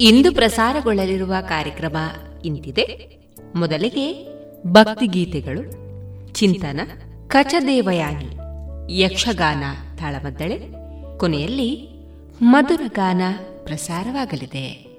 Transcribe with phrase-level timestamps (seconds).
[0.00, 1.96] ಇಂದು ಪ್ರಸಾರಗೊಳ್ಳಲಿರುವ ಕಾರ್ಯಕ್ರಮ
[2.44, 3.16] ಇಂತಿದೆ.
[3.54, 4.28] ಮೊದಲಿಗೆ
[4.66, 5.62] ಭಕ್ತಿಗೀತೆಗಳು
[6.32, 6.80] ಚಿಂತನ
[7.26, 8.28] ಕಚದೇವಯಾನಿ
[9.02, 9.62] ಯಕ್ಷಗಾನ
[9.98, 10.58] ತಾಳಮದ್ದಳೆ
[11.18, 11.88] ಕೊನೆಯಲ್ಲಿ
[12.42, 13.22] ಮಧುರಗಾನ
[13.64, 14.89] ಪ್ರಸಾರವಾಗಲಿದೆ.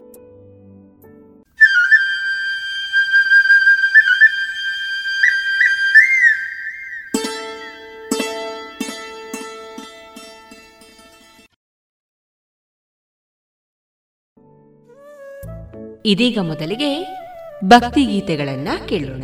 [16.05, 17.21] ಇದೀಗ ಮೊದಲಿಗೆ
[17.63, 19.23] ಭಕ್ತಿಗೀತೆಗಳನ್ನ ಕೇಳೋಣ.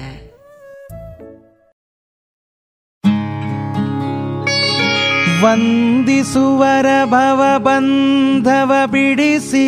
[5.43, 9.67] ವಂದಿಸುವರ ಭವ ಬಂಧವ ಬಿಡಿಸಿ,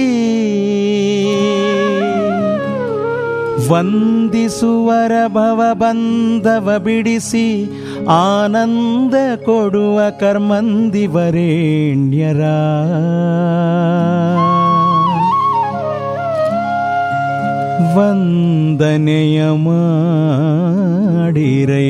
[3.70, 7.70] ವಂದಿಸುವರ ಭವ ಬಂಧವ ಬಿಡಿಸಿ,
[8.08, 12.42] ಆನಂದ ಕೊಡುವ ಕರ್ಮಂದಿವರೇಣ್ಯರ
[17.96, 21.86] ವಂದನೆಯ ಮಾಡಿರೇ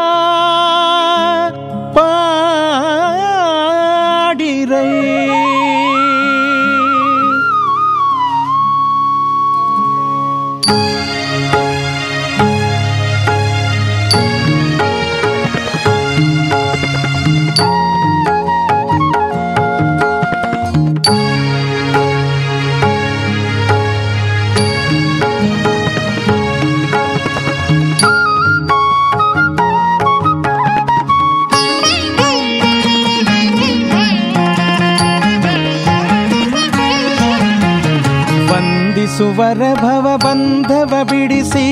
[40.18, 41.66] ಭವ ಬಂಧವ ಬಿಡಿಸಿ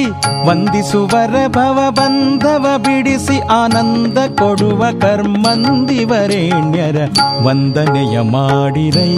[0.48, 6.98] ವಂದಿಸುವರ ಭವ ಬಂಧವ ಬಿಡಿಸಿ ಆನಂದ ಕೊಡುವ ಕರ್ಮಂದಿವರೇಣ್ಯರ
[7.46, 9.16] ವಂದನೆಯ ಮಾಡಿರೈ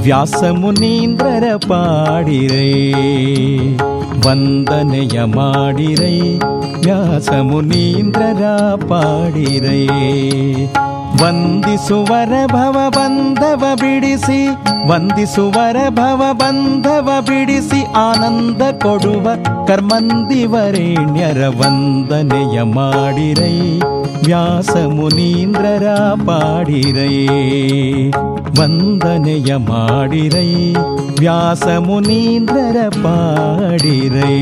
[0.00, 2.70] ವ್ಯಾಸ ಮುನೀಂದ್ರರ ಪಾಡಿರೈ
[4.26, 6.16] ವಂದನೆಯ ಮಾಡಿರೈ
[6.78, 8.44] ವ್ಯಾಸ ಮುನೀಂದ್ರರ
[8.88, 9.82] ಪಾಡಿರೈ
[11.20, 14.38] ವಂದಿಸುವರ ಭವ ಬಂಧವ ಬಿಡಿಸಿ
[14.88, 19.26] ವಂದಿಸುವರ ಭವ ಬಂಧವ ಬಿಡಿಸಿ ಆನಂದ ಕೊಡುವ
[19.66, 23.56] ಕರ್ಮಂದಿವರೇಣ್ಯರ ವಂದನೆಯ ಮಾಡಿರೈ
[24.26, 25.86] ವ್ಯಾಸ ಮುನೀಂದ್ರರ
[26.26, 27.16] ಪಾಡಿರೈ
[28.58, 30.50] ವಂದನೆಯ ಮಾಡಿರೈ
[31.20, 34.36] ವ್ಯಾಸ ಮುನೀಂದ್ರರ ಪಾಡಿರೈ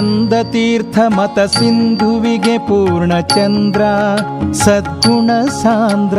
[0.00, 3.82] ನಂದತೀರ್ಥ ಮತ ಸಿಂಧುವಿಗೆ ಪೂರ್ಣ ಚಂದ್ರ
[4.52, 5.30] ಸದ್ಗುಣ
[5.62, 6.18] ಸಾಂದ್ರ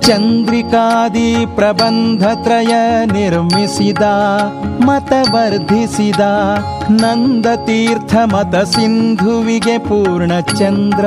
[0.00, 2.74] ಚಂದ್ರಿಕಾದಿ ಪ್ರಬಂಧತ್ರಯ
[3.06, 4.02] ನಿರ್ಮಿಸಿದ
[4.80, 6.20] ಮತವರ್ಧಿಸಿದ
[6.90, 11.06] ನಂದತೀರ್ಥ ಮತ ಸಿಂಧುವಿಗೆ ಪೂರ್ಣ ಚಂದ್ರ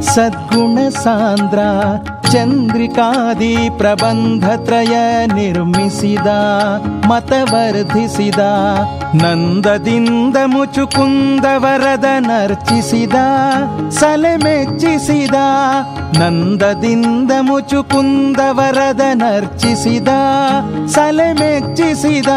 [0.00, 1.58] ಸದ್ಗುಣ ಸಾಂದ್ರ
[2.32, 6.26] ಚಂದ್ರಿಕಾದಿ ಪ್ರಬಂಧತ್ರಯ ನಿರ್ಮಿಸಿದ
[7.06, 8.38] ಮತವರ್ಧಿಸಿದ
[9.14, 13.14] ನಂದದಿಂದ ಮುಚುಕುಂದ ವರದ ನರ್ಚಿಸಿದ,
[13.90, 15.34] ಸಲೆ ಮೆಚ್ಚಿಸಿದ,
[16.18, 20.08] ನಂದದಿಂದ ಮುಚುಕುಂದ ವರದ ನರ್ಚಿಸಿದ
[20.86, 22.28] ಸಲೆ ಮೆಚ್ಚಿಸಿದ,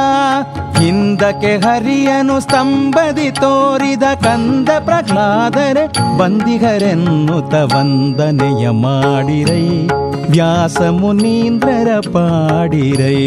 [0.80, 9.88] ಹಿಂದಕ್ಕೆ ಹರಿಯನು ಸ್ತಂಭದಿ ತೋರಿದ ಕಂದ ಪ್ರಹ್ಲಾದರೆ ಬಂದಿಗರೆನ್ನುತ ವಂದನೆಯ ಮಾಡಿರೈ
[10.30, 13.21] ವ್ಯಾಸ ಮುನೀಂದ್ರರ ಪಾಡಿರೈ,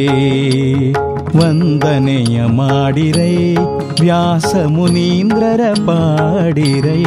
[1.36, 3.56] ವಂದನೆಯ ಮಾಡಿರೈ
[4.00, 7.02] ವ್ಯಾಸ ಮುನೀಂದ್ರರ ಪಾಡಿರೈ.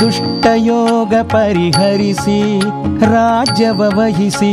[0.00, 2.40] ದುಷ್ಟಯೋಗ ಪರಿಹರಿಸಿ
[3.12, 4.52] ರಾಜ್ಯವ ವಹಿಸಿ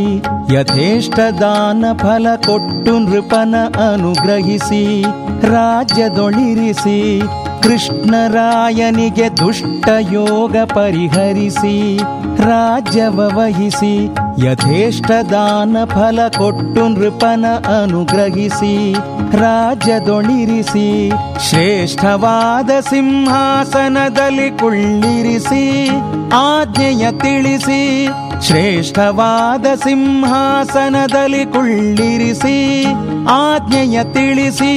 [0.53, 3.55] ಯಥೇಷ್ಟ ದಾನ ಫಲ ಕೊಟ್ಟು ನೃಪನ
[3.87, 4.83] ಅನುಗ್ರಹಿಸಿ
[5.51, 6.99] ರಾಜ್ಯದೊಳಿರಿಸಿ
[7.63, 11.97] ಕೃಷ್ಣರಾಯನಿಗೆ ದುಷ್ಟ ಯೋಗ ಪರಿಹರಿಸಿ,
[12.43, 13.95] ರಾಜ್ಯವ ವಹಿಸಿ,
[14.45, 17.45] ಯಥೇಷ್ಟ ದಾನ ಫಲ ಕೊಟ್ಟು ನೃಪನ
[17.81, 18.93] ಅನುಗ್ರಹಿಸಿ
[19.37, 21.11] ರಾಜ್ಯದೊಳಿರಿಸಿ
[21.49, 25.89] ಶ್ರೇಷ್ಠವಾದ ಸಿಂಹಾಸನದಲ್ಲಿ ಕುಳ್ಳಿರಿಸಿ,
[26.33, 28.07] ಆಜ್ಞೆಯ ತಿಳಿಸಿ,
[28.41, 32.85] ಶ್ರೇಷ್ಠವಾದ ಸಿಂಹಾಸನದಲ್ಲಿ ಕುಳ್ಳಿರಿಸಿ,
[33.29, 34.73] ಆಜ್ಞೆಯ ತಿಳಿಸಿ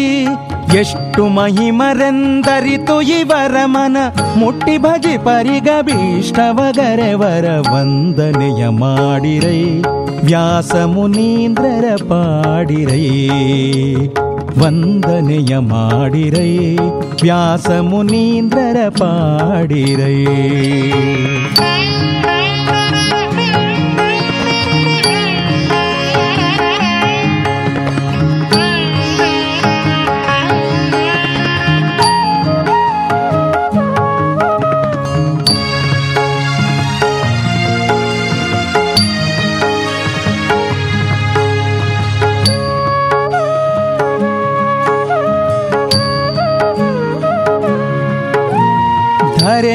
[0.74, 3.96] ಎಷ್ಟು ಮಹಿಮರೆಂದರಿತು ಇವರ ಮನ.
[4.36, 9.82] ಮುಟ್ಟಿ ಭಜಿ ಪರಿಗಭೀಷ್ಟವಗರೆವರ ವಂದನೆಯ ಮಾಡಿರೈ.
[10.24, 13.10] ವ್ಯಾಸ ಮುನೀಂದ್ರರ ಪಾಡಿರೈ.
[14.58, 16.78] ವಂದನೆಯ ಮಾಡಿರೈ.
[17.22, 20.24] ವ್ಯಾಸ ಮುನೀಂದ್ರರ ಪಾಡಿರೈ.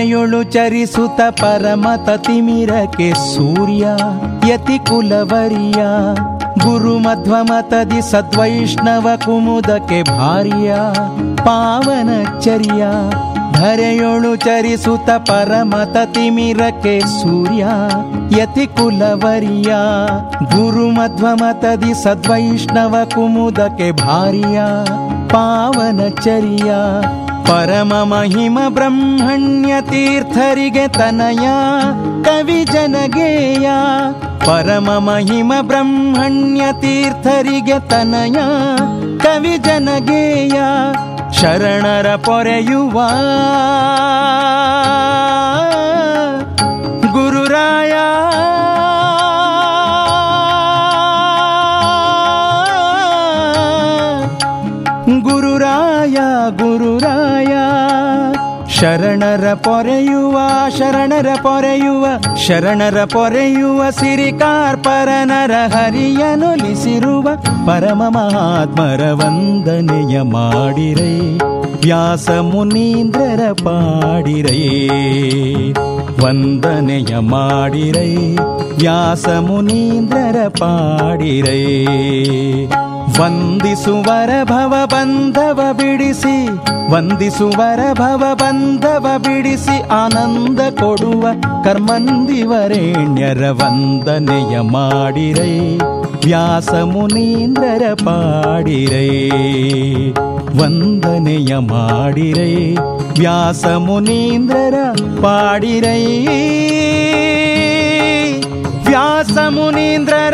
[0.06, 3.86] ಧರೆಯೊಳು ಚರಿಸುತ್ತ ಪರಮತ ತಿಮಿರಕ್ಕೆ ಸೂರ್ಯ,
[4.48, 5.82] ಯತಿ ಕುಲವರಿಯ.
[6.64, 10.76] ಗುರು ಮಧ್ವಮತದಿ ಸದ್ವೈಷ್ಣವ ಕುಮುದಕ್ಕೆ ಭಾರ್ಯ
[11.38, 12.84] ಪಾವನಚರ್ಯ
[13.54, 17.66] ಧರೆಯೊಳು ಚರಿಸುತ್ತ ಪರಮತ ತಿಮಿರಕ್ಕೆ ಸೂರ್ಯ,
[18.38, 19.74] ಯತಿ ಕುಲವರಿಯ.
[20.46, 24.60] ಗುರು ಮಧ್ವಮತದಿ ಸದ್ವೈಷ್ಣವ ಕುಮುದಕ್ಕೆ ಭಾರ್ಯ
[25.30, 26.72] ಪಾವನಚರ್ಯ
[27.46, 31.48] ಪರಮ ಮಹಿಮ ಬ್ರಹ್ಮಣ್ಯ ತೀರ್ಥರಿಗೆ ತನಯ
[32.24, 33.70] ಕವಿ ಜನಗೇಯ.
[34.46, 38.34] ಪರಮ ಮಹಿಮ ಬ್ರಹ್ಮಣ್ಯ ತೀರ್ಥರಿಗೆ ತನಯ
[39.18, 40.62] ಕವಿ ಜನಗೇಯ.
[41.34, 43.02] ಶರಣರ ಪೊರೆಯುವ
[58.76, 60.38] ಶರಣರ ಪೊರೆಯುವ
[60.78, 62.06] ಶರಣರ ಪೊರೆಯುವ
[62.46, 67.28] ಶರಣರ ಪೊರೆಯುವ ಸಿರಿಕಾರ್ಪರನರ ಹರಿಯನೊಲಿಸಿರುವ
[67.68, 71.16] ಪರಮ ಮಹಾತ್ಮರ ವಂದನೆಯ ಮಾಡಿರೈ
[71.86, 74.62] ವ್ಯಾಸ ಮುನೀಂದ್ರರ ಪಾಡಿರೈ
[76.24, 78.12] ವಂದನೆಯ ಮಾಡಿರೈ
[78.80, 81.64] ವ್ಯಾಸ ಮುನೀಂದ್ರರ ಪಾಡಿರೈ
[83.20, 86.48] ವಂದಿಸುವರ ಭವ ಬಂಧವ ಬಿಡಿಸಿ,
[86.92, 91.28] ವಂದಿಸುವರ ಭವ ಬಂಧವ ಬಿಡಿಸಿ ಆನಂದ ಕೊಡುವ
[91.64, 95.78] ಕರ್ಮಂದಿವರೇಣ್ಯರ ವಂದನೆಯ ಮಾಡಿರೈ,
[96.26, 99.10] ವ್ಯಾಸ ಮುನೀಂದ್ರರ ಪಾಡಿರೈ,
[100.60, 102.76] ವಂದನೆಯ ಮಾಡಿರೈ,
[103.20, 104.74] ವ್ಯಾಸ ಮುನೀಂದ್ರರ
[105.22, 106.28] ಪಾಡಿರೈ,
[108.88, 110.34] ವ್ಯಾಸ ಮುನೀಂದ್ರರ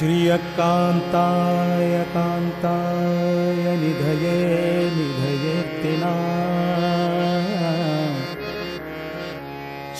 [0.00, 4.36] श्रियकान्ताय कान्ताय निधये
[4.94, 6.12] निधयेत्तिना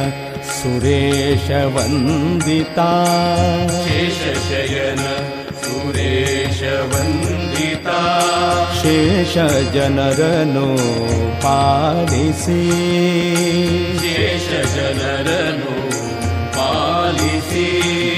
[0.55, 1.91] सुरेशवन्दिता।
[3.85, 5.01] शेषशयन
[6.91, 7.99] वन्दिता।
[8.81, 9.33] शेष
[9.73, 10.19] जनर
[10.53, 10.67] नो
[11.45, 12.61] पारिसि
[14.01, 15.29] शेष जनर
[15.59, 15.75] नो
[16.57, 17.35] पारि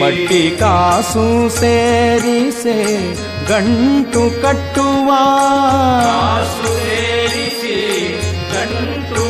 [0.01, 0.77] पट्टिका
[1.11, 2.79] सुरिषे
[3.49, 5.23] घण्टु कटुवा
[6.55, 7.77] सुशेरिषे
[8.53, 9.25] घण्टु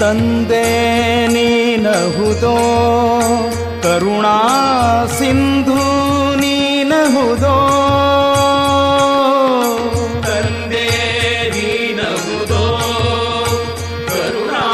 [0.00, 0.64] ತಂದೆ
[1.84, 2.56] ನೀನಹುದೋ?
[3.82, 4.36] ಕರುಣಾ
[5.18, 5.80] ಸಿಂಧು
[6.36, 7.56] ನೀನಹುದೋ?
[10.22, 10.86] ತಂದೆ
[14.08, 14.64] ಕರುಣಾ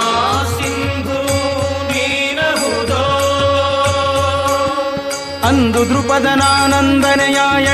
[0.58, 1.18] ಸಿಂಧು
[5.44, 5.84] ಅಂದು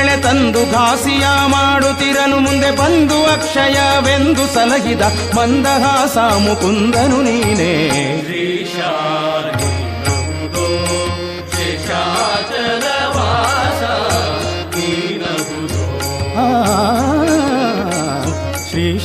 [0.01, 5.03] ಎಳೆ ತಂದು ಘಾಸಿಯ ಮಾಡುತ್ತಿರನು, ಮುಂದೆ ಬಂದು ಅಕ್ಷಯವೆಂದು ಸಲಗಿದ
[5.37, 7.73] ಮಂದಹಾಸ ಮುಕುಂದನು ನೀನೇ.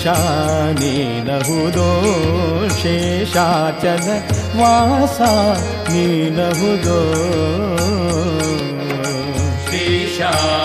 [0.04, 1.90] शाीनहुदो
[2.78, 4.08] शेषाचल
[4.60, 5.32] वासा मासा
[5.92, 7.02] नीलुदो
[9.68, 10.61] शिशा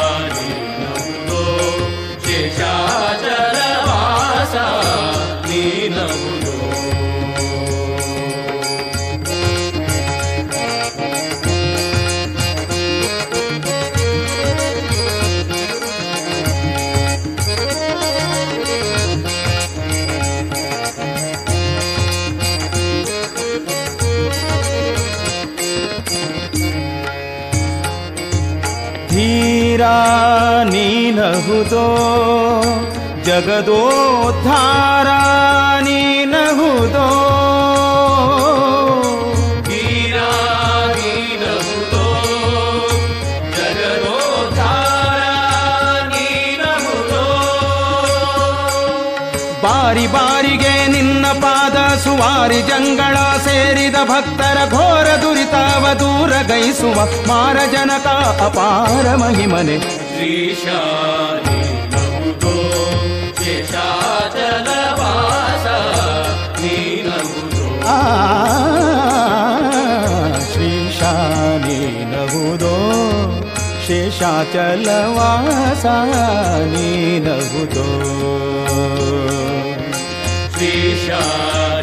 [29.77, 29.95] ತೀರಾ
[30.67, 31.87] ನೀನಹುದೋ
[33.25, 35.09] ಜಗದೋದ್ಧಾರ
[35.81, 37.07] ನೀನಹುದೋ
[49.65, 58.08] ಬಾರಿ ಬಾರಿಗೆ ನಿನ್ನ ಪಾದ ಸುವಾರಿ ಜಂಗಳ ಸೇರಿದ ಭಕ್ತರ ಘೋರದು ದುರಿತಾವ ದೂರ ಗೈಸುವ ಮಾರಜನಕ
[58.46, 59.76] ಅಪಾರ ಮಹಿಮನೆ
[60.08, 61.60] ಶ್ರೀಶಾನಿ
[61.94, 62.56] ನಹುದೋ
[63.40, 64.68] ಶೇಷಾಚಲ
[65.00, 65.68] ವಾಸ
[66.62, 67.64] ನೀನಹುದೋ
[67.94, 67.98] ಆ
[70.52, 71.80] ಶ್ರೀಶಾನಿ
[72.14, 72.76] ನಹುದೋ
[73.88, 75.86] ಶೇಷಾಚಲವಾಸ
[76.76, 77.88] ನೀನಹುದೋ
[80.56, 81.75] ಶ್ರೀಶಾನಿ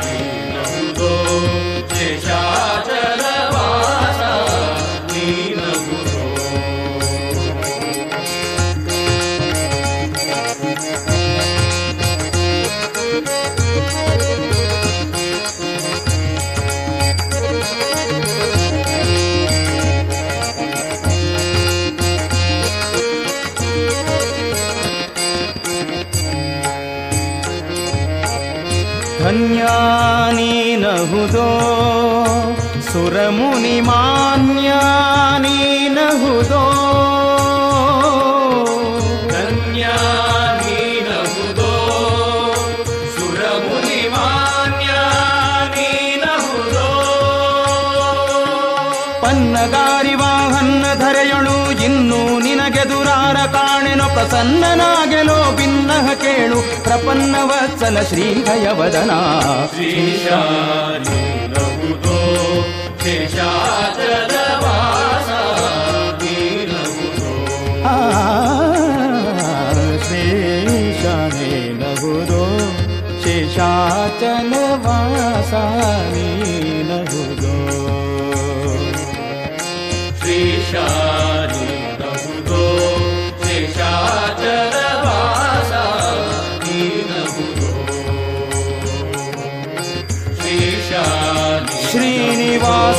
[54.12, 59.12] ಪ್ರಸನ್ನನಾಗೆಲೋ ಭಿನ್ನಹ ಕೇಳು ಪ್ರಪನ್ನ ವತ್ಸಲ ಶ್ರೀಹಯವದನ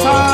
[0.05, 0.34] さん。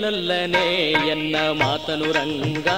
[0.00, 2.68] ಕೇಳಲೊಲ್ಲನೆ ಎನ್ನ ಮಾತನು ರಂಗ.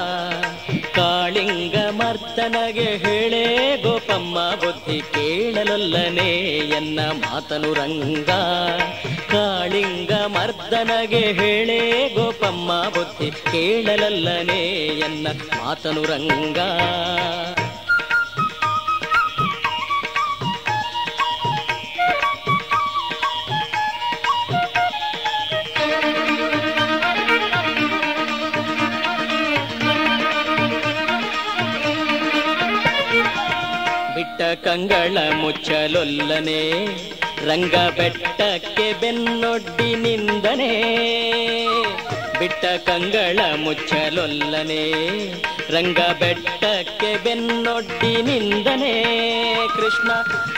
[0.95, 8.31] ಕಾಳಿಂಗ ಮರ್ತನಗೆ ಹೇಳೇ ಗೋಪಮ್ಮ ಬುದ್ಧಿ ಕೇಳಲೊಲ್ಲನೆ ಎನ್ನ ಮಾತನು ರಂಗ.
[9.31, 14.61] ಕಾಳಿಂಗ ಮರ್ದನಗೆ ಹೇಳೇ ಗೋಪಮ್ಮ ಬುದ್ಧಿ ಕೇಳಲಲ್ಲನೆ
[14.99, 16.59] ಎನ್ನ ಮಾತನು ರಂಗ.
[34.43, 36.61] ಕಂಗಳ ಮುಚ್ಚಲೊಲ್ಲನೆ,
[37.47, 40.73] ರಂಗ ಬೆಟ್ಟಕ್ಕೆ ಬೆನ್ನೊಡ್ಡಿ ನಿಂದನೆ.
[42.39, 44.83] ಬಿಟ್ಟ ಕಂಗಳ ಮುಚ್ಚಲೊಲ್ಲನೆ,
[45.73, 48.95] ರಂಗ ಬೆಟ್ಟಕ್ಕೆ ಬೆನ್ನೊಡ್ಡಿ ನಿಂದನೆ.
[49.77, 50.11] ಕೃಷ್ಣ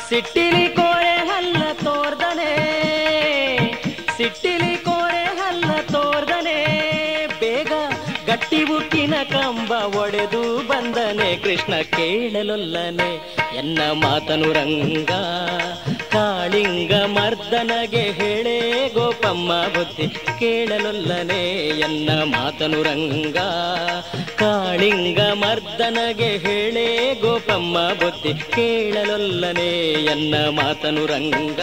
[0.09, 2.53] ಸಿಟ್ಟಿಲಿ ಕೋರೆ ಹಲ್ಲ ತೋರ್ದನೆ,
[4.17, 4.94] ಸಿಟ್ಟಿಲಿ ಕೋರೆ
[8.77, 13.37] ಉಕ್ಕಿನ ಕಂಬ ಒಡೆದು ಬಂದನೆ, ಕೃಷ್ಣ ಕೇಳಲೊಲ್ಲನೆ.
[13.59, 15.11] ಎನ್ನ ಮಾತನು ರಂಗ,
[16.13, 20.09] ಕಾಳಿಂಗ ಮರ್ದನಗೆ ಹೇಳೇ, ಗೋಪಮ್ಮ ಬುದ್ಧಿ
[20.39, 21.69] ಕೇಳಲೊಲ್ಲನೆ.
[21.69, 23.37] ಎನ್ನ ಮಾತನು ರಂಗ,
[24.37, 29.93] ಕಾಳಿಂಗ ಮರ್ದನಗೆ ಹೇಳೇ, ಗೋಪಮ್ಮ ಬುದ್ಧಿ ಕೇಳಲೊಲ್ಲನೆ.
[30.05, 31.61] ಎನ್ನ ಮಾತನು ರಂಗ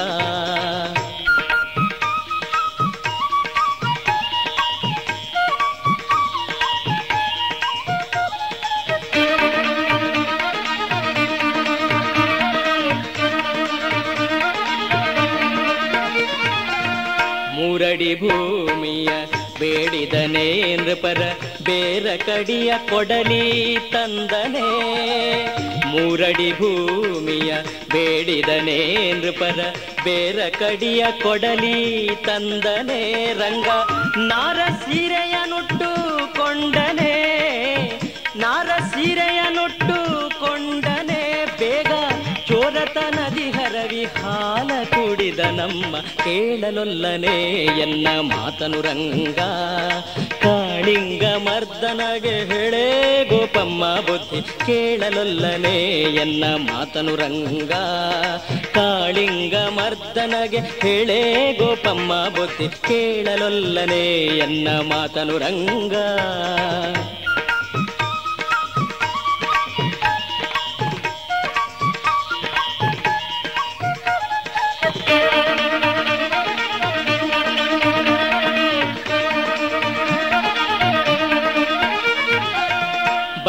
[17.82, 19.10] ಮೂರಡಿ ಭೂಮಿಯ
[19.60, 21.22] ಬೇಡಿದನೆ ನೃಪರ
[21.66, 24.68] ಬೇರ ಕಡಿಯ ಕೊಡಲಿ ತಂದನೆ.
[25.88, 27.54] ಮೂರಡಿ ಭೂಮಿಯ
[27.92, 29.60] ಬೇಡಿದನೆ ನೃಪರ
[30.04, 33.34] ಬೇರ ಕಡಿಯ ಕೊಡಲಿ ತಂದನೆ.
[33.34, 33.68] ರಂಗ
[34.18, 37.16] ನಾರ ಸೀರೆಯ ನುಟ್ಟು ಕೊಂಡನೆ.
[38.36, 41.46] ನಾರ ಸೀರೆಯ ನುಟ್ಟು ಕೊಂಡನೆ.
[41.60, 41.92] ಬೇಗ
[42.48, 44.71] ಚೋರತನದಿ ಹರವಿ ಹಾಲ
[45.52, 49.40] ನಮ್ಮ ಕೇಳಲೊಲ್ಲನೆ ಎನ್ನ ಮಾತನು ರಂಗ.
[50.42, 57.72] ಕಾಳಿಂಗ ಮರ್ದನಗೆ ಹೇಳೇ ಗೋಪಮ್ಮ ಬುದ್ಧಿ ಕೇಳಲೊಲ್ಲನೆ ಎನ್ನ ಮಾತನು ರಂಗ.
[58.74, 65.96] ಕಾಳಿಂಗ ಮರ್ದನಗೆ ಹೇಳೇ ಗೋಪಮ್ಮ ಬುದ್ಧಿ ಕೇಳಲೊಲ್ಲನೆ ಎನ್ನ ಮಾತನು ರಂಗ.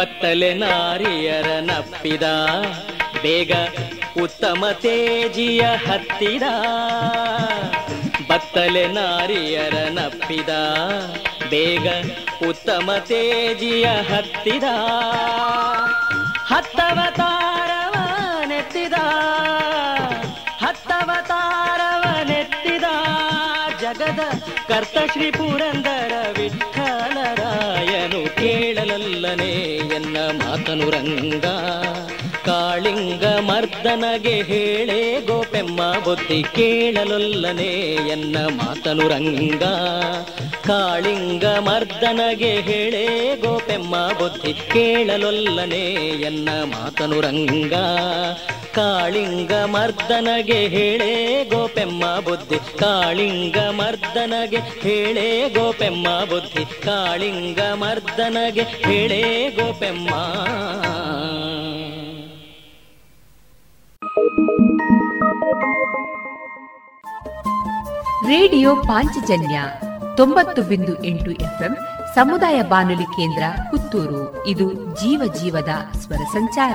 [0.02, 2.22] ಬತ್ತಲೆ ನಾರಿಯರ ನಪ್ಪಿದ,
[3.22, 3.52] ಬೇಗ
[4.22, 6.42] ಉತ್ತಮ ತೇಜಿಯ ಹತ್ತಿದ.
[8.28, 10.48] ಬತ್ತಲೆ ನಾರಿಯರ ನಪ್ಪಿದ,
[11.50, 11.86] ಬೇಗ
[12.48, 14.64] ಉತ್ತಮ ತೇಜಿಯ ಹತ್ತಿದ.
[16.46, 17.94] ಹತ್ತವತಾರವ
[18.46, 18.92] ನೆತ್ತಿದ
[20.58, 22.84] ಹತ್ತವತಾರವ ನೆತ್ತಿದ
[23.80, 24.20] ಜಗದ
[24.68, 29.71] ಕರ್ತ ಶ್ರೀ ಪುರಂದರ ವಿಠಲರಾಯನು ಕೇಳಲಲ್ಲನೆ.
[30.12, 31.46] ಎನ್ನ ಮಾತನು ರಂಗ
[32.46, 37.68] ಕಾಳಿಂಗ ಮರ್ದನಗೆ ಹೇಳೇ ಗೋಪೆಮ್ಮ ಬುದ್ಧಿ ಕೇಳಲೊಲ್ಲನೆ
[38.12, 39.62] ಎನ್ನ ಮಾತನು ರಂಗ
[40.66, 43.04] ಕಾಳಿಂಗ ಮರ್ದನಗೆ ಹೇಳೇ
[43.36, 45.82] ಗೋಪೆಮ್ಮ ಬುದ್ಧಿ ಕೇಳಲೊಲ್ಲನೆ
[46.22, 47.74] ಎನ್ನ ಮಾತನು ರಂಗ
[48.74, 52.78] ಕಾಳಿಂಗ ಮರ್ದನಗೆ ಹೇಳೇ ಗೋಪೆಮ್ಮ ಬುದ್ಧಿ.
[52.78, 56.64] ಕಾಳಿಂಗ ಮರ್ದನಗೆ ಹೇಳೇ ಗೋಪೆಮ್ಮ ಬುದ್ಧಿ.
[56.64, 60.14] ಕಾಳಿಂಗ ಮರ್ದನಗೆ ಹೇಳೇ ಗೋಪೆಮ್ಮ.
[68.26, 69.62] ರೇಡಿಯೋ ಪಾಂಚಜನ್ಯ
[70.16, 71.76] ತೊಂಬತ್ತು ಬಿಂದು ಎಂಟು ಎಫ್ಎಂ
[72.14, 74.46] ಸಮುದಾಯ ಬಾನುಲಿ ಕೇಂದ್ರ ಪುತ್ತೂರು.
[74.46, 76.74] ಇದು ಜೀವ ಜೀವದ ಸ್ವರ ಸಂಚಾರ.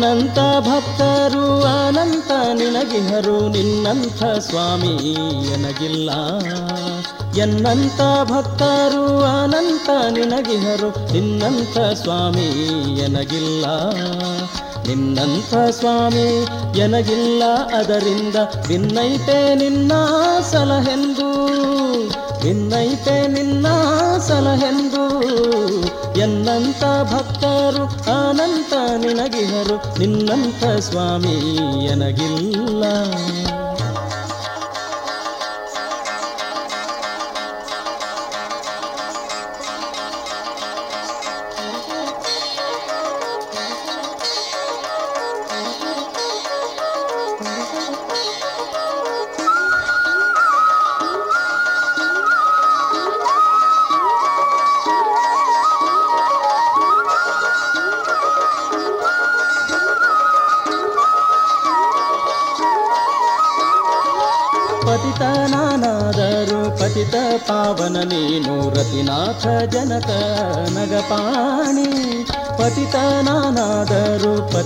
[0.00, 5.12] ಎನ್ನಂತ ಭಕ್ತರು ಅನಂತ ನಿನಗಿಹರು ನಿನ್ನಂಥ ಸ್ವಾಮಿ
[5.52, 6.10] ಎನಗಿಲ್ಲ.
[7.38, 12.48] ಎನ್ನಂತ ಭಕ್ತರು ಅನಂತ ನಿನಗಿಹರು ನಿನ್ನಂಥ ಸ್ವಾಮಿ
[13.00, 13.66] ಎನಗಿಲ್ಲ.
[14.86, 16.46] ನಿನ್ನಂಥ ಸ್ವಾಮಿ
[16.78, 17.42] ಎನಗಿಲ್ಲ,
[17.78, 18.36] ಅದರಿಂದ
[18.66, 19.92] ಭಿನ್ನೈತೆ ನಿನ್ನ
[20.50, 21.30] ಸಲಹೆಂದು.
[22.40, 23.66] ಭಿನ್ನೈತೆ ನಿನ್ನ
[24.28, 25.10] ಸಲಹೆಂದು.
[26.18, 32.84] ಎನ್ನಂತ ಭಕ್ತರು ಅನಂತ ನಿನಗಿಹರು ನಿನ್ನಂಥ ಸ್ವಾಮಿ ಎನಗಿಲ್ಲ.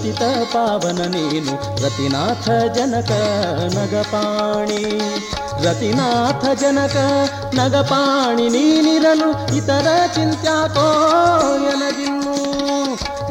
[0.04, 3.10] ಪತಿತ ಪಾವನ ನೀನು ರತಿನಾಥ ಜನಕ
[3.78, 4.98] ನಗಪಾಣಿ.
[5.64, 6.96] ರತಿನಾಥ ಜನಕ
[7.54, 10.88] ನಗಪಾಣಿ, ನೀನಿರಲು ಇತರ ಚಿಂತ್ಯಾಕೋ
[11.56, 12.36] ಎನಗಿನ್ನು.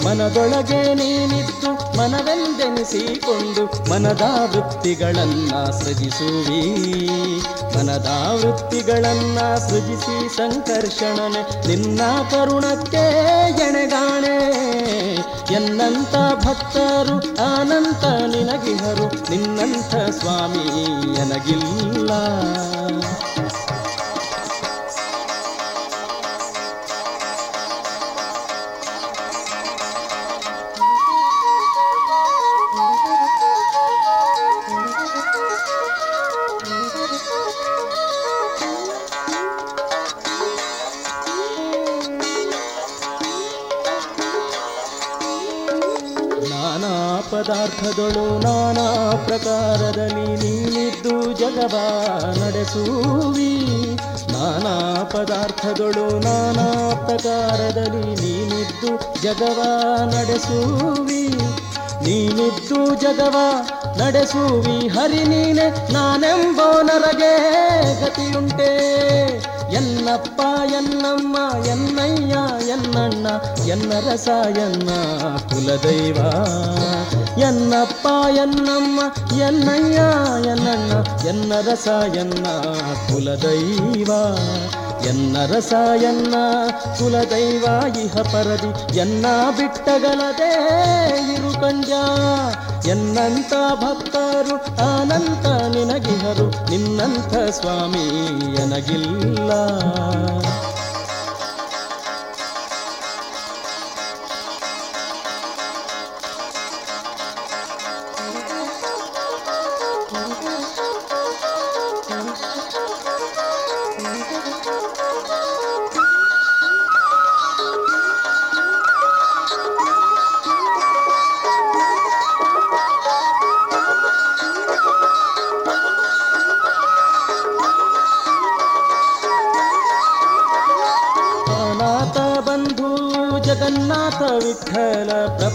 [0.05, 4.21] ಮನದೊಳಗೆ ನೀನಿತ್ತು ಮನವೆಂದೆನಿಸಿಕೊಂಡು ಮನದ
[4.55, 6.61] ವೃತ್ತಿಗಳನ್ನ ಸೃಜಿಸುವಿ.
[7.77, 13.03] ಮನದ ವೃತ್ತಿಗಳನ್ನ ಸೃಜಿಸಿ ಸಂಕರ್ಷಣನೆ ನಿನ್ನ ಕರುಣಕ್ಕೆ
[13.69, 14.35] ಎಣೆಗಾಣೆ.
[15.53, 17.17] ಎನ್ನಂತ ಭಕ್ತರು
[17.55, 20.83] ಅನಂತ ನಿನಗಿಹರು ನಿನ್ನಂಥ ಸ್ವಾಮಿ
[21.21, 22.11] ಎನಗಿಲ್ಲ.
[47.83, 51.75] ಪದಾರ್ಥದೊಳು ನಾನಾ ಪ್ರಕಾರದಲ್ಲಿ ನೀನಿದ್ದು ಜಗವ
[52.43, 53.65] ನಡೆಸುವಿ.
[54.31, 59.61] ನಾನಾ ಪದಾರ್ಥದೊಳು ನಾನಾ ಪ್ರಕಾರದಲ್ಲಿ ನೀನಿದ್ದು ಜಗವ
[60.15, 61.27] ನಡೆಸುವಿ.
[62.03, 63.35] ನೀನಿದ್ದು ಜಗವ
[63.97, 64.87] ನಡೆಸುವಿ.
[64.87, 67.37] ಹರಿ ನೀನೆ ನಾನೆಂಬೋ ನರಗೆ
[68.01, 68.93] ಗತಿಯುಂಟೆ.
[69.73, 70.41] ಎನ್ನಪ್ಪ,
[70.73, 72.35] ಎನ್ನಮ್ಮ, ಎನ್ನಯ್ಯ,
[72.67, 73.27] ಎನ್ನಣ್ಣ
[73.67, 74.89] ಎನ್ನ ರಸ ಎನ್ನ
[75.37, 76.17] ಕುಲದೈವ.
[77.47, 78.99] ಎನ್ನಪ್ಪ, ಎನ್ನಮ್ಮ,
[79.41, 79.99] ಎನ್ನಯ್ಯ,
[80.49, 80.91] ಎನ್ನಣ್ಣ
[81.27, 82.45] ಎನ್ನ ರಸ ಎನ್ನ
[83.07, 84.11] ಕುಲದೈವ.
[85.07, 86.35] ಎನ್ನ ರಸ ಎನ್ನ
[86.99, 87.65] ಕುಲದೈವ,
[88.03, 89.25] ಇಹ ಪರದಿ, ಎನ್ನ
[89.57, 90.51] ಬಿಟ್ಟಗಲದೆ
[91.33, 91.91] ಇರು ಕಂಜ.
[92.87, 94.55] ಎನ್ನಂತ ಭಕ್ತರು
[94.97, 98.07] ಅನಂತ ನಿನಗಿಹರು ನಿನ್ನಂಥ ಸ್ವಾಮಿ
[98.63, 99.51] ಎನಗಿಲ್ಲ.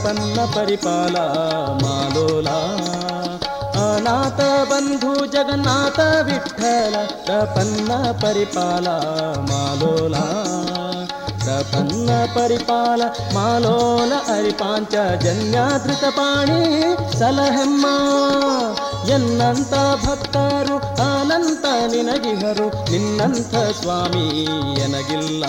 [0.09, 1.17] ಪ್ರಪನ್ನ ಪರಿಪಾಲ
[1.85, 2.49] ಮಾಲೋಲ.
[3.79, 4.41] ಅನಾಥ
[4.71, 6.95] ಬಂಧು ಜಗನ್ನಾಥ ವಿಠಲ
[7.25, 8.89] ಪ್ರಪನ್ನ ಪರಿಪಾಲ
[9.51, 10.17] ಮಾಲೋಲ.
[11.39, 13.03] ಪ್ರಪನ್ನ ಪರಿಪಾಲ
[13.35, 17.87] ಮಾಲೋಲ ಅರಿಪಾಂಚ ಜನ್ಯಾದೃತ ಪಾಣಿ ಸಲಹೆಮ್ಮ.
[19.09, 19.75] ಎನ್ನಂತ
[20.07, 20.77] ಭಕ್ತರು
[21.21, 24.45] ಅನಂತ ನಿನಗಿಹರು, ನಿನ್ನಂಥ ಸ್ವಾಮಿ
[24.81, 25.45] ಎನಗಿಲ್ಲ.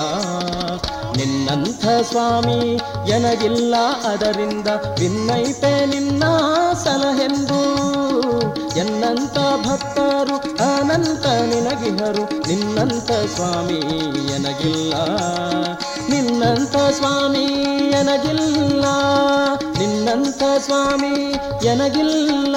[1.19, 2.79] ನಿನ್ನಂಥ ಸ್ವಾಮಿ,
[3.09, 4.67] ಎನಗಿಲ್ಲ ಅದರಿಂದ
[4.99, 6.23] ವಿನ್ನೈತೆ ನಿನ್ನ
[6.83, 7.79] ಸಲಹೆಂದು.
[8.77, 10.35] ಎನ್ನಂತ ಭಕ್ತರು,
[10.75, 12.47] ಅನಂತ ನಿನಗಿಹರು.
[12.47, 13.79] ನಿನ್ನಂತ ಸ್ವಾಮಿ,
[14.33, 14.93] ಎನಗಿಲ್ಲ.
[16.09, 17.45] ನಿನ್ನಂತ ಸ್ವಾಮಿ,
[17.89, 18.85] ಎನಗಿಲ್ಲ.
[19.79, 21.31] ನಿನ್ನಂಥ ಸ್ವಾಮಿ,
[21.65, 22.55] ಎನಗಿಲ್ಲ.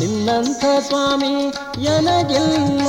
[0.00, 2.88] ನಿನ್ನಂಥ ಸ್ವಾಮಿ, ಎನಗಿಲ್ಲ.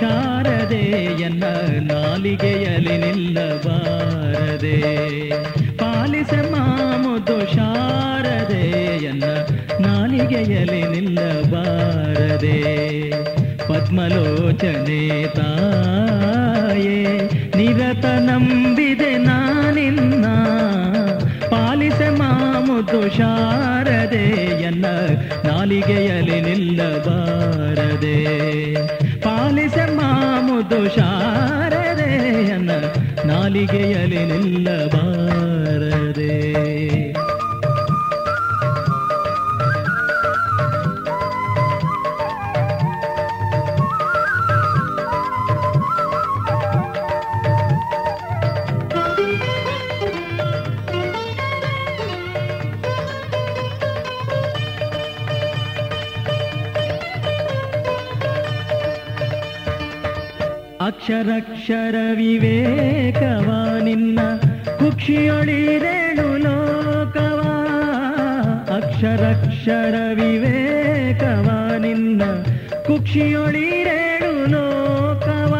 [0.00, 1.44] ಶಾರದೆಯನ್ನ
[1.92, 4.80] ನಾಲಿಗೆಯಲ್ಲಿ ನಿಲ್ಲಬಾರದೆ.
[5.76, 9.24] ಪಾಲಿಸೆಮ್ಮ ಮಾಮುದು ಶಾರದೆಯನ್ನ
[9.86, 12.58] ನಾಲಿಗೆಯಲ್ಲಿ ನಿಲ್ಲಬಾರದೆ.
[13.68, 17.04] ಪದ್ಮಲೋಚನೆ ತಾಯೇ,
[17.56, 20.26] ನಿರತ ನಂಬಿದೆ ನಾನಿನ್ನ.
[21.50, 24.86] ಪಾಲಿಸೆ ಮಾಮುದು ಶಾರದೆಯನ್ನ
[25.44, 28.18] ನಾಲಿಗೆಯಲ್ಲಿ ನಿಲ್ಲಬಾರದೆ.
[29.38, 32.70] ಪಾಲಿಸೆ ಮಾಮುದು ಶಾರದೆಯನ್ನ
[33.24, 34.68] ನಾಲಿಗೆಯಲಿ ನಿಲ್ಲಬಾರದೆ
[61.08, 64.18] ಅಕ್ಷರಕ್ಷರ ವಿವೇಕವ ನಿನ್ನ
[64.78, 67.40] ಕುಕ್ಷಿಯೊಳಿರೇಣು ಲೋಕವ.
[68.76, 72.22] ಅಕ್ಷರಕ್ಷರ ವಿವೇಕವ ನಿನ್ನ
[72.86, 75.54] ಕುಕ್ಷಿಯೊಳಿರೇಣು ಲೋಕವ.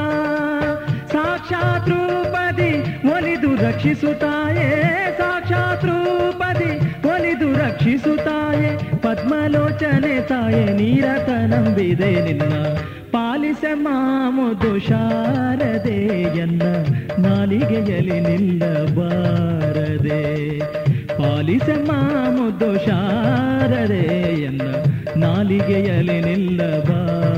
[1.12, 8.78] ಸಾಕ್ಷಾತ್ ರೂಪದಿ ಒಲಿದು ರಕ್ಷಿಸುತ್ತಾಯೇ ಸಾಕ್ಷಾತ್ ರೂಪದಿ ಒಲಿದು ರಕ್ಷಿಸುತ್ತಾಯೇ.
[8.96, 12.52] ಪದ್ಮಲೋಚನೆ ತಾಯೆ, ನೀರತ ನಂಬಿದೆ ನಿನ್ನ
[13.74, 16.62] ಮಾಮುದು ಶಾರದೆಯನ್ನ
[17.18, 19.38] ನಾಲಿಗೆಯಲ್ಲಿ ನಿಲ್ಲಬಾರದೆ.
[21.16, 24.62] ಪಾಲಿಸ ಮಾಮುದು ಶಾರದೆಯನ್ನ
[25.16, 27.28] ನಾಲಿಗೆಯಲ್ಲಿ ನಿಲ್ಲಬಾರದೆ.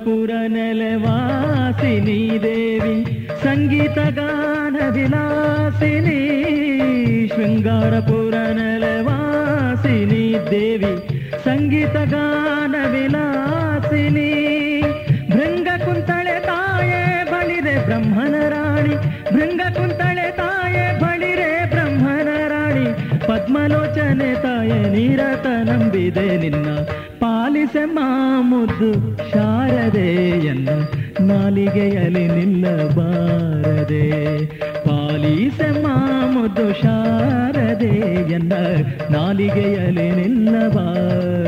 [0.00, 2.92] ಶೃಂಗಾರಪುರ ನೆಲೆವಾಸಿನಿ ದೇವಿ
[3.42, 6.20] ಸಂಗೀತ ಗಾನ ವಿಲಾಸಿನಿ
[7.32, 10.92] ಶೃಂಗಾರಪುರ ನೆಲೆವಾಸಿನಿ ದೇವಿ
[11.44, 14.26] ಸಂಗೀತ ಗಾನ ವಿಲಾಸಿನಿ
[15.28, 18.96] ಭೃಂಗ ಕುಂತಳೆ ತಾಯೇ ಬಳಿರೆ ಬ್ರಹ್ಮನ ರಾಣಿ
[19.32, 22.86] ಭೃಂಗ ಕುಂತಳೆ ತಾಯೇ ಬಳಿರೆ ಬ್ರಹ್ಮನ ರಾಣಿ
[23.28, 26.68] ಪದ್ಮಲೋಚನೆ ತಾಯ ನಿರತ ನಂಬಿದೆ ನಿನ್ನ
[27.20, 27.84] ಪಾಲಿಸೆ
[28.50, 28.90] ಮುದ್ದು
[29.70, 30.68] ಶಾರದೆಯನ್ನ
[31.20, 34.10] ನಾಲಿಗೆಯಲ್ಲಿ ನಿಲ್ಲಬಾರದೆ.
[34.84, 35.70] ಪಾಲಿಸೆ
[36.32, 38.52] ಮುದ್ದು ಶಾರದೆಯನ್ನ
[39.10, 41.39] ನಾಲಿಗೆಯಲ್ಲಿ ನಿಲ್ಲಬಾರದೆ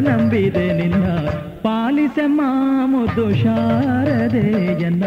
[0.00, 1.28] ನಂಬಿದೆ ನಿನ್ನ
[1.62, 5.04] ಪಾಲಿಸೆ ಮಾಮುದು ಶಾರದೆಯನ್ನ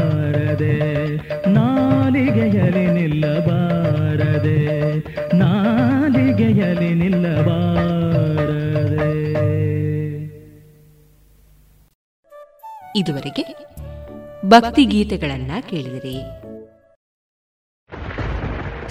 [14.61, 16.17] ಭಕ್ತಿ ಗೀತೆಗಳನ್ನ ಕೇಳಿದಿರಿ.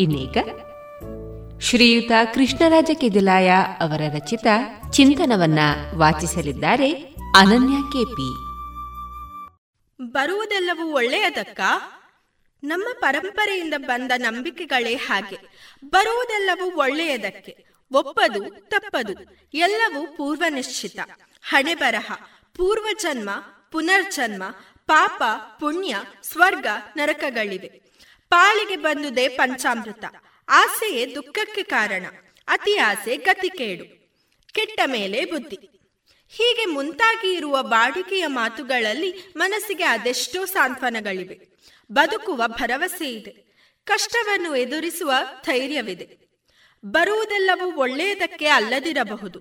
[0.00, 0.36] ಇನ್ನೀಗ
[1.60, 4.46] ಶ್ರೀಯುತ ಕೃಷ್ಣರಾಜ ಕೆದಿಲಾಯ ಅವರ ರಚಿತ
[4.90, 5.58] ಚಿಂತನವನ್ನ
[5.94, 6.92] ವಾಚಿಸಲಿದ್ದಾರೆ
[7.36, 8.32] ಅನನ್ಯ ಕೆಪಿ.
[10.02, 11.60] ಬರುವುದೆಲ್ಲವೂ ಒಳ್ಳೆಯದಕ್ಕ?
[12.64, 15.36] ನಮ್ಮ ಪರಂಪರೆಯಿಂದ ಬಂದ ನಂಬಿಕೆಗಳೇ ಹಾಗೆ.
[15.84, 17.64] ಬರುವುದೆಲ್ಲವೂ ಒಳ್ಳೆಯದಕ್ಕೆ.
[17.92, 19.12] ಒಪ್ಪದು, ತಪ್ಪದು,
[19.54, 20.98] ಎಲ್ಲವೂ ಪೂರ್ವ ನಿಶ್ಚಿತ
[21.42, 22.12] ಹಣೆ ಬರಹ,
[22.56, 23.30] ಪೂರ್ವಜನ್ಮ,
[23.72, 24.42] ಪುನರ್ಜನ್ಮ,
[24.86, 25.22] ಪಾಪ,
[25.60, 27.89] ಪುಣ್ಯ, ಸ್ವರ್ಗ, ನರಕಗಳಿವೆ.
[28.30, 30.04] ಪಾಳಿಗೆ ಬಂದುದೇ ಪಂಚಾಮೃತ.
[30.48, 32.06] ಆಸೆಯೇ ದುಃಖಕ್ಕೆ ಕಾರಣ.
[32.48, 33.84] ಅತಿ ಆಸೆ ಗತಿಕೇಡು.
[34.52, 35.58] ಕೆಟ್ಟ ಮೇಲೆ ಬುದ್ಧಿ.
[36.28, 41.48] ಹೀಗೆ ಮುಂತಾಗಿ ಇರುವ ಬಾಡಿಕೆಯ ಮಾತುಗಳಲ್ಲಿ ಮನಸ್ಸಿಗೆ ಅದೆಷ್ಟೋ ಸಾಂತ್ವನಗಳಿವೆ.
[41.92, 43.30] ಬದುಕುವ ಭರವಸೆ ಇದೆ.
[43.84, 45.12] ಕಷ್ಟವನ್ನು ಎದುರಿಸುವ
[45.46, 46.18] ಧೈರ್ಯವಿದೆ.
[46.84, 49.40] ಬರುವುದೆಲ್ಲವೂ ಒಳ್ಳೆಯದಕ್ಕೆ ಅಲ್ಲದಿರಬಹುದು.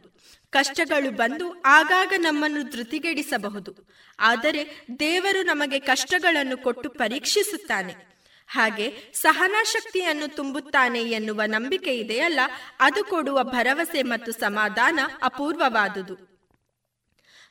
[0.49, 3.75] ಕಷ್ಟಗಳು ಬಂದು ಆಗಾಗ ನಮ್ಮನ್ನು ಧೃತಿಗೆಡಿಸಬಹುದು.
[4.19, 8.08] ಆದರೆ ದೇವರು ನಮಗೆ ಕಷ್ಟಗಳನ್ನು ಕೊಟ್ಟು ಪರೀಕ್ಷಿಸುತ್ತಾನೆ.
[8.49, 12.39] ಹಾಗೆ ಸಹನಾಶಕ್ತಿಯನ್ನು ತುಂಬುತ್ತಾನೆ ಎನ್ನುವ ನಂಬಿಕೆ ಇದೆಯಲ್ಲ,
[12.79, 16.29] ಅದು ಕೊಡುವ ಭರವಸೆ ಮತ್ತು ಸಮಾಧಾನ ಅಪೂರ್ವವಾದುದು.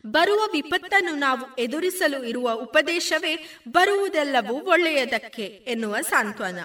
[0.07, 6.59] ಬರುವ ವಿಪತ್ತನ್ನು ನಾವು ಎದುರಿಸಲು ಇರುವ ಉಪದೇಶವೇ ಬರುವುದೆಲ್ಲವೂ ಒಳ್ಳೆಯದಕ್ಕೆ ಎನ್ನುವ ಸಾಂತ್ವನ.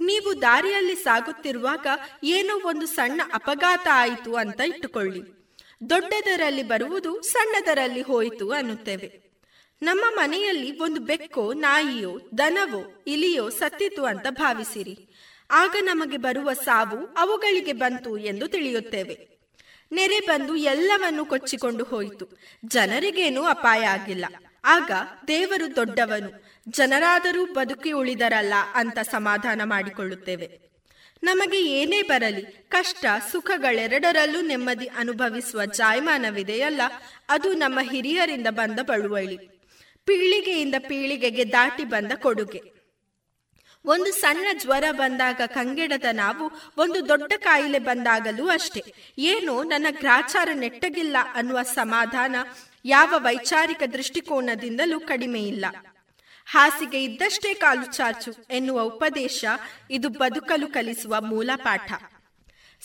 [0.00, 1.86] ನೀವು ದಾರಿಯಲ್ಲಿ ಸಾಗುತ್ತಿರುವಾಗ
[2.24, 5.52] ಏನೋ ಒಂದು ಸಣ್ಣ ಅಪಘಾತ ಆಯಿತು ಅಂತ ಇಟ್ಟುಕೊಳ್ಳಿ.
[5.90, 9.25] ದೊಡ್ಡದರಲ್ಲಿ ಬರುವುದು ಸಣ್ಣದರಲ್ಲಿ ಹೋಯಿತು ಅನ್ನುತ್ತೇವೆ.
[9.82, 15.08] ನಮ್ಮ ಮನೆಯಲ್ಲಿ ಒಂದು ಬೆಕ್ಕೋ, ನಾಯಿಯೋ, ದನವೋ, ಇಲಿಯೋ ಸತ್ತಿತು ಅಂತ ಭಾವಿಸಿರಿ.
[15.50, 19.28] ಆಗ ನಮಗೆ ಬರುವ ಸಾವು ಅವುಗಳಿಗೆ ಬಂತು ಎಂದು ತಿಳಿಯುತ್ತೇವೆ.
[19.92, 22.28] ನೆರೆ ಬಂದು ಎಲ್ಲವನ್ನು ಕೊಚ್ಚಿಕೊಂಡು ಹೋಯಿತು.
[22.64, 24.24] ಜನರಿಗೇನೂ ಅಪಾಯ ಆಗಿಲ್ಲ.
[24.64, 24.90] ಆಗ
[25.28, 30.60] ದೇವರು ದೊಡ್ಡವನು, ಜನರಾದರೂ ಬದುಕಿ ಉಳಿದರಲ್ಲ ಅಂತ ಸಮಾಧಾನ ಮಾಡಿಕೊಳ್ಳುತ್ತೇವೆ.
[31.22, 36.80] ನಮಗೆ ಏನೇ ಬರಲಿ, ಕಷ್ಟ, ಸುಖಗಳೆರಡರಲ್ಲೂ ನೆಮ್ಮದಿ ಅನುಭವಿಸುವ ಜಾಯಮಾನವಿದೆಯಲ್ಲ,
[37.28, 39.55] ಅದು ನಮ್ಮ ಹಿರಿಯರಿಂದ ಬಂದ ಬಳುವಳಿ.
[40.06, 42.62] ಪೀಳಿಗೆಯಿಂದ ಪೀಳಿಗೆಗೆ ದಾಟಿ ಬಂದ ಕೊಡುಗೆ.
[43.84, 48.82] ಒಂದು ಸಣ್ಣ ಜ್ವರ ಬಂದಾಗ ಕಂಗೆಡದ ನಾವು, ಒಂದು ದೊಡ್ಡ ಕಾಯಿಲೆ ಬಂದಾಗಲೂ ಅಷ್ಟೇ.
[49.18, 52.36] ಏನು ನನ್ನ ಗ್ರಾಚಾರ ನೆಟ್ಟಗಿಲ್ಲ ಅನ್ನುವ ಸಮಾಧಾನ
[52.84, 55.66] ಯಾವ ವೈಚಾರಿಕ ದೃಷ್ಟಿಕೋನದಿಂದಲೂ ಕಡಿಮೆ ಇಲ್ಲ.
[56.46, 59.44] ಹಾಸಿಗೆ ಇದ್ದಷ್ಟೇ ಕಾಲು ಚಾಚು ಎನ್ನುವ ಉಪದೇಶ
[59.90, 61.92] ಇದು ಬದುಕಲು ಕಲಿಸುವ ಮೂಲ ಪಾಠ.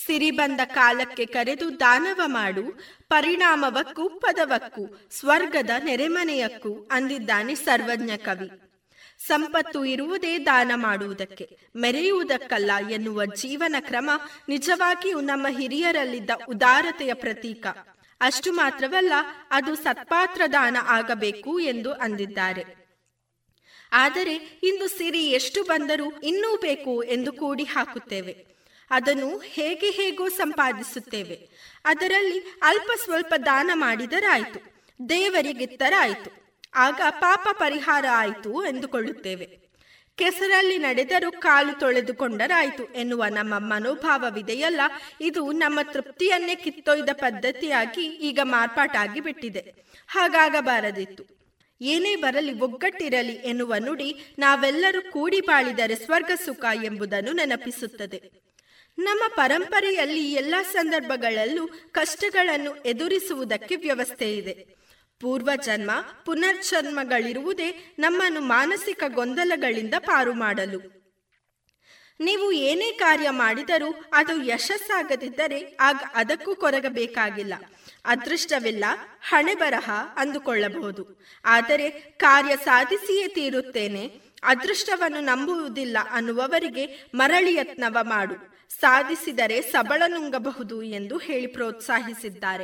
[0.05, 2.63] ಸಿರಿ ಬಂದ ಕಾಲಕ್ಕೆ ಕರೆದು ದಾನವ ಮಾಡು
[3.11, 8.49] ಪರಿಣಾಮವಕ್ಕೂ ಪದವಕ್ಕೂ, ಸ್ವರ್ಗದ ನೆರೆಮನೆಯಕ್ಕೂ ಅಂದಿದ್ದಾನೆ ಸರ್ವಜ್ಞ ಕವಿ.
[9.19, 14.09] ಸಂಪತ್ತು ಇರುವುದೇ ದಾನ ಮಾಡುವುದಕ್ಕೆ, ಮೆರೆಯುವುದಕ್ಕಲ್ಲ ಎನ್ನುವ ಜೀವನ ಕ್ರಮ
[14.49, 17.67] ನಿಜವಾಗಿಯೂ ನಮ್ಮ ಹಿರಿಯರಲ್ಲಿದ್ದ ಉದಾರತೆಯ ಪ್ರತೀಕ.
[18.21, 19.13] ಅಷ್ಟು ಮಾತ್ರವಲ್ಲ,
[19.51, 22.63] ಅದು ಸತ್ಪಾತ್ರ ದಾನ ಆಗಬೇಕು ಎಂದು ಅಂದಿದ್ದಾರೆ.
[23.91, 28.51] ಆದರೆ ಇಂದು ಸಿರಿ ಎಷ್ಟು ಬಂದರೂ ಇನ್ನೂ ಬೇಕು ಎಂದು ಕೂಡಿ ಹಾಕುತ್ತೇವೆ
[28.91, 31.50] ಅದನ್ನು ಹೇಗೆ ಹೇಗೋ ಸಂಪಾದಿಸುತ್ತೇವೆ.
[31.85, 34.71] ಅದರಲ್ಲಿ ಅಲ್ಪ ಸ್ವಲ್ಪ ದಾನ ಮಾಡಿದರಾಯಿತು.
[35.09, 36.41] ದೇವರಿಗಿತ್ತರಾಯಿತು
[36.75, 39.61] ಆಗ ಪಾಪ ಪರಿಹಾರ ಆಯಿತು ಎಂದುಕೊಳ್ಳುತ್ತೇವೆ.
[40.15, 44.81] ಕೆಸರಲ್ಲಿ ನಡೆದರೂ ಕಾಲು ತೊಳೆದುಕೊಂಡರಾಯಿತು ಎನ್ನುವ ನಮ್ಮ ಮನೋಭಾವವಿದೆಯಲ್ಲ,
[45.21, 49.73] ಇದು ನಮ್ಮ ತೃಪ್ತಿಯನ್ನೇ ಕಿತ್ತೊಯ್ದ ಪದ್ಧತಿಯಾಗಿ ಈಗ ಮಾರ್ಪಾಟಾಗಿ ಬಿಟ್ಟಿದೆ.
[50.07, 51.41] ಹಾಗಾಗಬಾರದಿತ್ತು.
[51.81, 58.40] ಏನೇ ಬರಲಿ ಒಗ್ಗಟ್ಟಿರಲಿ ಎನ್ನುವ ನುಡಿ ನಾವೆಲ್ಲರೂ ಕೂಡಿ ಬಾಳಿದರೆ ಸ್ವರ್ಗ ಸುಖ ಎಂಬುದನ್ನು ನೆನಪಿಸುತ್ತದೆ.
[59.01, 64.81] ನಮ್ಮ ಪರಂಪರೆಯಲ್ಲಿ ಎಲ್ಲ ಸಂದರ್ಭಗಳಲ್ಲೂ ಕಷ್ಟಗಳನ್ನು ಎದುರಿಸುವುದಕ್ಕೆ ವ್ಯವಸ್ಥೆ ಇದೆ.
[65.19, 65.91] ಪೂರ್ವ ಜನ್ಮ,
[66.25, 71.01] ಪುನರ್ಜನ್ಮಗಳಿರುವುದೇ ನಮ್ಮನ್ನು ಮಾನಸಿಕ ಗೊಂದಲಗಳಿಂದ ಪಾರು ಮಾಡಲು.
[72.19, 77.53] ನೀವು ಏನೇ ಕಾರ್ಯ ಮಾಡಿದರೂ ಅದು ಯಶಸ್ಸಾಗದಿದ್ದರೆ ಆಗ ಅದಕ್ಕೂ ಕೊರಗಬೇಕಾಗಿಲ್ಲ.
[78.05, 78.85] ಅದೃಷ್ಟವಿಲ್ಲ,
[79.21, 81.25] ಹಣೆ ಬರಹ ಅಂದುಕೊಳ್ಳಬಹುದು.
[81.45, 84.21] ಆದರೆ ಕಾರ್ಯ ಸಾಧಿಸಿಯೇ ತೀರುತ್ತೇನೆ.
[84.43, 88.50] ಅದೃಷ್ಟವನ್ನು ನಂಬುವುದಿಲ್ಲ ಅನ್ನುವವರಿಗೆ ಮರಳಿ ಯತ್ನವ ಮಾಡು.
[88.79, 92.63] ಸಾಧಿಸಿದರೆ ಸಬಳ ನುಂಗಬಹುದು ಎಂದು ಹೇಳಿ ಪ್ರೋತ್ಸಾಹಿಸಿದ್ದಾರೆ.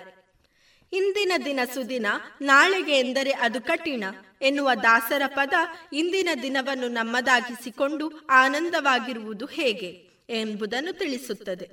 [0.93, 2.05] ಇಂದಿನ ದಿನ ಸುದಿನ,
[2.41, 4.03] ನಾಳೆಗೆ ಎಂದರೆ ಅದು ಕಠಿಣ
[4.41, 5.53] ಎನ್ನುವ ದಾಸರ ಪದ
[5.93, 11.69] ಇಂದಿನ ದಿನವನ್ನು ನಮ್ಮದಾಗಿಸಿಕೊಂಡು ಆನಂದವಾಗಿರುವುದು ಹೇಗೆ ಎಂಬುದನ್ನು ತಿಳಿಸುತ್ತದೆ.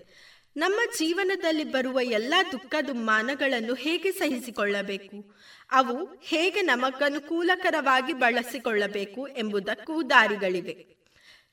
[0.56, 5.34] ನಮ್ಮ ಜೀವನದಲ್ಲಿ ಬರುವ ಎಲ್ಲ ದುಃಖ ದುಮ್ಮಾನಗಳನ್ನು ಹೇಗೆ ಸಹಿಸಿಕೊಳ್ಳಬೇಕು?
[5.72, 10.86] ಅವು ಹೇಗೆ ನಮಗನುಕೂಲಕರವಾಗಿ ಬಳಸಿಕೊಳ್ಳಬೇಕು ಎಂಬುದಕ್ಕೂ ದಾರಿಗಳಿವೆ.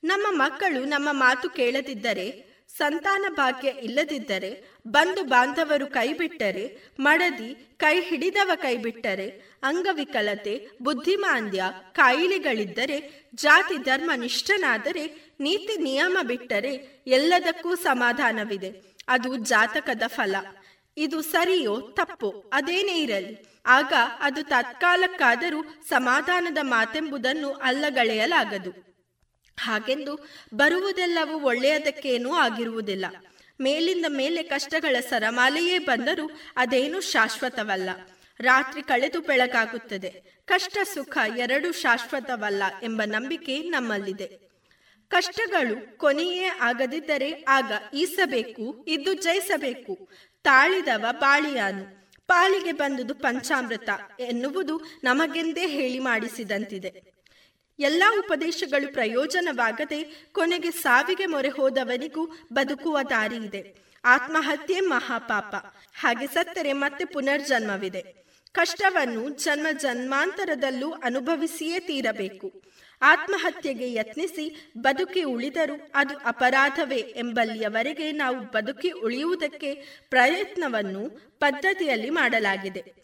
[0.04, 9.28] ನಮ್ಮ ಮಕ್ಕಳು ನಮ್ಮ ಮಾತು ಕೇಳದಿದ್ದರೆ ಸಂತಾನ ಭಾಗ್ಯ ಇಲ್ಲದಿದ್ದರೆ ಬಂಧು ಬಾಂಧವರು ಕೈಬಿಟ್ಟರೆ, ಮಡದಿ ಕೈ ಹಿಡಿದವ ಕೈಬಿಟ್ಟರೆ,
[9.62, 18.96] ಅಂಗವಿಕಲತೆ, ಬುದ್ಧಿಮಾಂದ್ಯ, ಕಾಯಿಲೆಗಳಿದ್ದರೆ, ಜಾತಿ ಧರ್ಮ ನಿಷ್ಠನಾದರೆ, ನೀತಿ ನಿಯಮ ಬಿಟ್ಟರೆ ಎಲ್ಲದಕ್ಕೂ ಸಮಾಧಾನವಿದೆ.
[19.08, 20.36] ಅದು ಜಾತಕದ ಫಲ.
[20.96, 23.60] ಇದು ಸರಿಯೋ ತಪ್ಪೋ ಅದೇನೇ ಇರಲಿ.
[23.66, 28.91] ಆಗ ಅದು ತತ್ಕಾಲಕ್ಕಾದರೂ ಸಮಾಧಾನದ ಮಾತೆಂಬುದನ್ನು ಅಲ್ಲಗಳೆಯಲಾಗದು.
[29.58, 33.06] ಹಾಗೆಂದು ಬರುವುದೆಲ್ಲವೂ ಒಳ್ಳೆಯದಕ್ಕೇನೂ ಆಗಿರುವುದಿಲ್ಲ.
[33.60, 37.90] ಮೇಲಿಂದ ಮೇಲೆ ಕಷ್ಟಗಳ ಸರಮಾಲೆಯೇ ಬಂದರೂ ಅದೇನು ಶಾಶ್ವತವಲ್ಲ.
[38.40, 40.42] ರಾತ್ರಿ ಕಳೆದು ಬೆಳಕಾಗುತ್ತದೆ.
[40.46, 44.52] ಕಷ್ಟ ಸುಖ ಎರಡೂ ಶಾಶ್ವತವಲ್ಲ ಎಂಬ ನಂಬಿಕೆ ನಮ್ಮಲ್ಲಿದೆ.
[45.08, 50.08] ಕಷ್ಟಗಳು ಕೊನೆಯೇ ಆಗದಿದ್ದರೆ ಆಗ ಈಸಬೇಕು, ಇದ್ದು ಜಯಿಸಬೇಕು.
[50.42, 52.02] ತಾಳಿದವ ಬಾಳಿಯಾನು.
[52.26, 53.88] ಪಾಲಿಗೆ ಬಂದುದು ಪಂಚಾಮೃತ
[54.20, 57.11] ಎನ್ನುವುದು ನಮಗೆಂದೇ ಹೇಳಿ ಮಾಡಿಸಿದಂತಿದೆ.
[57.82, 63.74] ಎಲ್ಲಾ ಉಪದೇಶಗಳು ಪ್ರಯೋಜನವಾಗದೆ ಕೊನೆಗೆ ಸಾವಿಗೆ ಮೊರೆ ಹೋದವನಿಗೂ ಬದುಕುವ ದಾರಿ ಇದೆ.
[64.04, 65.54] ಆತ್ಮಹತ್ಯೆ ಮಹಾಪಾಪ.
[66.00, 68.02] ಹಾಗೆ ಸತ್ತರೆ ಮತ್ತೆ ಪುನರ್ಜನ್ಮವಿದೆ.
[68.52, 72.62] ಕಷ್ಟವನ್ನು ಜನ್ಮ ಜನ್ಮಾಂತರದಲ್ಲೂ ಅನುಭವಿಸಿಯೇ ತೀರಬೇಕು.
[73.02, 79.74] ಆತ್ಮಹತ್ಯೆಗೆ ಯತ್ನಿಸಿ ಬದುಕಿ ಉಳಿದರೂ ಅದು ಅಪರಾಧವೇ ಎಂಬಲ್ಲಿಯವರೆಗೆ ನಾವು ಬದುಕಿ ಉಳಿಯುವುದಕ್ಕೆ
[80.10, 81.08] ಪ್ರಯತ್ನವನ್ನು
[81.38, 83.01] ಪದ್ಧತಿಯಲ್ಲಿ ಮಾಡಲಾಗಿದೆ.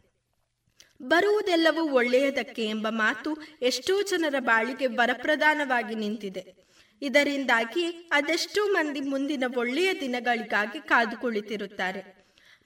[1.02, 6.54] ಬರುವುದೆಲ್ಲವೂ ಒಳ್ಳೆಯದಕ್ಕೆ ಎಂಬ ಮಾತು ಎಷ್ಟೋ ಜನರ ಬಾಳಿಗೆ ವರಪ್ರಧಾನವಾಗಿ ನಿಂತಿದೆ.
[7.02, 12.18] ಇದರಿಂದಾಗಿ ಅದೆಷ್ಟೋ ಮಂದಿ ಮುಂದಿನ ಒಳ್ಳೆಯ ದಿನಗಳಿಗಾಗಿ ಕಾದು ಕುಳಿತಿರುತ್ತಾರೆ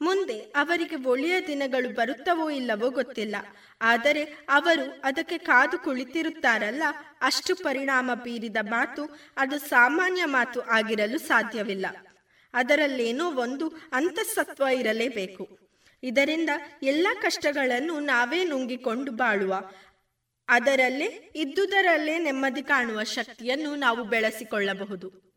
[0.02, 3.36] ಮುಂದೆ ಅವರಿಗೆ ಒಳ್ಳೆಯ ದಿನಗಳು ಬರುತ್ತವೋ ಇಲ್ಲವೋ ಗೊತ್ತಿಲ್ಲ.
[3.80, 6.82] ಆದರೆ ಅವರು ಅದಕ್ಕೆ ಕಾದು ಕುಳಿತಿರುತ್ತಾರಲ್ಲ
[7.22, 11.86] ಅಷ್ಟು ಪರಿಣಾಮ ಬೀರಿದ ಮಾತು ಅದು ಸಾಮಾನ್ಯ ಮಾತು ಆಗಿರಲು ಸಾಧ್ಯವಿಲ್ಲ.
[12.54, 15.61] ಅದರಲ್ಲೇನೋ ಒಂದು ಅಂತಸತ್ವ ಇರಲೇಬೇಕು.
[16.02, 16.50] ಇದರಿಂದ
[16.82, 19.70] ಎಲ್ಲ ಕಷ್ಟಗಳನ್ನು ನಾವೇ ನುಂಗಿಕೊಂಡು ಬಾಳುವ.
[20.48, 25.32] ಅದರಲ್ಲೇ ಇದ್ದುದರಲ್ಲೇ ನೆಮ್ಮದಿ ಕಾಣುವ ಶಕ್ತಿಯನ್ನು ನಾವು ಬೆಳೆಸಿಕೊಳ್ಳಬಹುದು.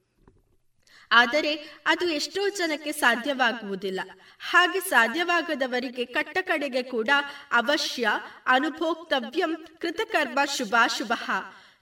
[1.12, 1.56] ಆದರೆ
[1.86, 4.02] ಅದು ಎಷ್ಟೋ ಜನಕ್ಕೆ ಸಾಧ್ಯವಾಗುವುದಿಲ್ಲ.
[4.40, 7.10] ಹಾಗೆ ಸಾಧ್ಯವಾಗದವರಿಗೆ ಕಟ್ಟ ಕಡೆಗೆ ಕೂಡ
[7.52, 8.08] ಅವಶ್ಯ
[8.46, 11.14] ಅನುಭೋಕ್ತವ್ಯಂ ಕೃತಕರ್ಮ ಶುಭಾಶುಭ.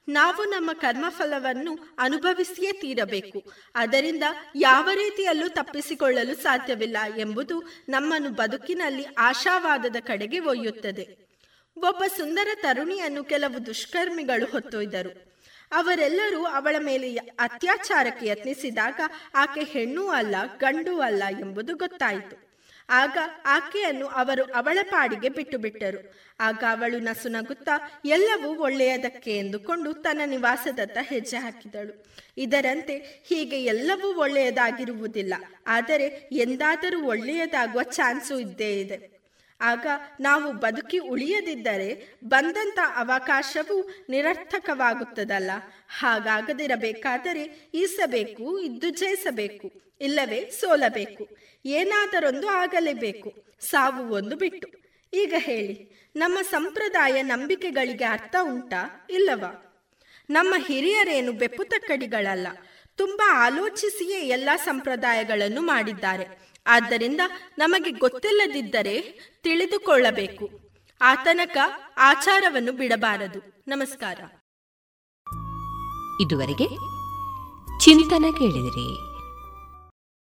[0.07, 3.43] ನಾವು ನಮ್ಮ ಕರ್ಮಫಲವನ್ನು ಅನುಭವಿಸಿಯೇ ತೀರಬೇಕು.
[3.75, 4.23] ಅದರಿಂದ
[4.55, 11.23] ಯಾವ ರೀತಿಯಲ್ಲೂ ತಪ್ಪಿಸಿಕೊಳ್ಳಲು ಸಾಧ್ಯವಿಲ್ಲ ಎಂಬುದು ನಮ್ಮನ್ನು ಬದುಕಿನಲ್ಲಿ ಆಶಾವಾದದ ಕಡೆಗೆ ಒಯ್ಯುತ್ತದೆ.
[11.77, 15.33] ಒಬ್ಬ ಸುಂದರ ತರುಣಿಯನ್ನು ಕೆಲವು ದುಷ್ಕರ್ಮಿಗಳು ಹೊತ್ತೊಯ್ದರು.
[15.71, 18.99] ಅವರೆಲ್ಲರೂ ಅವಳ ಮೇಲೆ ಅತ್ಯಾಚಾರಕ್ಕೆ ಯತ್ನಿಸಿದಾಗ
[19.35, 22.53] ಆಕೆ ಹೆಣ್ಣು ಅಲ್ಲ, ಗಂಡು ಅಲ್ಲ ಎಂಬುದು ಗೊತ್ತಾಯಿತು.
[22.89, 26.13] ಆಗ ಆಕೆಯನ್ನು ಅವರು ಅವಳ ಪಾಡಿಗೆ ಬಿಟ್ಟು ಬಿಟ್ಟರು
[26.43, 32.05] ಆಗ ಅವಳು ನಸುನಗುತ್ತಾ, ಎಲ್ಲವೂ ಒಳ್ಳೆಯದಕ್ಕೆ ಎಂದುಕೊಂಡು ತನ್ನ ನಿವಾಸದತ್ತ ಹೆಜ್ಜೆ ಹಾಕಿದಳು.
[32.37, 35.33] ಇದರಂತೆ ಹೀಗೆ ಎಲ್ಲವೂ ಒಳ್ಳೆಯದಾಗಿರುವುದಿಲ್ಲ.
[35.67, 39.13] ಆದರೆ ಎಂದಾದರೂ ಒಳ್ಳೆಯದಾಗುವ ಚಾನ್ಸು ಇದ್ದೇ ಇದೆ.
[39.61, 39.87] ಆಗ
[40.19, 45.51] ನಾವು ಬದುಕಿ ಉಳಿಯದಿದ್ದರೆ ಬಂದಂತ ಅವಕಾಶವು ನಿರರ್ಥಕವಾಗುತ್ತದಲ್ಲ.
[45.99, 49.71] ಹಾಗಾಗದಿರಬೇಕಾದರೆ ಈಸಬೇಕು, ಇದ್ದು ಜಯಿಸಬೇಕು,
[50.01, 51.27] ಇಲ್ಲವೇ ಸೋಲಬೇಕು.
[51.65, 53.29] ಏನಾದರೊಂದು ಆಗಲೇಬೇಕು.
[53.59, 54.67] ಸಾವು ಒಂದು ಬಿಟ್ಟು.
[55.14, 59.82] ಈಗ ಹೇಳಿ, ನಮ್ಮ ಸಂಪ್ರದಾಯ ನಂಬಿಕೆಗಳಿಗೆ ಅರ್ಥ ಉಂಟಾ ಇಲ್ಲವಾ?
[60.30, 62.47] ನಮ್ಮ ಹಿರಿಯರೇನು ಬೆಪ್ಪು ತಕ್ಕಡಿಗಳಲ್ಲ
[62.95, 66.53] ತುಂಬಾ ಆಲೋಚಿಸಿಯೇ ಎಲ್ಲ ಸಂಪ್ರದಾಯಗಳನ್ನು ಮಾಡಿದ್ದಾರೆ.
[66.68, 67.22] ಆದ್ದರಿಂದ
[67.57, 69.01] ನಮಗೆ ಗೊತ್ತಿಲ್ಲದಿದ್ದರೆ
[69.43, 70.49] ತಿಳಿದುಕೊಳ್ಳಬೇಕು.
[71.01, 71.57] ಆತನಕ
[71.97, 73.64] ಆಚಾರವನ್ನು ಬಿಡಬಾರದು.
[73.68, 74.20] ನಮಸ್ಕಾರ.
[76.22, 76.68] ಇದುವರೆಗೆ
[77.80, 79.12] ಚಿಂತನ ಕೇಳಿದಿರಿ.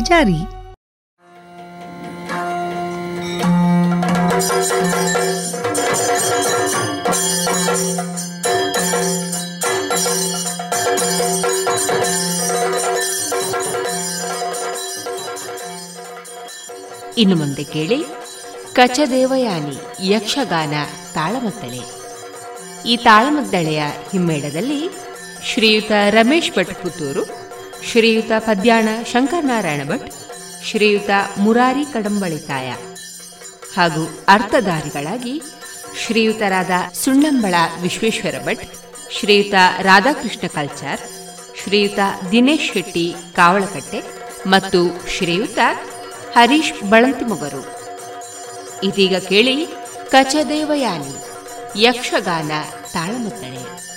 [0.00, 0.58] ಜಾರಿ.
[17.18, 18.04] ಇನ್ನು ಮುಂದೆ ಕೇಳಿ.
[18.72, 20.74] ಕಚದೇವಯಾನಿ ಯಕ್ಷಗಾನ
[21.14, 21.98] ತಾಳಮದ್ದಳೆ.
[22.86, 23.82] ಈ ತಾಳಮದ್ದಳೆಯ
[24.12, 24.90] ಹಿಮ್ಮೇಳದಲ್ಲಿ
[25.44, 27.37] ಶ್ರೀಯುತ ರಮೇಶ್ ಭಟ್ ಪುತ್ತೂರು
[27.86, 30.08] ಶ್ರೀಯುತ ಪದ್ಯಾಣ ಶಂಕರನಾರಾಯಣ ಭಟ್,
[30.64, 32.68] ಶ್ರೀಯುತ ಮುರಾರಿ ಕಡಂಬಳಿತಾಯ
[33.76, 35.42] ಹಾಗೂ ಅರ್ಥಧಾರಿಗಳಾಗಿ
[36.04, 38.64] ಶ್ರೀಯುತರಾದ ಸುಣ್ಣಂಬಳ ವಿಶ್ವೇಶ್ವರ ಭಟ್,
[39.18, 41.00] ಶ್ರೀಯುತ ರಾಧಾಕೃಷ್ಣ ಕಲ್ಚಾರ್,
[41.62, 41.98] ಶ್ರೀಯುತ
[42.30, 44.02] ದಿನೇಶ್ ಶೆಟ್ಟಿ ಕಾವಳಕಟ್ಟೆ
[44.46, 45.58] ಮತ್ತು ಶ್ರೀಯುತ
[46.36, 47.62] ಹರೀಶ್ ಬಳಂತಿಮೊಗರು
[48.82, 49.66] ಇದೀಗ ಕೇಳಿ
[50.10, 51.14] ಕಚದೇವಯಾನಿ,
[51.82, 52.50] ಯಕ್ಷಗಾನ
[52.92, 53.87] ತಾಳಮದ್ದಳೆ.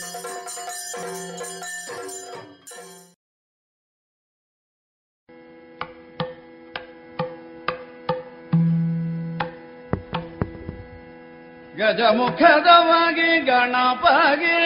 [11.77, 14.59] ಗಜಮುಖದವಾಗಿ ಗಣಪಗೆ.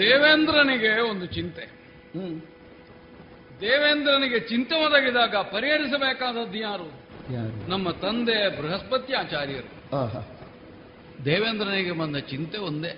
[0.00, 1.64] ದೇವೇಂದ್ರನಿಗೆ ಒಂದು ಚಿಂತೆ.
[3.60, 6.88] ದೇವೇಂದ್ರನಿಗೆ ಚಿಂತೆ ಒದಗಿದಾಗ ಪರಿಹರಿಸಬೇಕಾದದ್ದು ಯಾರು?
[7.68, 9.70] ನಮ್ಮ ತಂದೆ ಬೃಹಸ್ಪತಿ ಆಚಾರ್ಯರು.
[11.24, 12.92] ದೇವೇಂದ್ರನಿಗೆ ಬಂದ ಚಿಂತೆ ಒಂದೇ.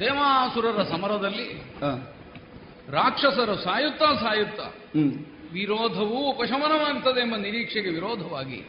[0.00, 1.48] ದೇವಾಸುರರ ಸಮರದಲ್ಲಿ
[2.92, 4.66] ರಾಕ್ಷಸರು ಸಾಯುತ್ತಾ ಸಾಯುತ್ತಾ
[5.52, 8.60] ವಿರೋಧವೂ ಉಪಶಮನವಾಗ್ತದೆ ಎಂಬ ನಿರೀಕ್ಷೆಗೆ ವಿರೋಧವಾಗಿ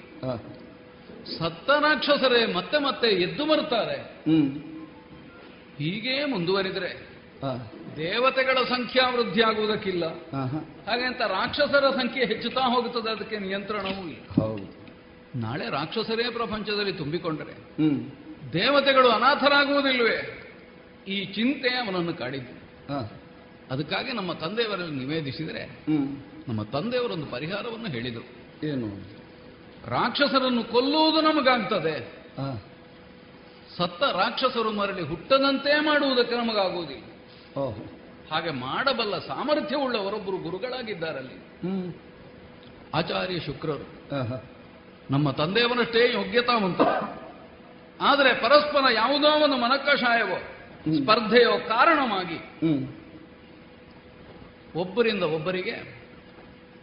[1.37, 3.97] ಸತ್ತ ರಾಕ್ಷಸರೇ ಮತ್ತೆ ಮತ್ತೆ ಎದ್ದು ಬರ್ತಾರೆ
[5.80, 7.07] ಹೀಗೇ ಮುಂದುವರಿದರೆ
[7.97, 10.05] ದೇವತೆಗಳ ಸಂಖ್ಯಾ ವೃದ್ಧಿ ಆಗುವುದಕ್ಕಿಲ್ಲ.
[10.88, 14.41] ಹಾಗೆ ಅಂತ ರಾಕ್ಷಸರ ಸಂಖ್ಯೆ ಹೆಚ್ಚುತ್ತಾ ಹೋಗುತ್ತದೆ ಅದಕ್ಕೆ ನಿಯಂತ್ರಣವೂ ಇಲ್ಲ.
[14.41, 14.80] ಹೌದು.
[15.36, 17.53] ನಾಳೆ ರಾಕ್ಷಸರೇ ಪ್ರಪಂಚದಲ್ಲಿ ತುಂಬಿಕೊಂಡರೆ
[18.53, 20.45] ದೇವತೆಗಳು ಅನಾಥರಾಗುವುದಿಲ್ವೇ
[21.07, 22.53] ಈ ಚಿಂತೆ ಅವನನ್ನು ಕಾಡಿದ್ದು.
[23.71, 25.86] ಅದಕ್ಕಾಗಿ ನಮ್ಮ ತಂದೆಯವರಲ್ಲಿ ನಿವೇದಿಸಿದರೆ
[26.47, 28.27] ನಮ್ಮ ತಂದೆಯವರೊಂದು ಪರಿಹಾರವನ್ನು ಹೇಳಿದರು.
[28.67, 28.88] ಏನು?
[29.89, 32.25] ರಾಕ್ಷಸರನ್ನು ಕೊಲ್ಲುವುದು ನಮಗಾಗ್ತದೆ.
[33.78, 37.03] ಸತ್ತ ರಾಕ್ಷಸರು ಮರಳಿ ಹುಟ್ಟದಂತೆ ಮಾಡುವುದಕ್ಕೆ ನಮಗಾಗುವುದಿಲ್ಲ.
[38.32, 41.36] ಹಾಗೆ ಮಾಡಬಲ್ಲ ಸಾಮರ್ಥ್ಯವುಳ್ಳವರೊಬ್ಬರು ಗುರುಗಳಾಗಿದ್ದಾರಲ್ಲಿ.
[41.36, 41.93] ಹ್ಮ್.
[42.93, 44.09] ಆಚಾರ್ಯ ಶುಕ್ರರು.
[45.11, 47.20] ನಮ್ಮ ಯೋಗ್ಯತಾ ಯೋಗ್ಯತಾವಂತರು.
[48.01, 50.38] ಆದರೆ ಪರಸ್ಪರ ಯಾವುದೋ ಒಂದು ಮನಕಷಾಯವೋ
[51.03, 52.88] ಸ್ಪರ್ಧೆಯೋ ಕಾರಣವಾಗಿ ಹ್ಮ್.
[54.76, 55.99] ಒಬ್ಬರಿಂದ ಒಬ್ಬರಿಗೆ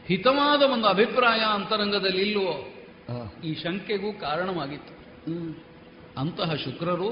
[0.07, 2.72] ಹಿತವಾದ ಒಂದು ಅಭಿಪ್ರಾಯ ಅಂತರಂಗದಲ್ಲಿ ಇಲ್ಲವೋ
[3.45, 4.93] ಈ ಶಂಕೆಗೂ ಕಾರಣವಾಗಿತ್ತು.
[5.32, 5.55] ಹ್ಮ್.
[6.17, 7.09] ಅಂತಹ ಶುಕ್ರರು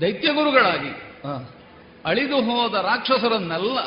[0.00, 0.92] ದೈತ್ಯ ಗುರುಗಳಾಗಿ
[1.26, 1.32] ಹ.
[2.04, 3.78] ಅಳಿದು ಹೋದ ರಾಕ್ಷಸರನ್ನೆಲ್ಲ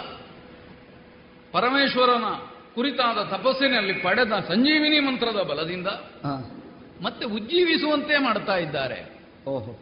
[1.54, 2.28] ಪರಮೇಶ್ವರನ
[2.76, 5.88] ಕುರಿತಾದ ತಪಸ್ಸಿನಲ್ಲಿ ಪಡೆದ ಸಂಜೀವಿನಿ ಮಂತ್ರದ ಬಲದಿಂದ.
[7.02, 9.00] ಮತ್ತೆ ಉಜ್ಜೀವಿಸುವಂತೆ ಮಾಡ್ತಾ ಇದ್ದಾರೆ
[9.48, 9.74] ಓಹೋ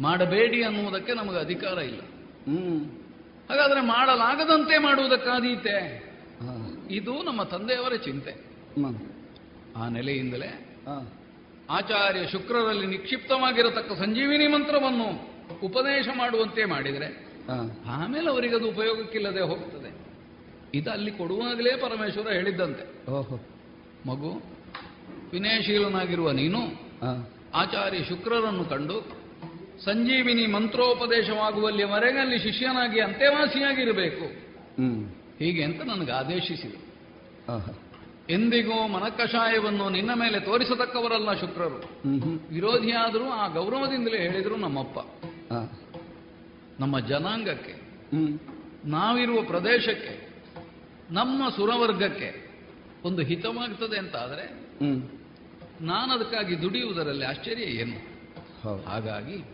[0.00, 2.00] ಮಾಡಬೇಡಿ ಅನ್ನುವುದಕ್ಕೆ ನಮಗೆ ಅಧಿಕಾರ ಇಲ್ಲ
[2.46, 2.80] ಹ್ಮ್
[3.50, 5.76] ಹಾಗಾದ್ರೆ ಮಾಡಲಾಗದಂತೆ ಮಾಡುವುದಕ್ಕಾದೀತೆ.
[6.90, 8.32] ಇದು ನಮ್ಮ ತಂದೆಯವರ ಚಿಂತೆ.
[9.76, 10.50] ಆ ನೆಲೆಯಿಂದಲೇ
[10.88, 10.98] ಹ.
[11.70, 15.08] ಆಚಾರ್ಯ ಶುಕ್ರರಲ್ಲಿ ನಿಕ್ಷಿಪ್ತವಾಗಿರತಕ್ಕ ಸಂಜೀವಿನಿ ಮಂತ್ರವನ್ನು
[15.62, 17.08] ಉಪದೇಶ ಮಾಡುವಂತೆ ಮಾಡಿದರೆ.
[17.88, 19.90] ಆಮೇಲೆ ಅವರಿಗದು ಉಪಯೋಗಕ್ಕಿಲ್ಲದೆ ಹೋಗ್ತದೆ
[20.74, 23.36] ಇದು ಅಲ್ಲಿ ಕೊಡುವಾಗಲೇ ಪರಮೇಶ್ವರ ಹೇಳಿದ್ದಂತೆ ಓಹೋ
[24.06, 24.30] ಮಗು
[25.32, 26.60] ವಿನಯಶೀಲನಾಗಿರುವ ನೀನು.
[27.54, 29.26] ಆಚಾರ್ಯ ಶುಕ್ರರನ್ನು ಕಂಡು
[29.84, 34.26] ಸಂಜೀವಿನಿ ಮಂತ್ರೋಪದೇಶವಾಗುವಲ್ಲಿವರೆಗೆ ಅಲ್ಲಿ ಶಿಷ್ಯನಾಗಿ ಅಂತೆವಾಸಿಯಾಗಿರಬೇಕು
[35.38, 36.78] ಹೀಗೆ ಅಂತ ನನಗೆ ಆದೇಶಿಸಿದೆ.
[38.30, 42.08] ಎಂದಿಗೂ ಮನಕಷಾಯವನ್ನು ನಿನ್ನ ಮೇಲೆ ತೋರಿಸತಕ್ಕವರಲ್ಲ ಶುಕ್ರರು.
[42.54, 44.98] ವಿರೋಧಿಯಾದರೂ ಆ ಗೌರವದಿಂದಲೇ ಹೇಳಿದರು ನಮ್ಮಪ್ಪ.
[46.80, 47.72] ನಮ್ಮ ಜನಾಂಗಕ್ಕೆ.
[48.84, 50.28] ನಾವಿರುವ ಪ್ರದೇಶಕ್ಕೆ
[51.10, 52.50] ನಮ್ಮ ಸುರವರ್ಗಕ್ಕೆ
[53.04, 54.52] ಒಂದು ಹಿತವಾಗ್ತದೆ ಅಂತ ಆದರೆ.
[55.80, 58.16] ನಾನು ಅದಕ್ಕಾಗಿ ದುಡಿಯುವುದರಲ್ಲಿ ಆಶ್ಚರ್ಯ ಏನು.
[58.86, 59.44] ಹಾಗಾಗಿ.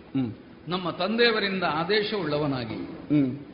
[0.68, 3.50] ನಮ್ಮ ತಂದೆಯವರಿಂದ ಆದೇಶವುಳ್ಳವನಾಗಿ ಉಳ್ಳವನಾಗಿ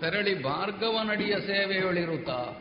[0.00, 2.52] ತೆರಳಿ ಭಾರ್ಗವನಡಿಯ ಸೇವೆಯೊಳಿರುತ್ತಾ.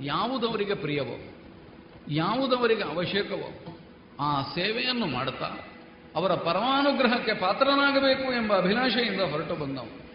[0.00, 1.32] ಯಾವುದವರಿಗೆ ಪ್ರಿಯವೋ
[2.10, 3.76] ಯಾವುದವರಿಗೆ ಅವಶ್ಯಕವೋ
[4.20, 5.68] ಆ ಸೇವೆಯನ್ನು ಮಾಡುತ್ತಾ
[6.14, 10.06] ಅವರ ಪರಮಾನುಗ್ರಹಕ್ಕೆ ಪಾತ್ರನಾಗಬೇಕು ಎಂಬ ಅಭಿಲಾಷೆಯಿಂದ ಹೊರಟು ಬಂದವು.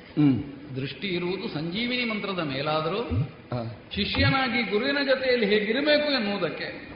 [0.75, 3.09] ದೃಷ್ಟಿ ಇರುವುದು ಸಂಜೀವಿನಿ ಮಂತ್ರದ ಮೇಲಾದರೂ
[3.95, 6.93] ಶಿಷ್ಯನಾಗಿ ಗುರುವಿನ ಜೊತೆಯಲ್ಲಿ ಹೇಗಿರಬೇಕು ಎನ್ನುವುದಕ್ಕೆ.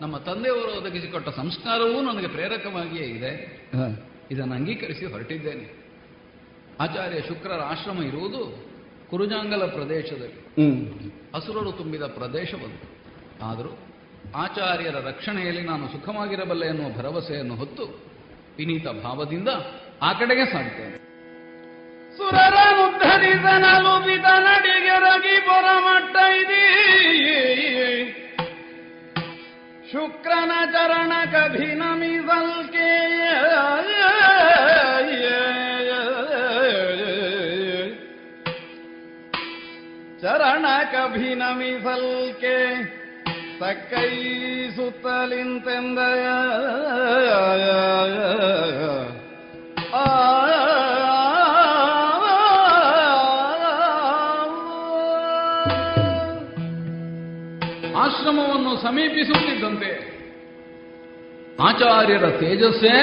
[0.00, 3.32] ನಮ್ಮ ತಂದೆಯವರು ಒದಗಿಸಿಕೊಟ್ಟ ಸಂಸ್ಕಾರವೂ ನನಗೆ ಪ್ರೇರಕವಾಗಿಯೇ ಇದೆ.
[4.30, 5.86] ಇದನ್ನು ಅಂಗೀಕರಿಸಿ ಹೊರಟಿದ್ದೇನೆ
[6.80, 8.65] ಆಚಾರ್ಯ ಶುಕ್ರರ ಆಶ್ರಮ ಇರುವುದು
[9.10, 10.40] ಕುರುಜಾಂಗಲ ಪ್ರದೇಶದಲ್ಲಿ.
[11.34, 12.78] ಹಸುರರು ತುಂಬಿದ ಪ್ರದೇಶವದು
[13.42, 13.78] ಆದರೂ
[14.36, 17.84] ಆಚಾರ್ಯರ ರಕ್ಷಣೆಯಲ್ಲಿ ನಾನು ಸುಖವಾಗಿರಬಲ್ಲೆ ಎನ್ನುವ ಭರವಸೆಯನ್ನು ಹೊತ್ತು
[18.58, 19.48] ವಿನೀತ ಭಾವದಿಂದ
[20.02, 20.96] ಆ ಕಡೆಗೆ ಸಾಗುತ್ತೇನೆ
[22.16, 26.64] ಸುರರನುದ್ಧರಿಸನಲು ನಡಿಗೆ ನಡಿಗೆರಗಿ ಪೊರಮಟ್ಟ ಇದಿ.
[29.92, 32.88] ಶುಕ್ರನ ಚರಣ ಕಭಿನಮಿಸಲ್ಕೆ
[40.92, 42.56] ಕಭಿನಮಿಸಲ್ಕೆ
[43.60, 44.10] ಸಕ್ಕೈ
[44.76, 46.24] ಸುತ್ತಲಿಂತೆಂದಯ
[57.96, 59.90] ಆಶ್ರಮವನ್ನು ಸಮೀಪಿಸುತ್ತಿದ್ದಂತೆ
[61.62, 62.94] ಆಚಾರ್ಯರ ತೇಜಸ್ಸೇ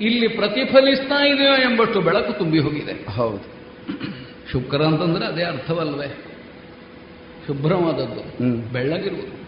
[0.00, 3.46] ಇಲ್ಲಿ ಪ್ರತಿಫಲಿಸ್ತಾ ಇದೆಯೋ ಎಂಬಷ್ಟು ಬೆಳಕು ತುಂಬಿ ಹೋಗಿದೆ ಹೌದು
[4.52, 6.08] ಶುಕ್ರ ಅಂತಂದ್ರೆ ಅದೇ ಅರ್ಥವಲ್ವೇ
[7.46, 8.22] ಶುಭ್ರವಾದದ್ದು.
[8.72, 9.46] ಬೆಳ್ಳಗಿರುವುದು.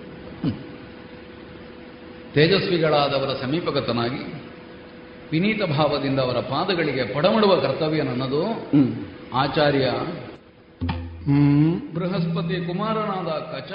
[2.35, 4.49] ತೇಜಸ್ವಿಗಳಾದವರ ಸಮೀಪಗತನಾಗಿ
[5.33, 8.45] ವಿನೀತ ಭಾವದಿಂದ ಅವರ ಪಾದಗಳಿಗೆ ಪಡಮಡುವ ಕರ್ತವ್ಯ ನನ್ನದು.
[9.35, 9.91] ಆಚಾರ್ಯ.
[11.95, 13.73] ಬೃಹಸ್ಪತಿ ಕುಮಾರನಾದ ಕಚ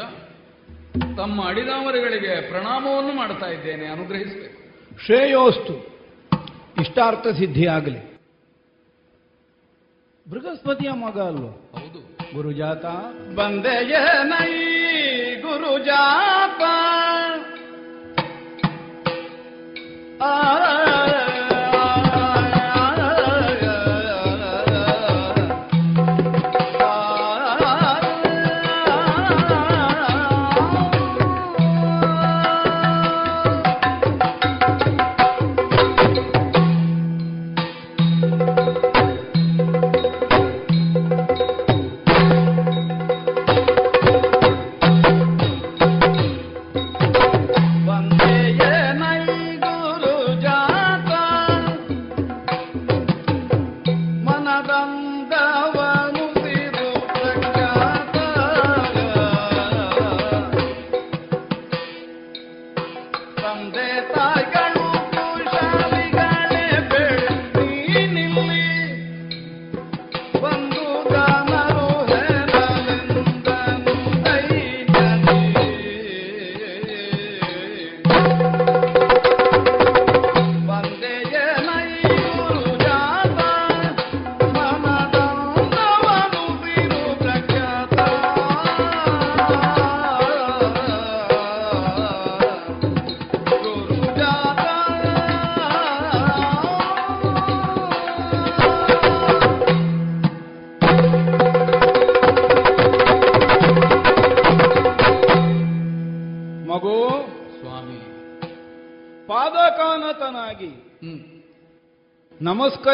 [1.18, 4.64] ತಮ್ಮ ಅಡಿದಾವರಿಗಳಿಗೆ ಪ್ರಣಾಮವನ್ನು ಮಾಡ್ತಾ ಇದ್ದೇನೆ ಅನುಗ್ರಹಿಸಬೇಕು.
[5.06, 5.74] ಶ್ರೇಯೋಸ್ತು.
[6.82, 8.14] ಇಷ್ಟಾರ್ಥ ಸಿದ್ಧಿಯಾಗಲಿ.
[10.30, 11.70] ಬೃಹಸ್ಪತಿಯ ಮಗ ಅಲ್ವೋ?
[12.34, 12.86] ಗುರುಜಾತ.
[13.36, 14.52] ಬಂದೆಯ ನೈ
[15.42, 16.62] ಗುರುಜಾತ.
[20.24, 21.03] ಆ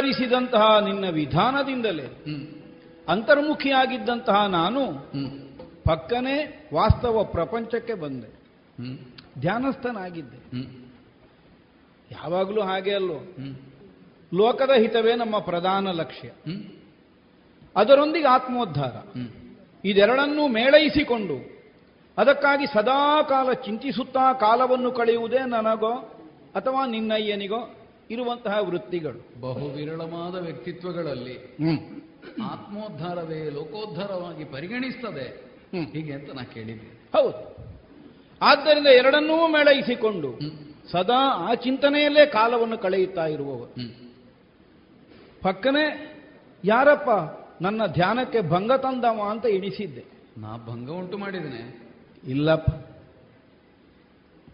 [0.01, 2.25] ನಮಸ್ಕರಿಸಿದಂತಹ ನಿನ್ನ ವಿಧಾನದಿಂದಲೇ.
[3.09, 5.11] ಅಂತರ್ಮುಖಿಯಾಗಿದ್ದಂತಹ ನಾನು
[5.83, 8.27] ಪಕ್ಕನೆ ವಾಸ್ತವ ಪ್ರಪಂಚಕ್ಕೆ ಬಂದೆ.
[9.39, 10.57] ಧ್ಯಾನಸ್ಥನಾಗಿದ್ದೆ.
[12.11, 13.19] ಯಾವಾಗಲೂ ಹಾಗೆ ಅಲ್ಲೋ
[14.33, 16.29] ಲೋಕದ ಹಿತವೇ ನಮ್ಮ ಪ್ರಧಾನ ಲಕ್ಷ್ಯ.
[17.75, 19.19] ಅದರೊಂದಿಗೆ ಆತ್ಮೋದ್ಧಾರ.
[19.85, 21.65] ಇದೆರಡನ್ನೂ ಮೇಳೈಸಿಕೊಂಡು
[22.17, 25.93] ಅದಕ್ಕಾಗಿ ಸದಾಕಾಲ ಚಿಂತಿಸುತ್ತಾ ಕಾಲವನ್ನು ಕಳೆಯುವುದೇ ನನಗೋ
[26.55, 27.75] ಅಥವಾ ನಿನ್ನಯ್ಯನಿಗೋ?
[28.12, 29.41] ಇರುವಂತಹ ವೃತ್ತಿಗಳು.
[29.41, 31.36] ಬಹು ವಿರಳವಾದ ವ್ಯಕ್ತಿತ್ವಗಳಲ್ಲಿ
[32.43, 35.49] ಆತ್ಮೋದ್ಧಾರವೇ ಲೋಕೋದ್ಧಾರವಾಗಿ ಪರಿಗಣಿಸ್ತದೆ.
[35.91, 37.18] ಹೀಗೆ ಅಂತ ನಾ ಕೇಳಿದ್ದೆ.
[37.18, 37.57] ಹೌದು.
[38.41, 40.39] ಆದ್ದರಿಂದ ಎರಡನ್ನೂ ಮೇಳೈಸಿಕೊಂಡು
[40.91, 43.74] ಸದಾ ಆ ಚಿಂತನೆಯಲ್ಲೇ ಕಾಲವನ್ನು ಕಳೆಯುತ್ತಾ ಇರುವವರು.
[45.41, 46.16] ಪಕ್ಕನೆ
[46.66, 47.10] ಯಾರಪ್ಪ
[47.62, 50.03] ನನ್ನ ಧ್ಯಾನಕ್ಕೆ ಭಂಗ ತಂದವ ಅಂತ ಎಣಿಸಿದ್ದೆ.
[50.38, 51.91] ನಾ ಭಂಗ ಉಂಟು ಮಾಡಿದ್ದೇನೆ
[52.28, 52.88] ಇಲ್ಲಪ್ಪ.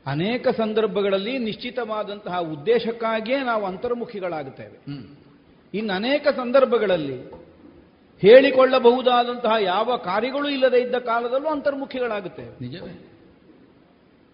[0.06, 4.78] ಅನೇಕ ಸಂದರ್ಭಗಳಲ್ಲಿ ನಿಶ್ಚಿತವಾದಂತಹ ಉದ್ದೇಶಕ್ಕಾಗಿಯೇ ನಾವು ಅಂತರ್ಮುಖಿಗಳಾಗುತ್ತೇವೆ.
[5.74, 7.18] ಇನ್ನು ಅನೇಕ ಸಂದರ್ಭಗಳಲ್ಲಿ
[8.22, 12.62] ಹೇಳಿಕೊಳ್ಳಬಹುದಾದಂತಹ ಯಾವ ಕಾರ್ಯಗಳು ಇಲ್ಲದೇ ಇದ್ದ ಕಾಲದಲ್ಲೂ ಅಂತರ್ಮುಖಿಗಳಾಗುತ್ತೇವೆ.
[12.62, 13.12] ನಿಜವೇ.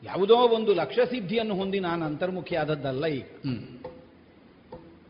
[0.04, 3.24] ಯಾವುದೋ ಒಂದು ಲಕ್ಷ್ಯ ಸಿದ್ಧಿಯನ್ನು ಹೊಂದಿ ನಾನು ಅಂತರ್ಮುಖಿ ಆದದ್ದಲ್ಲ ಈಗ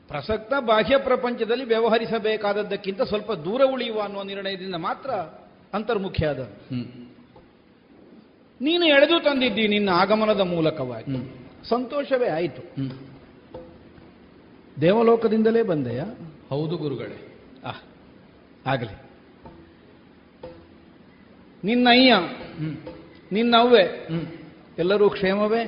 [0.08, 5.12] ಪ್ರಸಕ್ತ ಬಾಹ್ಯ ಪ್ರಪಂಚದಲ್ಲಿ ವ್ಯವಹರಿಸಬೇಕಾದದ್ದಕ್ಕಿಂತ ಸ್ವಲ್ಪ ದೂರ ಉಳಿಯುವ ಅನ್ನುವ ನಿರ್ಣಯದಿಂದ ಮಾತ್ರ
[5.74, 6.40] ಅಂತರ್ಮುಖಿಯಾದ
[8.62, 11.42] ನೀನು ಎಳೆದು ತಂದಿದ್ದಿ ನಿನ್ನ ಆಗಮನದ ಮೂಲಕವಾಗಿ.
[11.70, 12.62] ಸಂತೋಷವೇ ಆಯಿತು.
[12.62, 12.92] ಹ್ಮ್.
[14.82, 16.06] ದೇವಲೋಕದಿಂದಲೇ ಬಂದೆಯಾ?
[16.50, 17.38] ಹೌದು ಗುರುಗಳೇ.
[17.66, 17.72] ಆ
[18.66, 19.12] ಆಗಲಿ.
[21.64, 22.14] ನಿನ್ನ ಅಯ್ಯ
[23.32, 24.26] ನಿನ್ನವ್ವೆ ಹ್ಮ್.
[24.78, 25.64] ಎಲ್ಲರೂ ಕ್ಷೇಮವೇ?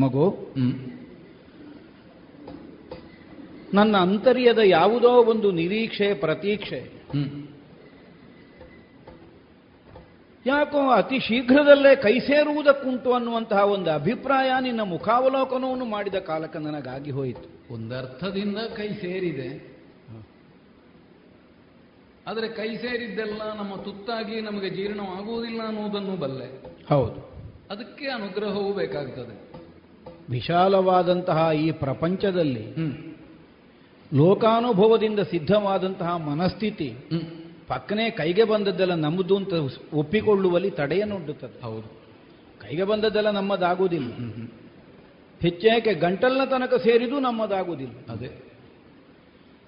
[0.00, 0.72] ಮಗು ಹ್ಮ್.
[3.74, 7.02] ನನ್ನ ಅಂತರ್ಯದ ಯಾವುದೋ ಒಂದು ನಿರೀಕ್ಷೆ ಪ್ರತೀಕ್ಷೆ
[10.46, 17.74] ಯಾಕೋ ಅತಿ ಶೀಘ್ರದಲ್ಲೇ ಕೈ ಸೇರುವುದಕ್ಕುಂಟು ಅನ್ನುವಂತಹ ಒಂದು ಅಭಿಪ್ರಾಯ ನಿನ್ನ ಮುಖಾವಲೋಕನವನ್ನು ಮಾಡಿದ ಕಾಲಕ್ಕೆ ನನಗಾಗಿ ಹೋಯಿತು.
[17.74, 19.72] ಒಂದರ್ಥದಿಂದ ಕೈ ಸೇರಿದೆ.
[22.26, 26.62] ಆದರೆ ಕೈ ಸೇರಿದ್ದೆಲ್ಲ ನಮ್ಮ ತುತ್ತಾಗಿ ನಮಗೆ ಜೀರ್ಣವಾಗುವುದಿಲ್ಲ ಅನ್ನುವುದನ್ನು ಬಲ್ಲೆ.
[26.88, 27.32] ಹೌದು.
[27.70, 29.52] ಅದಕ್ಕೆ ಅನುಗ್ರಹವೂ ಬೇಕಾಗ್ತದೆ.
[30.30, 32.74] ವಿಶಾಲವಾದಂತಹ ಈ ಪ್ರಪಂಚದಲ್ಲಿ
[34.14, 36.94] ಲೋಕಾನುಭವದಿಂದ ಸಿದ್ಧವಾದಂತಹ ಮನಸ್ಥಿತಿ
[37.68, 39.52] ಪಕ್ಕನೆ ಕೈಗೆ ಬಂದದ್ದೆಲ್ಲ ನಮ್ಮದು ಅಂತ
[39.94, 42.02] ಒಪ್ಪಿಕೊಳ್ಳುವಲ್ಲಿ ತಡೆಯನ್ನೊಡ್ಡುತ್ತದೆ ಹೌದು.
[42.60, 44.12] ಕೈಗೆ ಬಂದದ್ದೆಲ್ಲ ನಮ್ಮದಾಗುವುದಿಲ್ಲ.
[45.40, 48.12] ಹೆಚ್ಚೇಕೆ ಗಂಟಲ್ನ ತನಕ ಸೇರಿದು ನಮ್ಮದಾಗುವುದಿಲ್ಲ.
[48.12, 48.42] ಅದೇ.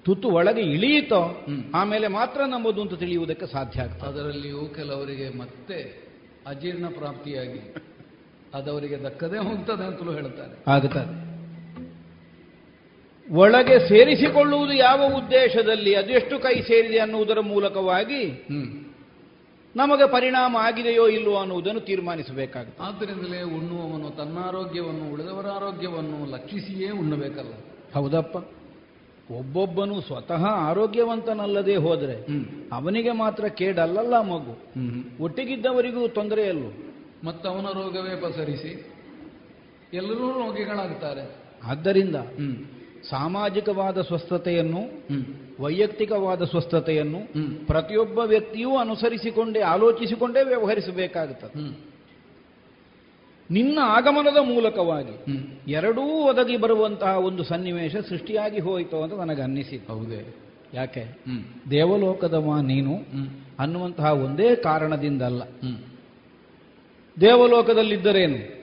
[0.04, 1.46] ತುತ್ತು ಒಳಗೆ ಇಳಿಯಿತೋ.
[1.74, 4.08] ಆಮೇಲೆ ಮಾತ್ರ ನಮ್ಮದು ಅಂತ ತಿಳಿಯುವುದಕ್ಕೆ ಸಾಧ್ಯ ಆಗ್ತದೆ.
[4.08, 6.08] ಅದರಲ್ಲಿಯೂ ಕೆಲವರಿಗೆ ಮತ್ತೆ
[6.46, 7.74] ಅಜೀರ್ಣ ಪ್ರಾಪ್ತಿಯಾಗಿ
[8.54, 10.70] ಅದವರಿಗೆ ದಕ್ಕದೇ ಹೋಗ್ತದೆ ಅಂತಲೂ ಹೇಳ್ತಾರೆ.
[10.70, 11.33] ಆಗುತ್ತದೆ
[13.32, 18.46] ಒಳಗೆ ಸೇರಿಸಿಕೊಳ್ಳುವುದು ಯಾವ ಉದ್ದೇಶದಲ್ಲಿ ಅದೆಷ್ಟು ಕೈ ಸೇರಿದೆ ಅನ್ನುವುದರ ಮೂಲಕವಾಗಿ
[19.76, 22.82] ನಮಗೆ ಪರಿಣಾಮ ಆಗಿದೆಯೋ ಇಲ್ಲವೋ ಅನ್ನುವುದನ್ನು ತೀರ್ಮಾನಿಸಬೇಕಾಗುತ್ತೆ.
[22.82, 27.52] ಆದ್ದರಿಂದಲೇ ಉಣ್ಣುವವನು ತನ್ನ ಆರೋಗ್ಯವನ್ನು ಉಳಿದವರ ಆರೋಗ್ಯವನ್ನು ಲಕ್ಷಿಸಿಯೇ ಉಣ್ಣಬೇಕಲ್ಲ.
[27.94, 28.36] ಹೌದಪ್ಪ.
[29.30, 32.26] ಒಬ್ಬೊಬ್ಬನು ಸ್ವತಃ ಆರೋಗ್ಯವಂತನಲ್ಲದೆ ಹೋದರೆ
[32.72, 34.54] ಅವನಿಗೆ ಮಾತ್ರ ಕೇಡಲ್ಲಲ್ಲ ಮಗು.
[35.22, 36.70] ಒಟ್ಟಿಗಿದ್ದವರಿಗೂ ತೊಂದರೆಯಲ್ಲೂ
[37.24, 38.86] ಮತ್ತು ಅವನ ರೋಗವೇ ಪಸರಿಸಿ
[39.92, 41.36] ಎಲ್ಲರೂ ರೋಗಿಗಳಾಗ್ತಾರೆ.
[41.64, 42.16] ಆದ್ದರಿಂದ
[43.10, 44.82] ಸಾಮಾಜಿಕವಾದ ಸ್ವಸ್ಥತೆಯನ್ನು
[45.60, 47.18] ವೈಯಕ್ತಿಕವಾದ ಸ್ವಸ್ಥತೆಯನ್ನು
[47.66, 51.94] ಪ್ರತಿಯೊಬ್ಬ ವ್ಯಕ್ತಿಯೂ ಅನುಸರಿಸಿಕೊಂಡೇ ಆಲೋಚಿಸಿಕೊಂಡೇ ವ್ಯವಹರಿಸಬೇಕಾಗುತ್ತದೆ.
[53.50, 55.24] ನಿನ್ನ ಆಗಮನದ ಮೂಲಕವಾಗಿ
[55.72, 60.36] ಎರಡೂ ಒದಗಿ ಬರುವಂತಹ ಒಂದು ಸನ್ನಿವೇಶ ಸೃಷ್ಟಿಯಾಗಿ ಹೋಯಿತು ಅಂತ ನನಗೆ ಅನ್ನಿಸಿತು ಹೌದೇ.
[60.74, 61.18] ಯಾಕೆ?
[61.70, 62.94] ದೇವಲೋಕದವ ನೀನು
[63.58, 65.42] ಅನ್ನುವಂತಹ ಒಂದೇ ಕಾರಣದಿಂದಲ್ಲ.
[67.20, 68.53] ದೇವಲೋಕದಲ್ಲಿದ್ದರೇನು?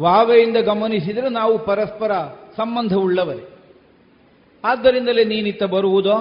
[0.00, 2.12] ವಾವೆಯಿಂದ ಗಮನಿಸಿದರೆ ನಾವು ಪರಸ್ಪರ
[2.56, 3.48] ಸಂಬಂಧವುಳ್ಳವರೇ.
[4.64, 6.14] ಆದ್ದರಿಂದಲೇ ನೀನಿತ್ತ ಬರುವುದೋ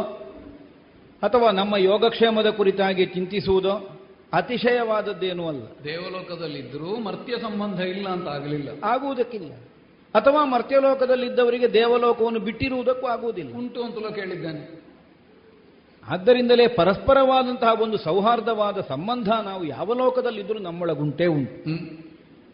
[1.23, 3.99] ಅಥವಾ ನಮ್ಮ ಯೋಗಕ್ಷೇಮದ ಕುರಿತಾಗಿ ಚಿಂತಿಸುವುದೋ
[4.33, 5.63] ಅತಿಶಯವಾದದ್ದೇನೂ ಅಲ್ಲ.
[5.83, 8.69] ದೇವಲೋಕದಲ್ಲಿದ್ದರೂ ಮರ್ತ್ಯ ಸಂಬಂಧ ಇಲ್ಲ ಅಂತ ಆಗಲಿಲ್ಲ.
[8.83, 9.51] ಆಗುವುದಕ್ಕಿಲ್ಲ.
[10.15, 13.57] ಅಥವಾ ಮರ್ತ್ಯಲೋಕದಲ್ಲಿದ್ದವರಿಗೆ ದೇವಲೋಕವನ್ನು ಬಿಟ್ಟಿರುವುದಕ್ಕೂ ಆಗುವುದಿಲ್ಲ.
[13.57, 14.85] ಉಂಟು ಅಂತಲೂ ಕೇಳಿದ್ದಾನೆ.
[16.09, 21.85] ಆದ್ದರಿಂದಲೇ ಪರಸ್ಪರವಾದಂತಹ ಒಂದು ಸೌಹಾರ್ದವಾದ ಸಂಬಂಧ ನಾವು ಯಾವ ಲೋಕದಲ್ಲಿದ್ದರೂ ನಮ್ಮೊಳಗುಂಟೇ ಉಂಟು.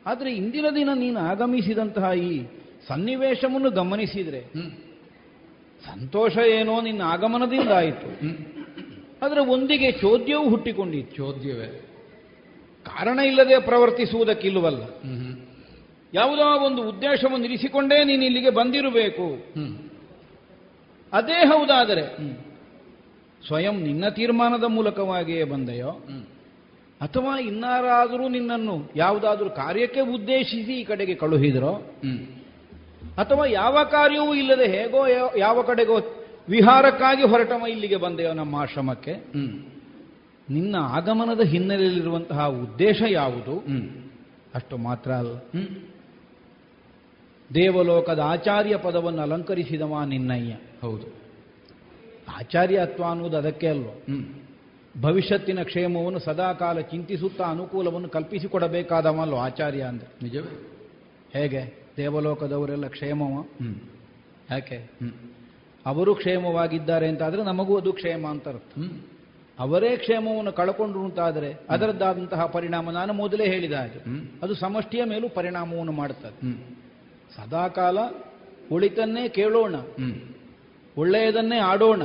[0.05, 2.45] ಆದರೆ ಇಂದಿನ ದಿನ ನೀನು ಆಗಮಿಸಿದಂತಹ ಈ
[2.87, 4.41] ಸನ್ನಿವೇಶವನ್ನು ಗಮನಿಸಿದರೆ
[5.85, 8.09] ಸಂತೋಷ ಏನೋ ನಿನ್ನ ಆಗಮನದಿಂದ ಆಯಿತು.
[9.25, 11.15] ಆದರೆ ಒಂದಿಗೆ ಚೋದ್ಯವೂ ಹುಟ್ಟಿಕೊಂಡಿತ್ತು.
[11.15, 11.67] ಚೋದ್ಯವೇ?
[12.85, 14.81] ಕಾರಣ ಇಲ್ಲದೆ ಪ್ರವರ್ತಿಸುವುದಕ್ಕಿಲ್ಲವಲ್ಲ.
[16.13, 19.27] ಯಾವುದೋ ಒಂದು ಉದ್ದೇಶವನ್ನು ಇರಿಸಿಕೊಂಡೇ ನೀನು ಇಲ್ಲಿಗೆ ಬಂದಿರಬೇಕು.
[21.13, 22.17] ಅದೇ ಹೌದಾದರೆ
[23.47, 25.91] ಸ್ವಯಂ ನಿನ್ನ ತೀರ್ಮಾನದ ಮೂಲಕವಾಗಿಯೇ ಬಂದೆಯೋ?
[27.01, 31.73] ಅಥವಾ ಇನ್ನಾರಾದರೂ ನಿನ್ನನ್ನು ಯಾವುದಾದ್ರೂ ಕಾರ್ಯಕ್ಕೆ ಉದ್ದೇಶಿಸಿ ಈ ಕಡೆಗೆ ಕಳುಹಿದರೋ?
[33.17, 35.99] ಅಥವಾ ಯಾವ ಕಾರ್ಯವೂ ಇಲ್ಲದೆ ಹೇಗೋ ಯಾವ- ಕಡೆಗೋ
[36.49, 39.11] ವಿಹಾರಕ್ಕಾಗಿ ಹೊರಟವ ಇಲ್ಲಿಗೆ ಬಂದೆಯೋ ನಮ್ಮ ಆಶ್ರಮಕ್ಕೆ?
[40.49, 43.57] ನಿನ್ನ ಆಗಮನದ ಹಿನ್ನೆಲೆಯಲ್ಲಿರುವಂತಹ ಉದ್ದೇಶ ಯಾವುದು?
[44.55, 45.35] ಅಷ್ಟು ಮಾತ್ರ ಅಲ್ಲ.
[47.55, 50.55] ದೇವಲೋಕದ ಆಚಾರ್ಯ ಪದವನ್ನು ಅಲಂಕರಿಸಿದವ ನಿನ್ನಯ್ಯ.
[50.81, 51.07] ಹೌದು.
[52.37, 53.87] ಆಚಾರ್ಯತ್ವ ಅನ್ನುವುದು ಅದಕ್ಕೆ ಅಲ್ವ?
[55.01, 60.23] ಭವಿಷ್ಯತ್ತಿನ ಕ್ಷೇಮವನ್ನು ಸದಾಕಾಲ ಚಿಂತಿಸುತ್ತಾ ಅನುಕೂಲವನ್ನು ಕಲ್ಪಿಸಿಕೊಡಬೇಕಾದವಲ್ಲೋ ಆಚಾರ್ಯ ಅಂದರೆ.
[60.23, 60.77] ನಿಜವೇ.
[61.33, 61.87] ಹೇಗೆ?
[61.97, 63.41] ದೇವಲೋಕದವರೆಲ್ಲ ಕ್ಷೇಮವ?
[64.51, 64.75] ಯಾಕೆ?
[65.85, 68.73] ಅವರು ಕ್ಷೇಮವಾಗಿದ್ದಾರೆ ಅಂತಾದರೆ ನಮಗೂ ಅದು ಕ್ಷೇಮ ಅಂತ ಅರ್ಥ.
[69.59, 73.99] ಅವರೇ ಕ್ಷೇಮವನ್ನು ಕಳ್ಕೊಂಡು ಅಂತಾದರೆ ಅದರದ್ದಾದಂತಹ ಪರಿಣಾಮ ನಾನು ಮೊದಲೇ ಹೇಳಿದ ಹಾಗೆ.
[74.43, 76.41] ಅದು ಸಮಷ್ಟಿಯ ಮೇಲೂ ಪರಿಣಾಮವನ್ನು ಮಾಡುತ್ತದೆ
[77.35, 77.97] ಸದಾಕಾಲ
[78.71, 79.75] ಒಳಿತನ್ನೇ ಕೇಳೋಣ.
[80.97, 82.01] ಒಳ್ಳೆಯದನ್ನೇ ಆಡೋಣ.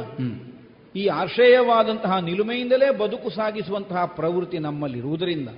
[0.97, 5.49] ಈ ಆಶ್ರಯವಾದಂತಹ ನಿಲುಮೆಯಿಂದಲೇ ಬದುಕು ಸಾಗಿಸುವಂತಹ ಪ್ರವೃತ್ತಿ ನಮ್ಮಲ್ಲಿರುವುದರಿಂದ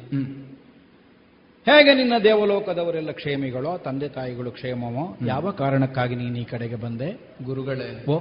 [1.66, 7.20] ಹೇಗೆ ನಿನ್ನ ದೇವಲೋಕದವರೆಲ್ಲ ಕ್ಷೇಮಿಗಳೋ ತಂದೆ ತಾಯಿಗಳು ಕ್ಷೇಮವೋ ಯಾವ ಕಾರಣಕ್ಕಾಗಿ ನೀನು ಈ ಕಡೆಗೆ ಬಂದೆ?
[7.44, 8.20] ಗುರುಗಳೇ ಓ.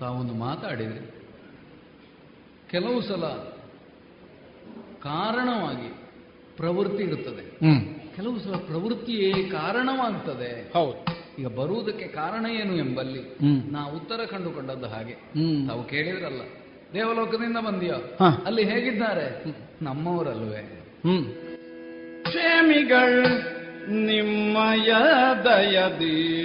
[0.00, 1.00] ತಾವೊಂದು ಮಾತಾಡಿದೆ
[2.70, 3.24] ಕೆಲವು ಸಲ
[5.02, 5.88] ಕಾರಣವಾಗಿ
[6.56, 7.44] ಪ್ರವೃತ್ತಿ ಇರುತ್ತದೆ.
[8.16, 10.72] ಕೆಲವು ಸಲ ಪ್ರವೃತ್ತಿಯೇ ಕಾರಣವಾಗ್ತದೆ.
[10.72, 11.17] ಹೌದು.
[11.38, 13.20] ಈಗ ಬರುವುದಕ್ಕೆ ಕಾರಣ ಏನು ಎಂಬಲ್ಲಿ.
[13.72, 15.12] ನಾ ಉತ್ತರ ಕಂಡುಕೊಂಡದ್ದು ಹಾಗೆ.
[15.12, 15.68] ಹ್ಮ್.
[15.68, 16.40] ತಾವು ಕೇಳಿದ್ರಲ್ಲ.
[16.94, 17.94] ದೇವಲೋಕದಿಂದ ಬಂದಿಯೋ?
[18.46, 19.44] ಅಲ್ಲಿ ಹೇಗಿದ್ದಾರೆ?
[19.82, 21.24] ನಮ್ಮವರಲ್ವೇ ಹ್ಮ್.
[22.22, 23.58] ಕ್ಷೇಮಿಗಳು
[23.90, 24.92] ನಿಮ್ಮಯ
[25.44, 26.38] ದಯದಿ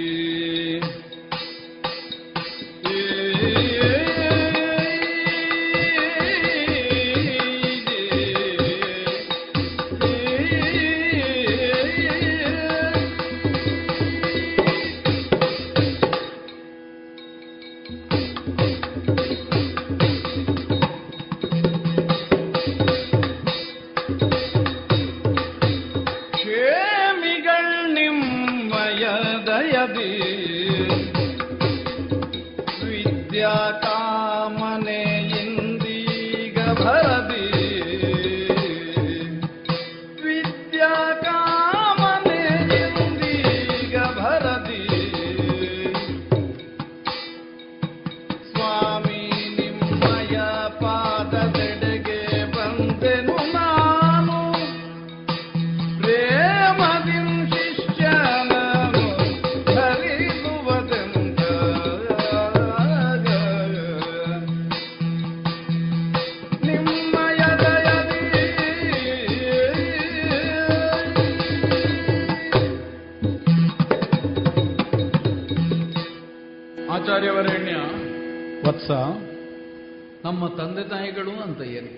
[78.84, 81.90] ವತ್ಸ ನಮ್ಮ ತಂದೆ ತಾಯಿಗಳು ಅಂತ ಏನು?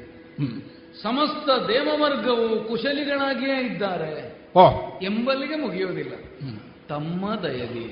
[1.03, 4.12] ಸಮಸ್ತ ದೇವವರ್ಗವು ಕುಶಲಿಗಳಾಗಿಯೇ ಇದ್ದಾರೆ.
[5.03, 6.14] ಎಂಬಲ್ಲಿಗೆ ಮುಗಿಯುವುದಿಲ್ಲ.
[6.89, 7.87] ತಮ್ಮ ದಯಲಿ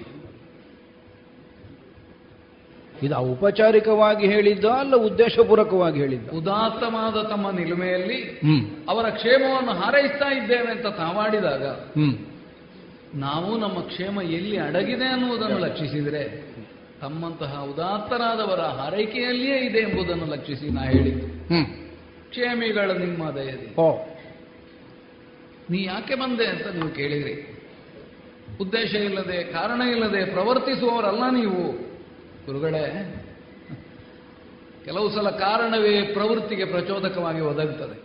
[3.03, 6.31] ಇದು ಔಪಚಾರಿಕವಾಗಿ ಹೇಳಿದ್ದ ಅಲ್ಲ ಉದ್ದೇಶಪೂರ್ವಕವಾಗಿ ಹೇಳಿದ್ದ?
[6.31, 8.19] ಉದಾತ್ತವಾದ ತಮ್ಮ ನಿಲುಮೆಯಲ್ಲಿ
[8.89, 11.65] ಅವರ ಕ್ಷೇಮವನ್ನು ಹಾರೈಸ್ತಾ ಇದ್ದೇವೆ ಅಂತ ತಾವಾಡಿದಾಗ
[13.15, 16.54] ನಾವು ನಮ್ಮ ಕ್ಷೇಮ ಎಲ್ಲಿ ಅಡಗಿದೆ ಅನ್ನುವುದನ್ನು ಲಕ್ಷಿಸಿದರೆ
[17.05, 21.27] ತಮ್ಮಂತಹ ಉದಾತ್ತರಾದವರ ಹಾರೈಕೆಯಲ್ಲಿಯೇ ಇದೆ ಎಂಬುದನ್ನು ಲಕ್ಷಿಸಿ ನಾ ಹೇಳಿದ್ದು.
[22.31, 23.69] ಕ್ಷೇಮಿಗಳ ನಿಮ್ಮ ದಯದಿ
[25.71, 27.35] ನೀ ಯಾಕೆ ಬಂದೆ ಅಂತ ನೀವು ಕೇಳಿದ್ರಿ.
[28.61, 31.63] ಉದ್ದೇಶ ಇಲ್ಲದೆ ಕಾರಣ ಇಲ್ಲದೆ ಪ್ರವರ್ತಿಸುವವರಲ್ಲ ನೀವು.
[32.47, 32.85] ಗುರುಗಳೇ
[34.85, 37.97] ಕೆಲವು ಸಲ ಕಾರಣವೇ ಪ್ರವೃತ್ತಿಗೆ ಪ್ರಚೋದಕವಾಗಿ ಒದಗುತ್ತದೆ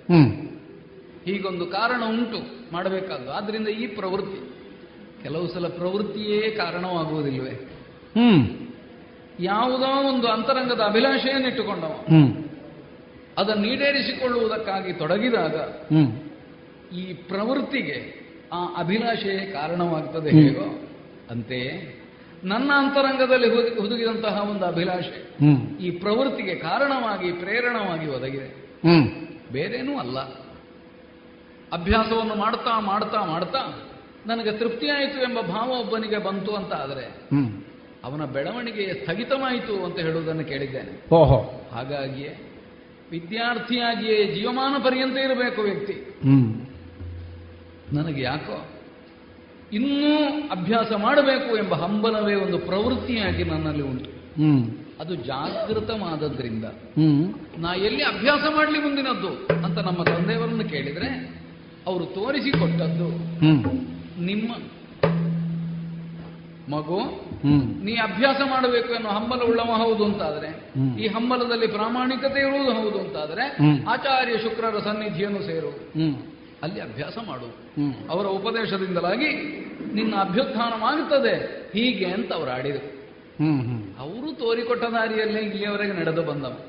[1.25, 2.39] ಹೀಗೊಂದು ಕಾರಣ ಉಂಟು
[2.73, 3.31] ಮಾಡಬೇಕಾದ್ದು.
[3.31, 4.39] ಆದ್ರಿಂದ ಈ ಪ್ರವೃತ್ತಿ
[5.23, 7.55] ಕೆಲವು ಸಲ ಪ್ರವೃತ್ತಿಯೇ ಕಾರಣವಾಗುವುದಿಲ್ವೇ
[8.15, 8.43] ಹ್ಮ್.
[9.39, 12.49] ಯಾವುದೋ ಒಂದು ಅಂತರಂಗದ ಅಭಿಲಾಷೆಯನ್ನಿಟ್ಟುಕೊಂಡವ ಇಟ್ಟುಕೊಂಡವ.
[13.37, 15.55] ಅದನ್ನು ಈಡೇರಿಸಿಕೊಳ್ಳುವುದಕ್ಕಾಗಿ ತೊಡಗಿದಾಗ
[16.93, 20.29] ಈ ಪ್ರವೃತ್ತಿಗೆ ಆ ಅಭಿಲಾಷೆಯೇ ಕಾರಣವಾಗ್ತದೆ.
[20.29, 20.89] ಹೇಗೋ?
[21.31, 21.95] ಅಂತೆಯೇ
[22.43, 25.45] ನನ್ನ ಅಂತರಂಗದಲ್ಲಿ ಹುದು- ಹುದುಗಿದಂತಹ ಒಂದು ಅಭಿಲಾಷೆ
[25.77, 28.79] ಈ ಪ್ರವೃತ್ತಿಗೆ ಕಾರಣವಾಗಿ ಪ್ರೇರಣವಾಗಿ ಒದಗಿದೆ.
[29.51, 30.19] ಬೇರೇನೂ ಅಲ್ಲ.
[31.73, 33.83] ಅಭ್ಯಾಸವನ್ನು ಮಾಡ್ತಾ ಮಾಡ್ತಾ ಮಾಡ್ತಾ
[34.25, 37.29] ನನಗೆ ತೃಪ್ತಿಯಾಯಿತು ಎಂಬ ಭಾವ ಒಬ್ಬನಿಗೆ ಬಂತು ಅಂತ ಆದರೆ
[38.03, 41.15] ಅವನ ಬೆಳವಣಿಗೆ ಸ್ಥಗಿತವಾಯಿತು ಅಂತ ಹೇಳುವುದನ್ನು ಕೇಳಿದ್ದೇನೆ.
[41.15, 41.67] ಓಹೋ.
[41.73, 42.45] ಹಾಗಾಗಿಯೇ
[43.11, 45.93] ವಿದ್ಯಾರ್ಥಿಯಾಗಿಯೇ ಜೀವಮಾನ ಪರ್ಯಂತ ಇರಬೇಕು ವ್ಯಕ್ತಿ.
[45.93, 46.65] ಹ್ಮ್.
[47.93, 48.65] ನನಗೆ ಯಾಕೋ
[49.73, 54.09] ಇನ್ನೂ ಅಭ್ಯಾಸ ಮಾಡಬೇಕು ಎಂಬ ಹಂಬಲವೇ ಒಂದು ಪ್ರವೃತ್ತಿಯಾಗಿ ನನ್ನಲ್ಲಿ ಉಂಟು.
[54.09, 54.71] ಹ್ಮ್.
[54.99, 56.65] ಅದು ಜಾಗೃತವಾದದ್ರಿಂದ.
[56.65, 57.33] ಹ್ಮ್.
[57.57, 59.27] ನಾ ಎಲ್ಲಿ ಅಭ್ಯಾಸ ಮಾಡಲಿ ಮುಂದಿನದ್ದು
[59.65, 61.39] ಅಂತ ನಮ್ಮ ತಂದೆಯವರನ್ನು ಕೇಳಿದ್ರೆ
[61.87, 63.07] ಅವರು ತೋರಿಸಿಕೊಟ್ಟದ್ದು
[63.39, 63.63] ಹ್ಮ್.
[64.25, 64.53] ನಿಮ್ಮ
[66.75, 67.28] ಮಗು
[67.83, 70.73] ನೀ ಅಭ್ಯಾಸ ಮಾಡಬೇಕು ಎನ್ನುವ ಹಂಬಲ ಉಳ್ಳವ ಹೌದು ಅಂತಾದ್ರೆ.
[71.01, 73.57] ಈ ಹಂಬಲದಲ್ಲಿ ಪ್ರಾಮಾಣಿಕತೆ ಇರುವುದು ಹೌದು ಅಂತಾದ್ರೆ.
[73.85, 75.93] ಆಚಾರ್ಯ ಶುಕ್ರರ ಸನ್ನಿಧಿಯನ್ನು ಸೇರು.
[76.63, 77.55] ಅಲ್ಲಿ ಅಭ್ಯಾಸ ಮಾಡು.
[78.09, 79.27] ಅವರ ಉಪದೇಶದಿಂದಲಾಗಿ
[79.93, 81.35] ನಿನ್ನ ಅಭ್ಯುತ್ಥಾನವಾಗುತ್ತದೆ.
[81.73, 82.99] ಹೀಗೆ ಅಂತ ಅವರು ಆಡಿದರು.
[83.99, 86.59] ಅವರು ತೋರಿಕೊಟ್ಟ ದಾರಿಯಲ್ಲೇ ಇಲ್ಲಿಯವರೆಗೆ ನಡೆದು ಬಂದವ.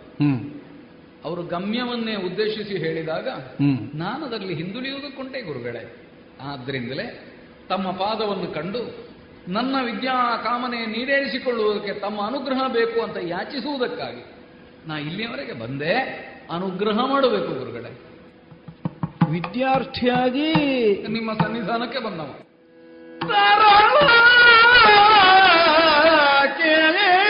[1.24, 3.28] ಅವರು ಗಮ್ಯವನ್ನೇ ಉದ್ದೇಶಿಸಿ ಹೇಳಿದಾಗ
[3.94, 5.96] ನಾನು ಅದರಲ್ಲಿ ಹಿಂದುಳಿಯುವುದಕ್ಕುಂಟೆ ಗುರುಗಳೇ.
[6.42, 7.36] ಆದ್ದರಿಂದಲೇ
[7.68, 9.09] ತಮ್ಮ ಪಾದವನ್ನು ಕಂಡು
[9.50, 14.24] ನನ್ನ ವಿದ್ಯಾ ಕಾಮನೆ ನೀಡೇರಿಸಿಕೊಳ್ಳುವುದಕ್ಕೆ ತಮ್ಮ ಅನುಗ್ರಹ ಬೇಕು ಅಂತ ಯಾಚಿಸುವುದಕ್ಕಾಗಿ.
[14.88, 15.94] ನಾ ಇಲ್ಲಿಯವರೆಗೆ ಬಂದೆ.
[16.50, 17.98] ಅನುಗ್ರಹ ಮಾಡಬೇಕು ಗುರುಗಳೇ.
[19.30, 20.52] ವಿದ್ಯಾರ್ಥಿಯಾಗಿ
[21.08, 22.34] ನಿಮ್ಮ ಸನ್ನಿಧಾನಕ್ಕೆ ಬಂದವ.
[26.42, 27.29] ನಿನ್ನಯ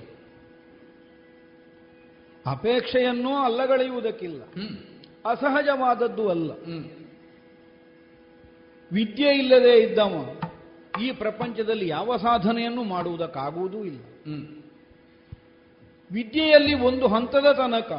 [2.47, 4.43] ಅಪೇಕ್ಷೆಯನ್ನು ಅಲ್ಲಗಳೆಯುವುದಕ್ಕಿಲ್ಲ.
[5.25, 6.51] ಅಸಹಜವಾದದ್ದು ಅಲ್ಲ.
[8.93, 10.41] ವಿದ್ಯೆ ಇಲ್ಲದೆ ಇದ್ದವ
[11.03, 14.01] ಈ ಪ್ರಪಂಚದಲ್ಲಿ ಯಾವ ಸಾಧನೆಯನ್ನು ಮಾಡುವುದಕ್ಕಾಗುವುದೂ ಇಲ್ಲ.
[16.13, 17.93] ವಿದ್ಯೆಯಲ್ಲಿ ಒಂದು ಹಂತದ ತನಕ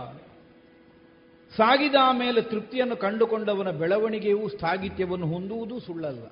[1.57, 6.23] ಸಾಗಿದ ಆಮೇಲೆ ತೃಪ್ತಿಯನ್ನು ಕಂಡುಕೊಂಡವನ ಬೆಳವಣಿಗೆಯು ಸ್ಥಾಗಿತ್ಯವನ್ನು ಹೊಂದುವುದು ಸುಳ್ಳಲ್ಲ.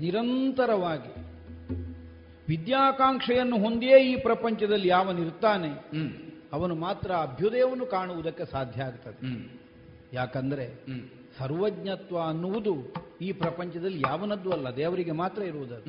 [0.00, 1.29] ನಿರಂತರವಾಗಿ
[2.50, 5.70] ವಿದ್ಯಾಕಾಂಕ್ಷೆಯನ್ನು ಹೊಂದಿಯೇ ಈ ಪ್ರಪಂಚದಲ್ಲಿ ಯಾವನಿರ್ತಾನೆ
[6.52, 9.20] ಅವನು ಮಾತ್ರ ಅಭ್ಯುದಯವನ್ನು ಕಾಣುವುದಕ್ಕೆ ಸಾಧ್ಯ ಆಗ್ತದೆ.
[10.12, 10.64] ಯಾಕಂದ್ರೆ
[11.38, 12.74] ಸರ್ವಜ್ಞತ್ವ ಅನ್ನುವುದು
[13.20, 15.84] ಈ ಪ್ರಪಂಚದಲ್ಲಿ ಯಾವನದ್ದು ಅಲ್ಲ ದೇವರಿಗೆ ಮಾತ್ರ ಇರುವುದದು.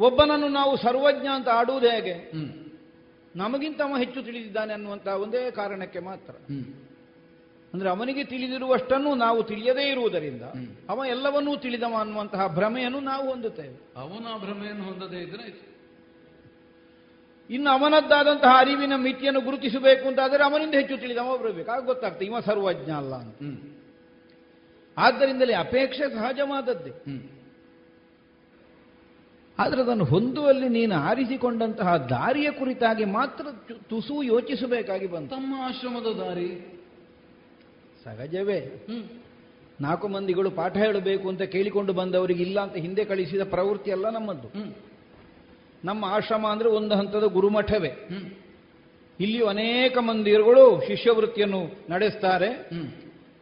[0.00, 2.14] ಒಬ್ಬನನ್ನು ನಾವು ಸರ್ವಜ್ಞ ಅಂತ ಆಡುವುದು ಹೇಗೆ?
[3.36, 6.32] ನಮಗಿಂತ ಅವ ಹೆಚ್ಚು ತಿಳಿದಿದ್ದಾನೆ ಅನ್ನುವಂತಹ ಒಂದೇ ಕಾರಣಕ್ಕೆ ಮಾತ್ರ.
[7.74, 10.42] ಅಂದ್ರೆ ಅವನಿಗೆ ತಿಳಿದಿರುವಷ್ಟನ್ನು ನಾವು ತಿಳಿಯದೇ ಇರುವುದರಿಂದ
[10.88, 13.92] ಅವ ಎಲ್ಲವನ್ನೂ ತಿಳಿದವ ಅನ್ನುವಂತಹ ಭ್ರಮೆಯನ್ನು ನಾವು ಹೊಂದುತ್ತೇವೆ.
[13.96, 15.70] ಅವನ ಭ್ರಮೆಯನ್ನು ಹೊಂದದೇ ಇದ್ರೆ
[17.50, 23.14] ಇನ್ನು ಅವನದ್ದಾದಂತಹ ಅರಿವಿನ ಮಿತಿಯನ್ನು ಗುರುತಿಸಬೇಕು ಅಂತಾದರೆ ಅವನಿಂದ ಹೆಚ್ಚು ತಿಳಿದವ ಬರಬೇಕು ಆಗ ಗೊತ್ತಾಗ್ತದೆ ಇವ ಸರ್ವಜ್ಞ ಅಲ್ಲ
[23.14, 23.36] ಅಂತ.
[24.98, 26.90] ಆದ್ದರಿಂದಲೇ ಅಪೇಕ್ಷೆ ಸಹಜವಾದದ್ದೇ.
[29.58, 33.46] ಆದರೆ ಅದನ್ನು ಹೊಂದುವಲ್ಲಿ ನೀನು ಆರಿಸಿಕೊಂಡಂತಹ ದಾರಿಯ ಕುರಿತಾಗಿ ಮಾತ್ರ
[33.88, 35.36] ತುಸು ಯೋಚಿಸಬೇಕಾಗಿ ಬಂತು.
[35.36, 36.79] ತಮ್ಮ ಆಶ್ರಮದ ದಾರಿ.
[38.04, 38.86] ಸಹಜವೇ.
[39.80, 44.48] ನಾಲ್ಕು ಮಂದಿಗಳು ಪಾಠ ಹೇಳಬೇಕು ಅಂತ ಕೇಳಿಕೊಂಡು ಬಂದವರಿಗೆ ಇಲ್ಲ ಅಂತ ಹಿಂದೆ ಕಳಿಸಿದ ಪ್ರವೃತ್ತಿ ಅಲ್ಲ ನಮ್ಮದ್ದು.
[45.84, 47.88] ನಮ್ಮ ಆಶ್ರಮ ಅಂದ್ರೆ ಒಂದು ಹಂತದ ಗುರುಮಠವೇ.
[49.20, 52.48] ಇಲ್ಲಿಯೂ ಅನೇಕ ಮಂದಿರುಗಳು ಶಿಷ್ಯವೃತ್ತಿಯನ್ನು ನಡೆಸ್ತಾರೆ.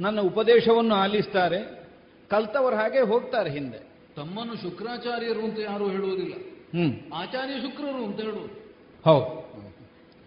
[0.01, 1.89] ನನ್ನ ಉಪದೇಶವನ್ನು ಆಲಿಸ್ತಾರೆ.
[2.30, 3.78] ಕಲ್ತವರು ಹಾಗೆ ಹೋಗ್ತಾರೆ ಹಿಂದೆ.
[4.16, 6.35] ತಮ್ಮನ್ನು ಶುಕ್ರಾಚಾರ್ಯರು ಅಂತ ಯಾರು ಹೇಳುವುದಿಲ್ಲ.
[6.78, 6.94] ಹ್ಮ್.
[7.14, 8.74] ಆಚಾರ್ಯ ಶುಕ್ರರು ಅಂತ ಹೇಳುವುದು.
[9.05, 9.48] ಹೌದು.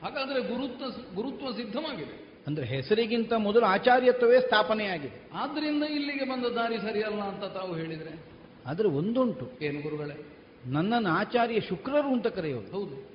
[0.04, 0.86] ಹಾಗಾದ್ರೆ ಗುರುತ್ವ
[1.16, 2.21] ಗುರುತ್ವ ಸಿದ್ಧವಾಗಿದೆ.
[2.48, 5.30] ಅಂದ್ರೆ ಹೆಸರಿಗಿಂತ ಮೊದಲು ಆಚಾರ್ಯತ್ವವೇ ಸ್ಥಾಪನೆಯಾಗಿದೆ.
[5.34, 8.26] ಆದ್ದರಿಂದ ಇಲ್ಲಿಗೆ ಬಂದ ದಾರಿ ಸರಿಯಲ್ಲ ಅಂತ ತಾವು ಹೇಳಿದರೆ?
[8.66, 9.52] ಆದರೆ ಒಂದುಂಟು.
[9.62, 10.26] ಏನು ಗುರುಗಳೇ?
[10.66, 13.12] ನನ್ನನ್ನು ಆಚಾರ್ಯ ಶುಕ್ರರು ಅಂತ ಕರೆಯೋದು ಹೌದು.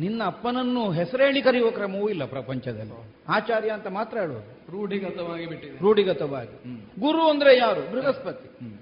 [0.00, 3.14] ನಿನ್ನ ಅಪ್ಪನನ್ನು ಹೆಸರೇಳಿ ಕರೆಯುವ ಕ್ರಮವೂ ಇಲ್ಲ ಪ್ರಪಂಚದಲ್ಲಿ.
[3.28, 4.72] ಆಚಾರ್ಯ ಅಂತ ಮಾತ್ರ ಹೇಳೋದು.
[4.72, 5.78] ರೂಢಿಗತವಾಗಿ ಬಿಟ್ಟಿದೆ.
[5.78, 6.80] ರೂಢಿಗತವಾಗಿ.
[7.00, 7.90] ಗುರು ಅಂದ್ರೆ ಯಾರು?
[7.90, 8.76] ಬೃಹಸ್ಪತಿ.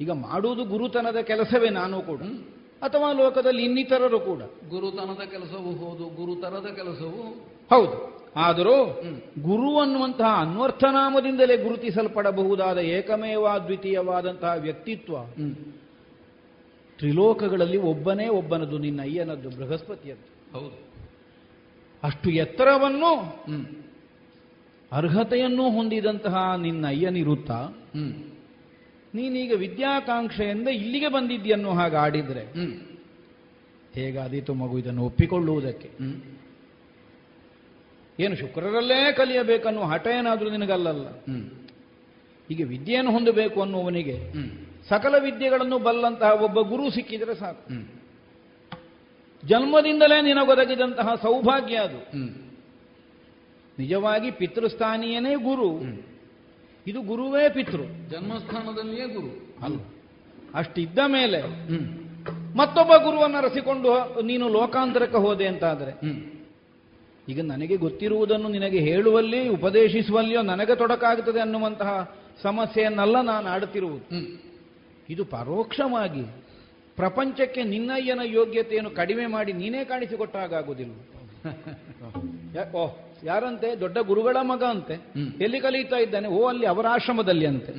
[0.00, 2.20] ಈಗ ಮಾಡುವುದು ಗುರುತನದ ಕೆಲಸವೇ ನಾನು ಕೂಡ.
[2.82, 4.42] ಅಥವಾ ಲೋಕದಲ್ಲಿ ಇನ್ನಿತರರು ಕೂಡ.
[4.68, 8.21] ಗುರುತನದ ಕೆಲಸವೂ ಹೌದು ಗುರುತನದ ಕೆಲಸವೂ ಹೌದು.
[8.36, 9.02] ಆದರೂ
[9.42, 15.14] ಗುರು ಅನ್ನುವಂತಹ ಅನ್ವರ್ಥನಾಮದಿಂದಲೇ ಗುರುತಿಸಲ್ಪಡಬಹುದಾದ ಏಕಮೇವ ದ್ವಿತೀಯವಾದಂತಹ ವ್ಯಕ್ತಿತ್ವ
[16.98, 20.58] ತ್ರಿಲೋಕಗಳಲ್ಲಿ ಒಬ್ಬನೇ ಒಬ್ಬನದು ನಿನ್ನ ಅಯ್ಯನದ್ದು ಬೃಹಸ್ಪತಿಯದ್ದು.
[20.58, 20.92] ಹೌದು.
[22.02, 23.12] ಅಷ್ಟು ಎತ್ತರವನ್ನು
[24.92, 27.50] ಅರ್ಹತೆಯನ್ನು ಹೊಂದಿದಂತಹ ನಿನ್ನ ಅಯ್ಯನಿರುತ್ತ
[29.14, 32.44] ನೀನೀಗ ವಿದ್ಯಾಕಾಂಕ್ಷೆಯಿಂದ ಇಲ್ಲಿಗೆ ಬಂದಿದ್ಯನ್ನೋ ಹಾಗೆ ಆಡಿದ್ರೆ
[33.94, 35.90] ಹೇಗಾದೀತು ಮಗು ಇದನ್ನು ಒಪ್ಪಿಕೊಳ್ಳುವುದಕ್ಕೆ?
[38.20, 41.06] ಏನು ಶುಕ್ರರಲ್ಲೇ ಕಲಿಯಬೇಕನ್ನುವ ಹಠ ಏನಾದರೂ ನಿನಗಲ್ಲಲ್ಲ?
[42.48, 44.32] ಹೀಗೆ ವಿದ್ಯೆಯನ್ನು ಹೊಂದಬೇಕು ಅನ್ನುವನಿಗೆ
[44.88, 47.68] ಸಕಲ ವಿದ್ಯೆಗಳನ್ನು ಬಲ್ಲಂತಹ ಒಬ್ಬ ಗುರು ಸಿಕ್ಕಿದರೆ ಸಾಕು.
[49.48, 52.00] ಜನ್ಮದಿಂದಲೇ ನಿನಗೊದಗಿದಂತಹ ಸೌಭಾಗ್ಯ ಅದು.
[53.78, 55.70] ನಿಜವಾಗಿ ಪಿತೃಸ್ಥಾನೀಯನೇ ಗುರು.
[56.86, 57.82] ಇದು ಗುರುವೇ ಪಿತೃ.
[58.10, 59.56] ಜನ್ಮಸ್ಥಾನದಲ್ಲಿಯೇ ಗುರು.
[59.64, 59.76] ಅಲ್ಲ.
[60.54, 61.40] ಅಷ್ಟಿದ್ದ ಮೇಲೆ
[62.56, 65.92] ಮತ್ತೊಬ್ಬ ಗುರುವನ್ನು ಅರಸಿಕೊಂಡು ನೀನು ಲೋಕಾಂತರಕ್ಕೆ ಹೋದೆ ಅಂತಾದರೆ
[67.28, 74.04] ಈಗ ನನಗೆ ಗೊತ್ತಿರುವುದನ್ನು ನಿನಗೆ ಹೇಳುವಲ್ಲಿ ಉಪದೇಶಿಸುವಲ್ಲಿಯೋ ನನಗೆ ತೊಡಕಾಗುತ್ತದೆ ಅನ್ನುವಂತಹ ಸಮಸ್ಯೆಯನ್ನೆಲ್ಲ ನಾನು ಆಡುತ್ತಿರುವುದು.
[75.10, 76.22] ಇದು ಪರೋಕ್ಷವಾಗಿ
[76.96, 80.92] ಪ್ರಪಂಚಕ್ಕೆ ನಿನ್ನಯ್ಯನ ಯೋಗ್ಯತೆಯನ್ನು ಕಡಿಮೆ ಮಾಡಿ ನೀನೇ ಕಾಣಿಸಿಕೊಟ್ಟಾಗುವುದಿಲ್ಲ
[82.74, 82.88] ಓ
[83.24, 83.80] ಯಾರಂತೆ?
[83.80, 84.94] ದೊಡ್ಡ ಗುರುಗಳ ಮಗ ಅಂತೆ.
[85.44, 86.28] ಎಲ್ಲಿ ಕಲಿಯುತ್ತಾ ಇದ್ದಾನೆ?
[86.28, 87.72] ಓ ಅಲ್ಲಿ ಅವರ ಆಶ್ರಮದಲ್ಲಿ ಅಂತೆ.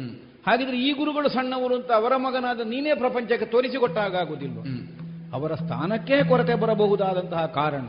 [0.48, 4.58] ಹಾಗಿದ್ರೆ ಈ ಗುರುಗಳು ಸಣ್ಣವರು ಅಂತ ಅವರ ಮಗನಾದ ನೀನೇ ಪ್ರಪಂಚಕ್ಕೆ ತೋರಿಸಿಕೊಟ್ಟಾಗುವುದಿಲ್ಲ
[5.34, 7.86] ಅವರ ಸ್ಥಾನಕ್ಕೇ ಕೊರತೆ ಬರಬಹುದಾದಂತಹ ಕಾರಣ.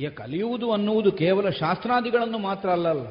[0.00, 3.06] ಈಗ ಕಲಿಯುವುದು ಅನ್ನುವುದು ಕೇವಲ ಶಾಸ್ತ್ರಾದಿಗಳನ್ನು ಮಾತ್ರ ಅಲ್ಲಲ್ಲ.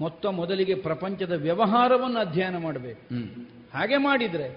[0.00, 3.02] ಮೊತ್ತ ಮೊದಲಿಗೆ ಪ್ರಪಂಚದ ವ್ಯವಹಾರವನ್ನು ಅಧ್ಯಯನ ಮಾಡಬೇಕು.
[3.74, 4.48] ಹಾಗೆ ಮಾಡಿದರೆ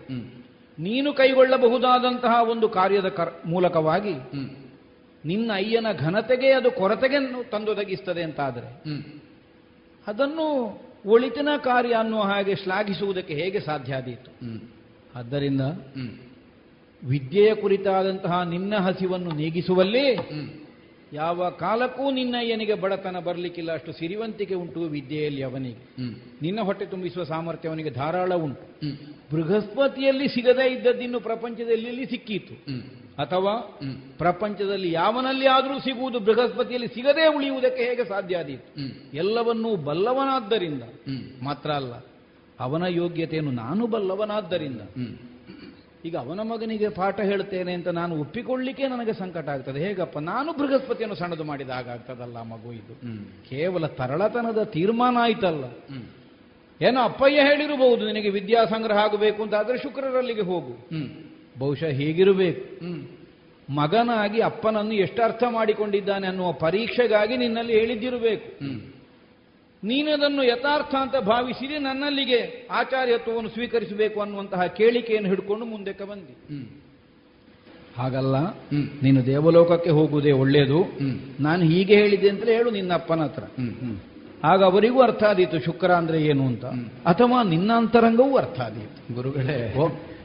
[0.80, 4.14] ನೀನು ಕೈಗೊಳ್ಳಬಹುದಾದಂತಹ ಒಂದು ಕಾರ್ಯದ ಕರ್ ಮೂಲಕವಾಗಿ
[5.26, 7.20] ನಿನ್ನ ಅಯ್ಯನ ಘನತೆಗೆ ಅದು ಕೊರತೆಗೆ
[7.52, 8.70] ತಂದೊದಗಿಸ್ತದೆ ಅಂತಾದರೆ
[10.08, 10.48] ಅದನ್ನು
[11.06, 14.32] ಒಳಿತಿನ ಕಾರ್ಯ ಅನ್ನುವ ಹಾಗೆ ಶ್ಲಾಘಿಸುವುದಕ್ಕೆ ಹೇಗೆ ಸಾಧ್ಯ ಆದೀತು?
[15.16, 15.62] ಆದ್ದರಿಂದ
[17.06, 20.18] ವಿದ್ಯೆಯ ಕುರಿತಾದಂತಹ ನಿನ್ನ ಹಸಿವನ್ನು ನೀಗಿಸುವಲ್ಲಿ
[21.14, 23.74] ಯಾವ ಕಾಲಕ್ಕೂ ನಿನ್ನ ಅಯ್ಯನಿಗೆ ಬಡತನ ಬರಲಿಕ್ಕಿಲ್ಲ.
[23.74, 26.04] ಅಷ್ಟು ಸಿರಿವಂತಿಕೆ ಉಂಟು ವಿದ್ಯೆಯಲ್ಲಿ ಅವನಿಗೆ.
[26.42, 28.88] ನಿನ್ನ ಹೊಟ್ಟೆ ತುಂಬಿಸುವ ಸಾಮರ್ಥ್ಯ ಅವನಿಗೆ ಧಾರಾಳ ಉಂಟು.
[29.36, 32.54] ಬೃಹಸ್ಪತಿಯಲ್ಲಿ ಸಿಗದೇ ಇದ್ದದ್ದಿನ್ನು ಪ್ರಪಂಚದಲ್ಲಿ ಸಿಕ್ಕೀತು
[33.22, 33.80] ಅಥವಾ
[34.18, 38.82] ಪ್ರಪಂಚದಲ್ಲಿ ಯಾವನಲ್ಲಿ ಆದರೂ ಸಿಗುವುದು ಬೃಹಸ್ಪತಿಯಲ್ಲಿ ಸಿಗದೇ ಉಳಿಯುವುದಕ್ಕೆ ಹೇಗೆ ಸಾಧ್ಯ ಆದೀತು?
[39.18, 40.84] ಎಲ್ಲವನ್ನೂ ಬಲ್ಲವನಾದ್ದರಿಂದ
[41.44, 41.94] ಮಾತ್ರ ಅಲ್ಲ
[42.60, 44.82] ಅವನ ಯೋಗ್ಯತೆಯನ್ನು ನಾನು ಬಲ್ಲವನಾದ್ದರಿಂದ
[46.06, 49.80] ಈಗ ಅವನ ಮಗನಿಗೆ ಪಾಠ ಹೇಳ್ತೇನೆ ಅಂತ ನಾನು ಒಪ್ಪಿಕೊಳ್ಳಿಕ್ಕೆ ನನಗೆ ಸಂಕಟ ಆಗ್ತದೆ.
[49.88, 50.18] ಹೇಗಪ್ಪ?
[50.18, 52.94] ನಾನು ಬೃಹಸ್ಪತಿಯನ್ನು ಸಣ್ಣದು ಮಾಡಿದ ಹಾಗಾಗ್ತದಲ್ಲ ಮಗು ಇದು.
[53.50, 55.64] ಕೇವಲ ತರಳತನದ ತೀರ್ಮಾನ ಆಯ್ತಲ್ಲ.
[56.82, 60.96] ಏನೋ ಅಪ್ಪಯ್ಯ ಹೇಳಿರಬಹುದು ನಿನಗೆ ವಿದ್ಯಾ ಸಂಗ್ರಹ ಆಗಬೇಕು ಅಂತ ಆದ್ರೆ ಶುಕ್ರರಲ್ಲಿಗೆ ಹೋಗು.
[61.60, 62.86] ಬಹುಶಃ ಹೀಗಿರಬೇಕು.
[63.74, 68.48] ಮಗನಾಗಿ ಅಪ್ಪನನ್ನು ಎಷ್ಟು ಅರ್ಥ ಮಾಡಿಕೊಂಡಿದ್ದಾನೆ ಅನ್ನುವ ಪರೀಕ್ಷೆಗಾಗಿ ನಿನ್ನಲ್ಲಿ ಹೇಳಿದ್ದಿರಬೇಕು.
[69.84, 72.40] ನೀನದನ್ನು ಯಥಾರ್ಥ ಅಂತ ಭಾವಿಸಿದೆ ನನ್ನಲ್ಲಿಗೆ
[72.72, 76.34] ಆಚಾರ್ಯತ್ವವನ್ನು ಸ್ವೀಕರಿಸಬೇಕು ಅನ್ನುವಂತಹ ಕೇಳಿಕೆಯನ್ನು ಹಿಡ್ಕೊಂಡು ಮುಂದಕ್ಕೆ ಬಂದಿ.
[77.98, 78.36] ಹಾಗಲ್ಲ
[79.04, 80.80] ನೀನು ದೇವಲೋಕಕ್ಕೆ ಹೋಗುವುದೇ ಒಳ್ಳೆಯದು
[81.40, 83.44] ನಾನು ಹೀಗೆ ಹೇಳಿದೆ ಅಂತಲೇ ಹೇಳು ನಿನ್ನ ಅಪ್ಪನ ಹತ್ರ
[84.44, 86.66] ಆಗ ಅವರಿಗೂ ಅರ್ಥ ಆದೀತು ಶುಕ್ರ ಅಂದ್ರೆ ಏನು ಅಂತ.
[87.06, 89.14] ಅಥವಾ ನಿನ್ನ ಅಂತರಂಗವೂ ಅರ್ಥ ಆದೀತು.
[89.14, 89.58] ಗುರುಗಳೇ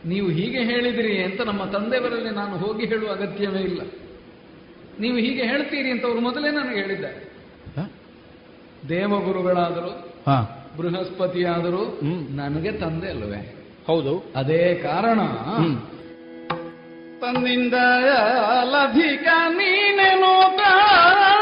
[0.07, 3.81] ನೀವು ಹೀಗೆ ಹೇಳಿದಿರಿ ಅಂತ ನಮ್ಮ ತಂದೆಯವರಲ್ಲಿ ನಾನು ಹೋಗಿ ಹೇಳುವ ಅಗತ್ಯವೇ ಇಲ್ಲ.
[5.01, 7.19] ನೀವು ಹೀಗೆ ಹೇಳ್ತೀರಿ ಅಂತ ಅವರು ಮೊದಲೇ ನನಗೆ ಹೇಳಿದ್ದಾರೆ.
[8.89, 9.91] ದೇವಗುರುಗಳಾದರು
[10.27, 10.37] ಹಾ.
[10.79, 11.99] ಬೃಹಸ್ಪತಿಯಾದರು
[12.37, 13.65] ನನಗೆ ತಂದೆ ಅಲ್ವೇ?
[13.87, 14.33] ಹೌದು.
[14.37, 15.21] ಅದೇ ಕಾರಣ.
[17.21, 17.75] ತಂದಿಂದ
[18.63, 21.36] ಲಭಿಕ ನೀನೆ ಹಾಗೇ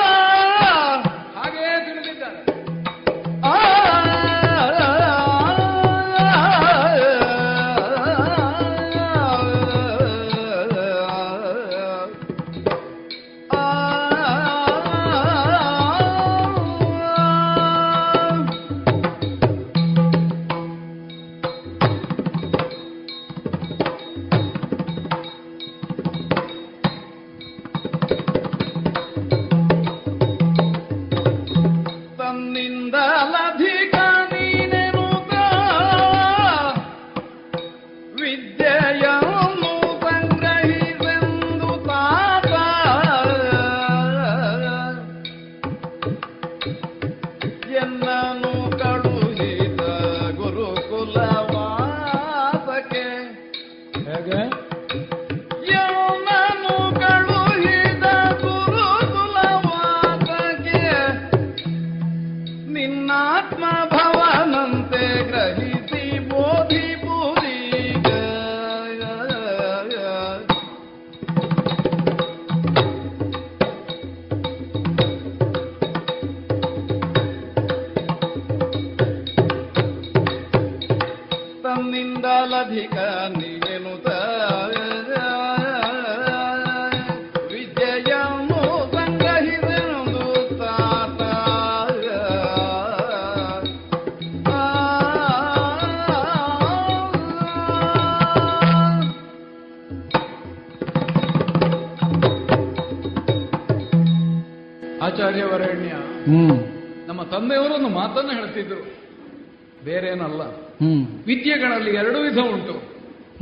[112.72, 112.94] ಉಂಟು.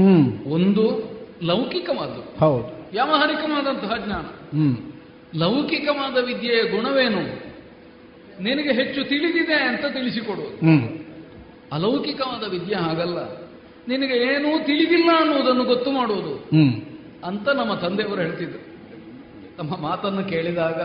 [0.03, 0.45] ಹ್ಮ್.
[0.47, 1.13] ಒಂದು
[1.43, 2.39] ಲೌಕಿಕವಾದ್ದು.
[2.39, 2.91] ಹೌದು.
[2.91, 4.57] ವ್ಯಾವಹಾರಿಕವಾದಂತಹ ಜ್ಞಾನ?
[4.57, 4.77] ಹ್ಮ್.
[5.37, 7.53] ಲೌಕಿಕವಾದ ವಿದ್ಯೆಯ ಗುಣವೇನು?
[8.43, 10.57] ನಿನಗೆ ಹೆಚ್ಚು ತಿಳಿದಿದೆ ಅಂತ ತಿಳಿಸಿಕೊಡುವುದು
[11.73, 13.19] ಅಲೌಕಿಕವಾದ ವಿದ್ಯೆ ಹಾಗಲ್ಲ.
[13.89, 16.49] ನಿನಗೆ ಏನೂ ತಿಳಿದಿಲ್ಲ ಅನ್ನುವುದನ್ನು ಗೊತ್ತು ಮಾಡುವುದು.
[17.25, 18.73] ಅಂತ ನಮ್ಮ ತಂದೆಯವರು ಹೇಳ್ತಿದ್ರು.
[19.57, 20.83] ತಮ್ಮ ಮಾತನ್ನು ಕೇಳಿದಾಗ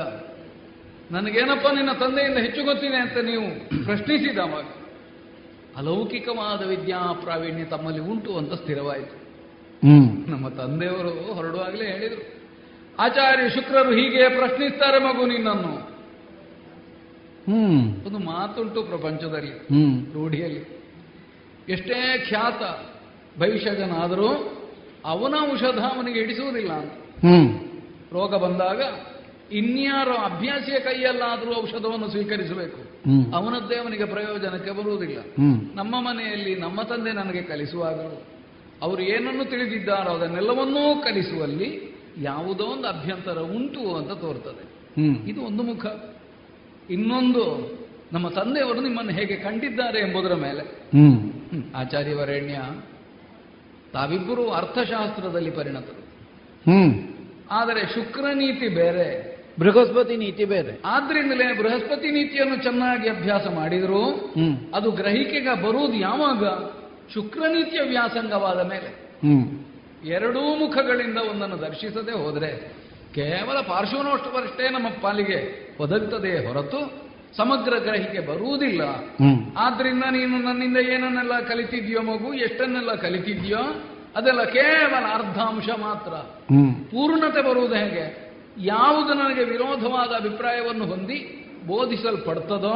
[1.11, 4.65] ನನಗೇನಪ್ಪ ನಿನ್ನ ತಂದೆಯಿಂದ ಹೆಚ್ಚು ಗೊತ್ತಿದೆ ಅಂತ ನೀವು ಪ್ರಶ್ನಿಸಿದವಾಗ
[5.77, 9.27] ಅಲೌಕಿಕವಾದ ವಿದ್ಯಾ ಪ್ರಾವೀಣ್ಯ ತಮ್ಮಲ್ಲಿ ಉಂಟು ಅಂತ ಸ್ಥಿರವಾಯಿತು.
[9.87, 10.27] ಹ್ಮ್.
[10.27, 12.37] ನಮ್ಮ ತಂದೆಯವರು ಹೊರಡುವಾಗಲೇ ಹೇಳಿದರು
[12.99, 15.97] ಆಚಾರ್ಯ ಶುಕ್ರರು ಹೀಗೆ ಪ್ರಶ್ನಿಸ್ತಾರೆ ಮಗು ನಿನ್ನನ್ನು.
[17.51, 18.05] ಹ್ಮ್.
[18.05, 20.13] ಒಂದು ಮಾತುಂಟು ಪ್ರಪಂಚದಲ್ಲಿ ಹ್ಮ್.
[20.13, 20.77] ರೂಢಿಯಲ್ಲಿ.
[21.69, 22.61] ಎಷ್ಟೇ ಖ್ಯಾತ
[23.39, 24.53] ಭವಿಷ್ಯಜನಾದರೂ
[25.05, 26.91] ಅವನ ಔಷಧ ಅವನಿಗೆ ಇಡಿಸುವುದಿಲ್ಲ ಅಂತ.
[27.25, 27.59] ಹ್ಮ್.
[28.13, 28.81] ರೋಗ ಬಂದಾಗ
[29.52, 32.98] ಇನ್ಯಾರೋ ಅಭ್ಯಾಸಿಯ ಕೈಯಲ್ಲಾದರೂ ಔಷಧವನ್ನು ಸ್ವೀಕರಿಸಬೇಕು.
[33.36, 35.18] ಅವನದ್ದೇ ಅವನಿಗೆ ಪ್ರಯೋಜನಕ್ಕೆ ಬರುವುದಿಲ್ಲ.
[35.76, 38.22] ನಮ್ಮ ಮನೆಯಲ್ಲಿ ನಮ್ಮ ತಂದೆ ನನಗೆ ಕಲಿಸುವಾಗಲೂ
[38.82, 44.78] ಅವರು ಏನನ್ನು ತಿಳಿದಿದ್ದಾರೋ ಅದನ್ನೆಲ್ಲವನ್ನೂ ಕಲಿಸುವಲ್ಲಿ ಯಾವುದೋ ಒಂದು ಅಭ್ಯಂತರ ಉಂಟು ಅಂತ ತೋರ್ತದೆ.
[45.30, 45.86] ಇದು ಒಂದು ಮುಖ.
[46.90, 47.72] ಇನ್ನೊಂದು
[48.11, 50.61] ನಮ್ಮ ತಂದೆಯವರು ನಿಮ್ಮನ್ನು ಹೇಗೆ ಕಂಡಿದ್ದಾರೆ ಎಂಬುದರ ಮೇಲೆ.
[51.76, 52.61] ಆಚಾರ್ಯ ವರೇಣ್ಯ ಆಚಾರ್ಯವರೇಣ್ಯ
[53.94, 56.07] ತಾವಿಬ್ಬರು ಅರ್ಥಶಾಸ್ತ್ರದಲ್ಲಿ ಪರಿಣತರು.
[57.52, 59.26] ಆದರೆ ಶುಕ್ರ ನೀತಿ ಬೇರೆ
[59.59, 60.81] ಬೃಹಸ್ಪತಿ ನೀತಿ ಬೇರೆ.
[60.85, 64.31] ಆದ್ರಿಂದಲೇ ಬೃಹಸ್ಪತಿ ನೀತಿಯನ್ನು ಚೆನ್ನಾಗಿ ಅಭ್ಯಾಸ ಮಾಡಿದ್ರು
[64.73, 66.43] ಅದು ಗ್ರಹಿಕೆಗೆ ಬರುವುದು ಯಾವಾಗ?
[67.13, 68.89] ಶುಕ್ರ ನೀತಿಯ ವ್ಯಾಸಂಗವಾದ ಮೇಲೆ.
[70.07, 72.77] ಎರಡೂ ಮುಖಗಳಿಂದ ಒಂದನ್ನು ದರ್ಶಿಸದೆ ಹೋದರೆ
[73.15, 77.07] ಕೇವಲ ಪಾರ್ಶ್ವನೋಷ್ಟವರಷ್ಟೇ ನಮ್ಮ ಪಾಲಿಗೆ ಒದಗುತ್ತದೆ ಹೊರತು
[77.38, 78.81] ಸಮಗ್ರ ಗ್ರಹಿಕೆ ಬರುವುದಿಲ್ಲ.
[79.57, 83.84] ಆದ್ರಿಂದ ನೀನು ನನ್ನಿಂದ ಏನನ್ನೆಲ್ಲ ಕಲಿತಿದ್ಯೋ ಮಗು ಎಷ್ಟನ್ನೆಲ್ಲ ಕಲಿತಿದ್ಯೋ
[84.15, 86.13] ಅದೆಲ್ಲ ಕೇವಲ ಅರ್ಧಾಂಶ ಮಾತ್ರ.
[86.91, 88.26] ಪೂರ್ಣತೆ ಬರುವುದು ಹೇಗೆ?
[88.57, 92.75] ಯಾವುದು ನನಗೆ ವಿರೋಧವಾದ ಅಭಿಪ್ರಾಯವನ್ನು ಹೊಂದಿ ಬೋಧಿಸಲ್ಪಡ್ತದೋ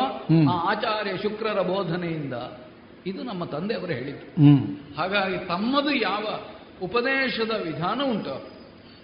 [0.50, 2.34] ಆ ಆಚಾರ್ಯ ಶುಕ್ರರ ಬೋಧನೆಯಿಂದ
[3.06, 4.28] ಇದು ನಮ್ಮ ತಂದೆಯವರು ಹೇಳಿದರು
[4.98, 6.28] ಹಾಗಾಗಿ ತಮ್ಮದು ಯಾವ
[6.82, 8.52] ಉಪದೇಶದ ವಿಧಾನ ಉಂಟು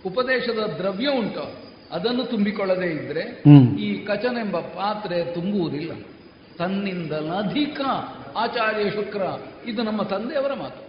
[0.05, 3.43] ಉಪದೇಶದ ದ್ರವ್ಯ ಉಂಟು ಅದನ್ನು ತುಂಬಿಕೊಳ್ಳದೇ ಇದ್ರೆ
[3.79, 5.91] ಈ ಕಚನೆಂಬ ಪಾತ್ರೆ ತುಂಬುವುದಿಲ್ಲ.
[6.57, 7.81] ತನ್ನಿಂದಲಧಿಕ
[8.35, 9.21] ಆಚಾರ್ಯ ಶುಕ್ರ
[9.67, 10.87] ಇದು ನಮ್ಮ ತಂದೆಯವರ ಮಾತು.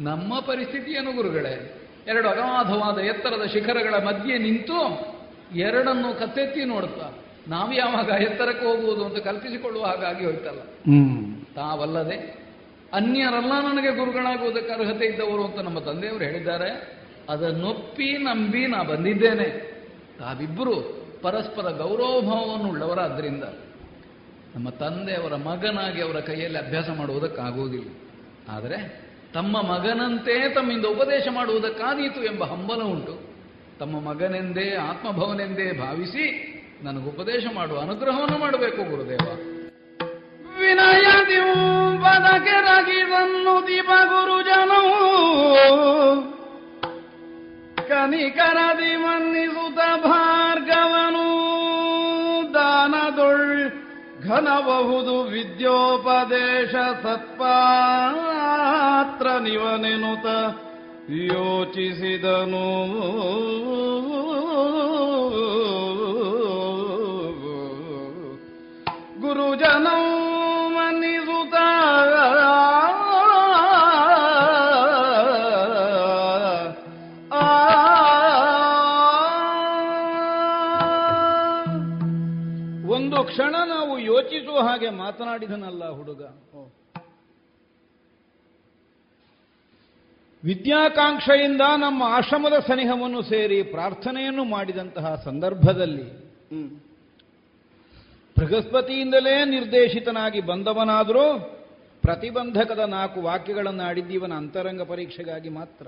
[0.00, 5.12] ನಮ್ಮ ಪರಿಸ್ಥಿತಿಯನ್ನು ಗುರುಗಳೇ ಎರಡು ಅಗಾಧವಾದ ಎತ್ತರದ ಶಿಖರಗಳ ಮಧ್ಯೆ ನಿಂತು
[5.56, 7.10] ಎರಡನ್ನು ಕತ್ತೆತ್ತಿ ನೋಡುತ್ತಾ
[7.48, 10.60] ನಾವು ಯಾವಾಗ ಎತ್ತರಕ್ಕೆ ಹೋಗುವುದು ಅಂತ ಕಲ್ಪಿಸಿಕೊಳ್ಳುವ ಹಾಗಾಗಿ ಹೋಯ್ತಲ್ಲ.
[11.54, 12.42] ತಾವಲ್ಲದೆ
[12.92, 17.02] ಅನ್ಯರೆಲ್ಲ ನನಗೆ ಗುರುಗಳಾಗುವುದಕ್ಕೆ ಅರ್ಹತೆ ಇದ್ದವರು ಅಂತ ನಮ್ಮ ತಂದೆಯವರು ಹೇಳಿದ್ದಾರೆ.
[17.28, 19.72] ಅದನ್ನೊಪ್ಪಿ ನಂಬಿ ನಾ ಬಂದಿದ್ದೇನೆ.
[20.18, 23.44] ತಾವಿಬ್ಬರು ಪರಸ್ಪರ ಗೌರವಭಾವವನ್ನು ಉಳ್ಳವರಾದ್ರಿಂದ
[24.54, 27.90] ನಮ್ಮ ತಂದೆಯವರ ಮಗನಾಗಿ ಅವರ ಕೈಯಲ್ಲಿ ಅಭ್ಯಾಸ ಮಾಡುವುದಕ್ಕಾಗುವುದಿಲ್ಲ.
[28.48, 33.32] ಆದರೆ ತಮ್ಮ ಮಗನಂತೆ ತಮ್ಮಿಂದ ಉಪದೇಶ ಮಾಡುವುದಕ್ಕಾದೀತು ಎಂಬ ಹಂಬಲ ಉಂಟು.
[33.78, 36.48] ತಮ್ಮ ಮಗನೆಂದೇ, ಆತ್ಮಭವನೆಂದೇ ಭಾವಿಸಿ
[36.82, 39.26] ನನಗೆ ಉಪದೇಶ ಮಾಡುವ ಅನುಗ್ರಹವನ್ನು ಮಾಡಬೇಕು ಗುರುದೇವ.
[40.60, 41.02] ವಿನಯ
[41.96, 45.12] ಬದಕೆರಗಿದನ್ನು ದೀಪ ಗುರುಜನವು
[47.88, 51.51] ಕನಿಕರದಿ ಮನ್ನಿಸುತ್ತ ಭಾರ್ಗವನು.
[54.28, 60.26] ಘನಬಹುದು ವಿದ್ಯೋಪದೇಶ ಸತ್ಪಾತ್ರ ನಿವನೆನುತ
[61.10, 62.66] ಯೋಚಿಸಿದನು.
[69.20, 70.21] ಗುರುಜನೌ
[84.82, 86.22] ಹಾಗೆ ಮಾತನಾಡಿದನಲ್ಲ ಹುಡುಗ.
[90.42, 96.06] ವಿದ್ಯಾಕಾಂಕ್ಷೆಯಿಂದ ನಮ್ಮ ಆಶ್ರಮದ ಸನಿಹವನ್ನು ಸೇರಿ ಪ್ರಾರ್ಥನೆಯನ್ನು ಮಾಡಿದಂತಹ ಸಂದರ್ಭದಲ್ಲಿ
[98.36, 101.24] ಬೃಹಸ್ಪತಿಯಿಂದಲೇ ನಿರ್ದೇಶಿತನಾಗಿ ಬಂದವನಾದರೂ
[102.02, 105.86] ಪ್ರತಿಬಂಧಕದ ನಾಲ್ಕು ವಾಕ್ಯಗಳನ್ನು ಆಡಿದ್ದೀವನ ಅಂತರಂಗ ಪರೀಕ್ಷೆಗಾಗಿ ಮಾತ್ರ.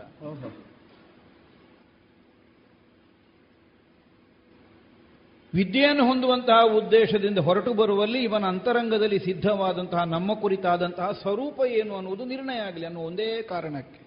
[5.55, 12.87] ವಿದ್ಯೆಯನ್ನು ಹೊಂದುವಂತಹ ಉದ್ದೇಶದಿಂದ ಹೊರಟು ಬರುವಲ್ಲಿ ಇವನ ಅಂತರಂಗದಲ್ಲಿ ಸಿದ್ಧವಾದಂತಹ ನಮ್ಮ ಕುರಿತಾದಂತಹ ಸ್ವರೂಪ ಏನು ಅನ್ನುವುದು ನಿರ್ಣಯ ಆಗಲಿ
[12.87, 14.01] ಅನ್ನೋ ಒಂದೇ ಕಾರಣಕ್ಕೆ.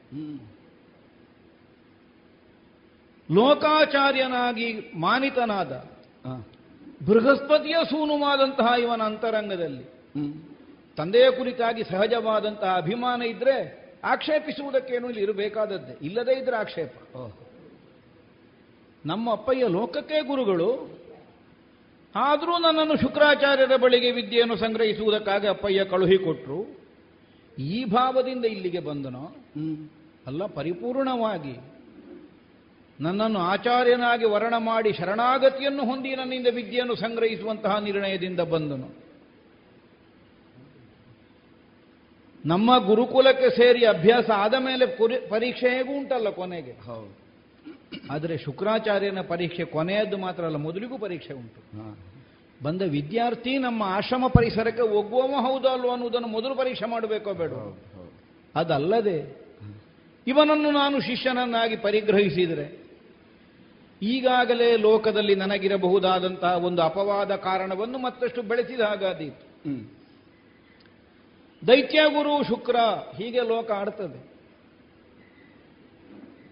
[3.32, 5.72] ಲೋಕಾಚಾರ್ಯನಾಗಿ ಮಾನಿತನಾದ
[7.06, 9.84] ಬೃಹಸ್ಪತಿಯ ಸೂನುವಾದಂತಹ ಇವನ ಅಂತರಂಗದಲ್ಲಿ
[10.98, 16.06] ತಂದೆಯ ಕುರಿತಾಗಿ ಸಹಜವಾದಂತಹ ಅಭಿಮಾನ ಇದ್ರೆ ಆಕ್ಷೇಪಿಸುವುದಕ್ಕೇನು ಇಲ್ಲಿ ಇರಬೇಕಾದದ್ದೇ.
[16.06, 16.94] ಇಲ್ಲದೇ ಇದ್ರೆ ಆಕ್ಷೇಪ.
[19.06, 20.98] ನಮ್ಮ ಅಪ್ಪಯ್ಯ ಲೋಕಕ್ಕೆ ಗುರುಗಳು
[22.20, 26.88] ಆದರೂ ನನ್ನನ್ನು ಶುಕ್ರಾಚಾರ್ಯರ ಬಳಿಗೆ ವಿದ್ಯೆಯನ್ನು ಸಂಗ್ರಹಿಸುವುದಕ್ಕಾಗಿ ಅಪ್ಪಯ್ಯ ಕಳುಹಿಕೊಟ್ರು.
[27.60, 29.36] ಈ ಭಾವದಿಂದ ಇಲ್ಲಿಗೆ ಬಂದನೋ?
[30.28, 31.60] ಅಲ್ಲ ಪರಿಪೂರ್ಣವಾಗಿ.
[33.00, 39.08] ನನ್ನನ್ನು ಆಚಾರ್ಯನಾಗಿ ವರ್ಣ ಮಾಡಿ ಶರಣಾಗತಿಯನ್ನು ಹೊಂದಿ ನನ್ನಿಂದ ವಿದ್ಯೆಯನ್ನು ಸಂಗ್ರಹಿಸುವಂತಹ ನಿರ್ಣಯದಿಂದ ಬಂದನು.
[42.46, 46.72] ನಮ್ಮ ಗುರುಕುಲಕ್ಕೆ ಸೇರಿ ಅಭ್ಯಾಸ ಆದ ಮೇಲೆ ಕುರಿ- ಪರೀಕ್ಷೆ ಹೇಗೂ ಉಂಟಲ್ಲ ಕೊನೆಗೆ
[48.12, 51.62] ಆದರೆ ಶುಕ್ರಾಚಾರ್ಯನ ಪರೀಕ್ಷೆ ಕೊನೆಯದ್ದು ಮಾತ್ರ ಅಲ್ಲ ಮೊದಲಿಗೂ ಪರೀಕ್ಷೆ ಉಂಟು.
[52.64, 57.52] ಬಂದ ವಿದ್ಯಾರ್ಥಿ ನಮ್ಮ ಆಶ್ರಮ ಪರಿಸರಕ್ಕೆ ಒಗ್ಗುವವ ಹೌದೋ ಅಲ್ವೋ ಅನ್ನುವುದನ್ನು ಮೊದಲು ಪರೀಕ್ಷೆ ಮಾಡಬೇಕೋ ಬೇಡ
[58.56, 59.48] ಅದಲ್ಲದೆ
[60.28, 62.88] ಇವನನ್ನು ನಾನು ಶಿಷ್ಯನನ್ನಾಗಿ ಪರಿಗ್ರಹಿಸಿದರೆ
[64.02, 69.46] ಈಗಾಗಲೇ ಲೋಕದಲ್ಲಿ ನನಗಿರಬಹುದಾದಂತಹ ಒಂದು ಅಪವಾದ ಕಾರಣವನ್ನು ಮತ್ತಷ್ಟು ಬೆಳೆಸಿದ ಹಾಗಾದೀತು.
[71.68, 72.76] ದೈತ್ಯ ಗುರು ಶುಕ್ರ
[73.18, 74.37] ಹೀಗೆ ಲೋಕ ಆಡ್ತದೆ.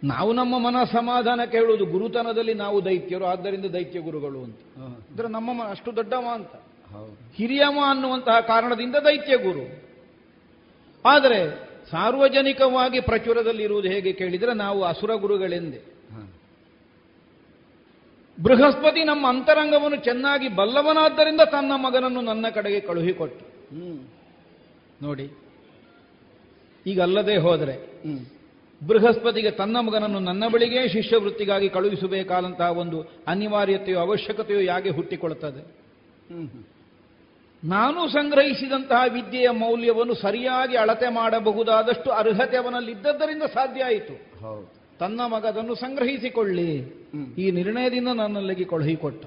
[0.06, 4.60] ನಾವು ನಮ್ಮ ಮನ ಸಮಾಧಾನ ಕೇಳುವುದು ಗುರುತನದಲ್ಲಿ ನಾವು ದೈತ್ಯರು ಆದ್ದರಿಂದ ದೈತ್ಯ ಗುರುಗಳು ಅಂತ.
[5.10, 6.54] ಅಂದ್ರೆ ನಮ್ಮ ಅಷ್ಟು ದೊಡ್ಡವ ಅಂತ.
[7.36, 9.66] ಹಿರಿಯಮ್ಮ ಅನ್ನುವಂತಹ ಕಾರಣದಿಂದ ದೈತ್ಯ ಗುರು.
[11.06, 11.40] ಆದರೆ
[11.92, 15.96] ಸಾರ್ವಜನಿಕವಾಗಿ ಪ್ರಚುರದಲ್ಲಿರುವುದು ಹೇಗೆ ಕೇಳಿದರೆ ನಾವು ಅಸುರ ಗುರುಗಳೆಂದೆ.
[18.44, 23.46] ಬೃಹಸ್ಪತಿ ನಮ್ಮ ಅಂತರಂಗವನ್ನು ಚೆನ್ನಾಗಿ ಬಲ್ಲವನಾದ್ದರಿಂದ ತನ್ನ ಮಗನನ್ನು ನನ್ನ ಕಡೆಗೆ ಕಳುಹಿಕೊಟ್ಟು
[25.06, 25.32] ನೋಡಿ
[26.86, 27.76] ಈಗ ಅಲ್ಲದೆ ಹೋದರೆ
[28.88, 35.86] ಬೃಹಸ್ಪತಿಗೆ ತನ್ನ ಮಗನನ್ನು ನನ್ನ ಬಳಿಗೆ ಶಿಷ್ಯವೃತ್ತಿಗಾಗಿ ಕಳುಹಿಸಬೇಕಾದಂತಹ ಒಂದು ಅನಿವಾರ್ಯತೆಯೋ ಅವಶ್ಯಕತೆಯೋ ಯಾಕೆ ಹುಟ್ಟಿಕೊಳ್ಳುತ್ತದೆ
[37.64, 44.14] ನಾನು ಸಂಗ್ರಹಿಸಿದಂತಹ ವಿದ್ಯೆಯ ಮೌಲ್ಯವನ್ನು ಸರಿಯಾಗಿ ಅಳತೆ ಮಾಡಬಹುದಾದಷ್ಟು ಅರ್ಹತೆ ಅವನಲ್ಲಿದ್ದದ್ದರಿಂದ ಸಾಧ್ಯ ಆಯಿತು.
[45.00, 46.72] ತನ್ನ ಮಗದನ್ನು ಸಂಗ್ರಹಿಸಿಕೊಳ್ಳಿ.
[47.38, 49.26] ಈ ನಿರ್ಣಯದಿಂದ ನನ್ನಲ್ಲಿಗೆ ಕಳುಹಿಕೊಟ್ಟ.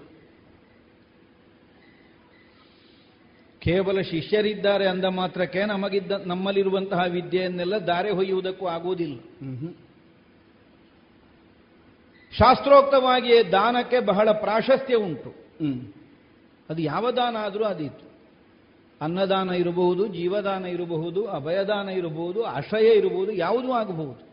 [3.61, 9.21] ಕೇವಲ ಶಿಷ್ಯರಿದ್ದಾರೆ ಅಂದ ಮಾತ್ರಕ್ಕೆ ನಮಗಿದ್ದ ನಮ್ಮಲ್ಲಿರುವಂತಹ ವಿದ್ಯೆಯನ್ನೆಲ್ಲ ದಾರೆ ಹೊಯ್ಯುವುದಕ್ಕೂ ಆಗುವುದಿಲ್ಲ.
[12.33, 15.35] ಶಾಸ್ತ್ರೋಕ್ತವಾಗಿಯೇ ದಾನಕ್ಕೆ ಬಹಳ ಪ್ರಾಶಸ್ತ್ಯ ಉಂಟು.
[16.71, 18.09] ಅದು ಯಾವ ದಾನ ಆದರೂ ಅದಿತ್ತು.
[19.01, 24.29] ಅನ್ನದಾನ ಇರಬಹುದು ಜೀವದಾನ ಇರಬಹುದು ಅಭಯದಾನ ಇರಬಹುದು ಆಶ್ರಯ ಇರಬಹುದು ಯಾವುದೂ ಆಗಬಹುದು.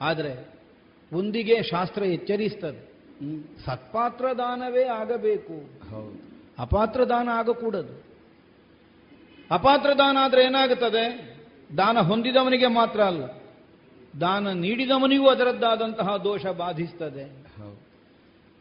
[0.00, 0.48] ಆದರೆ
[1.12, 2.90] ಒಂದಿಗೆ ಶಾಸ್ತ್ರ ಎಚ್ಚರಿಸ್ತದೆ.
[3.66, 5.56] ಸತ್ಪಾತ್ರ ದಾನವೇ ಆಗಬೇಕು.
[6.58, 8.09] ಅಪಾತ್ರ ದಾನ ಆಗಕೂಡದು.
[9.50, 11.36] ಅಪಾತ್ರ ದಾನ ಆದರೆ ಏನಾಗುತ್ತದೆ?
[11.76, 13.24] ದಾನ ಹೊಂದಿದವನಿಗೆ ಮಾತ್ರ ಅಲ್ಲ.
[14.20, 17.24] ದಾನ ನೀಡಿದವನಿಗೂ ಅದರದ್ದಾದಂತಹ ದೋಷ ಬಾಧಿಸ್ತದೆ.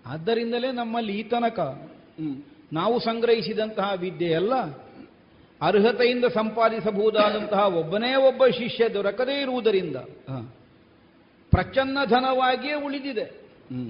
[0.05, 1.59] ಆದ್ದರಿಂದಲೇ ನಮ್ಮಲ್ಲಿ ಈ ತನಕ
[2.73, 4.55] ನಾವು ಸಂಗ್ರಹಿಸಿದಂತಹ ವಿದ್ಯೆಯಲ್ಲ
[5.61, 9.95] ಅರ್ಹತೆಯಿಂದ ಸಂಪಾದಿಸಬಹುದಾದಂತಹ ಒಬ್ಬನೇ ಒಬ್ಬ ಶಿಷ್ಯ ದೊರಕದೇ ಇರುವುದರಿಂದ
[11.51, 13.23] ಪ್ರಚನ್ನ ಧನವಾಗಿಯೇ ಉಳಿದಿದೆ.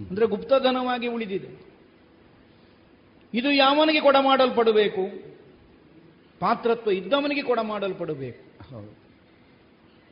[0.09, 1.49] ಅಂದ್ರೆ ಗುಪ್ತಧನವಾಗಿ ಉಳಿದಿದೆ.
[3.33, 5.28] ಇದು ಯಾವನಿಗೆ ಕೊಡ ಮಾಡಲ್ಪಡಬೇಕು
[6.39, 8.41] ಪಾತ್ರತ್ವ ಇದ್ದವನಿಗೆ ಕೂಡ ಮಾಡಲ್ಪಡಬೇಕು.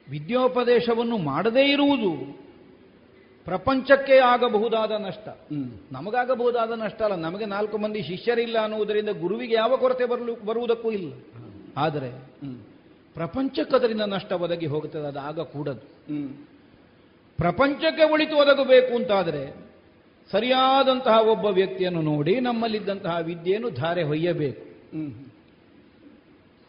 [0.08, 2.12] ವಿದ್ಯೋಪದೇಶವನ್ನು ಮಾಡದೇ ಇರುವುದು
[3.48, 5.28] ಪ್ರಪಂಚಕ್ಕೆ ಆಗಬಹುದಾದ ನಷ್ಟ.
[5.92, 11.14] ನಮಗಾಗಬಹುದಾದ ನಷ್ಟ ಅಲ್ಲ ನಮಗೆ ನಾಲ್ಕು ಮಂದಿ ಶಿಷ್ಯರಿಲ್ಲ ಅನ್ನುವುದರಿಂದ ಗುರುವಿಗೆ ಯಾವ ಕೊರತೆ ಬರಲು ಬರುವುದಕ್ಕೂ ಇಲ್ಲ.
[11.78, 12.10] ಆದರೆ
[13.16, 15.84] ಪ್ರಪಂಚಕ್ಕೆ ಅದರಿಂದ ನಷ್ಟ ಒದಗಿ ಹೋಗುತ್ತದೆ ಅದು ಆಗ ಆಗಕೂಡದು
[17.40, 19.44] ಪ್ರಪಂಚಕ್ಕೆ ಒಳಿತು ಒದಗಬೇಕು ಅಂತಾದರೆ
[20.32, 24.64] ಸರಿಯಾದಂತಹ ಒಬ್ಬ ವ್ಯಕ್ತಿಯನ್ನು ನೋಡಿ ನಮ್ಮಲ್ಲಿದ್ದಂತಹ ವಿದ್ಯೆಯನ್ನು ಧಾರೆ ಹೊಯ್ಯಬೇಕು.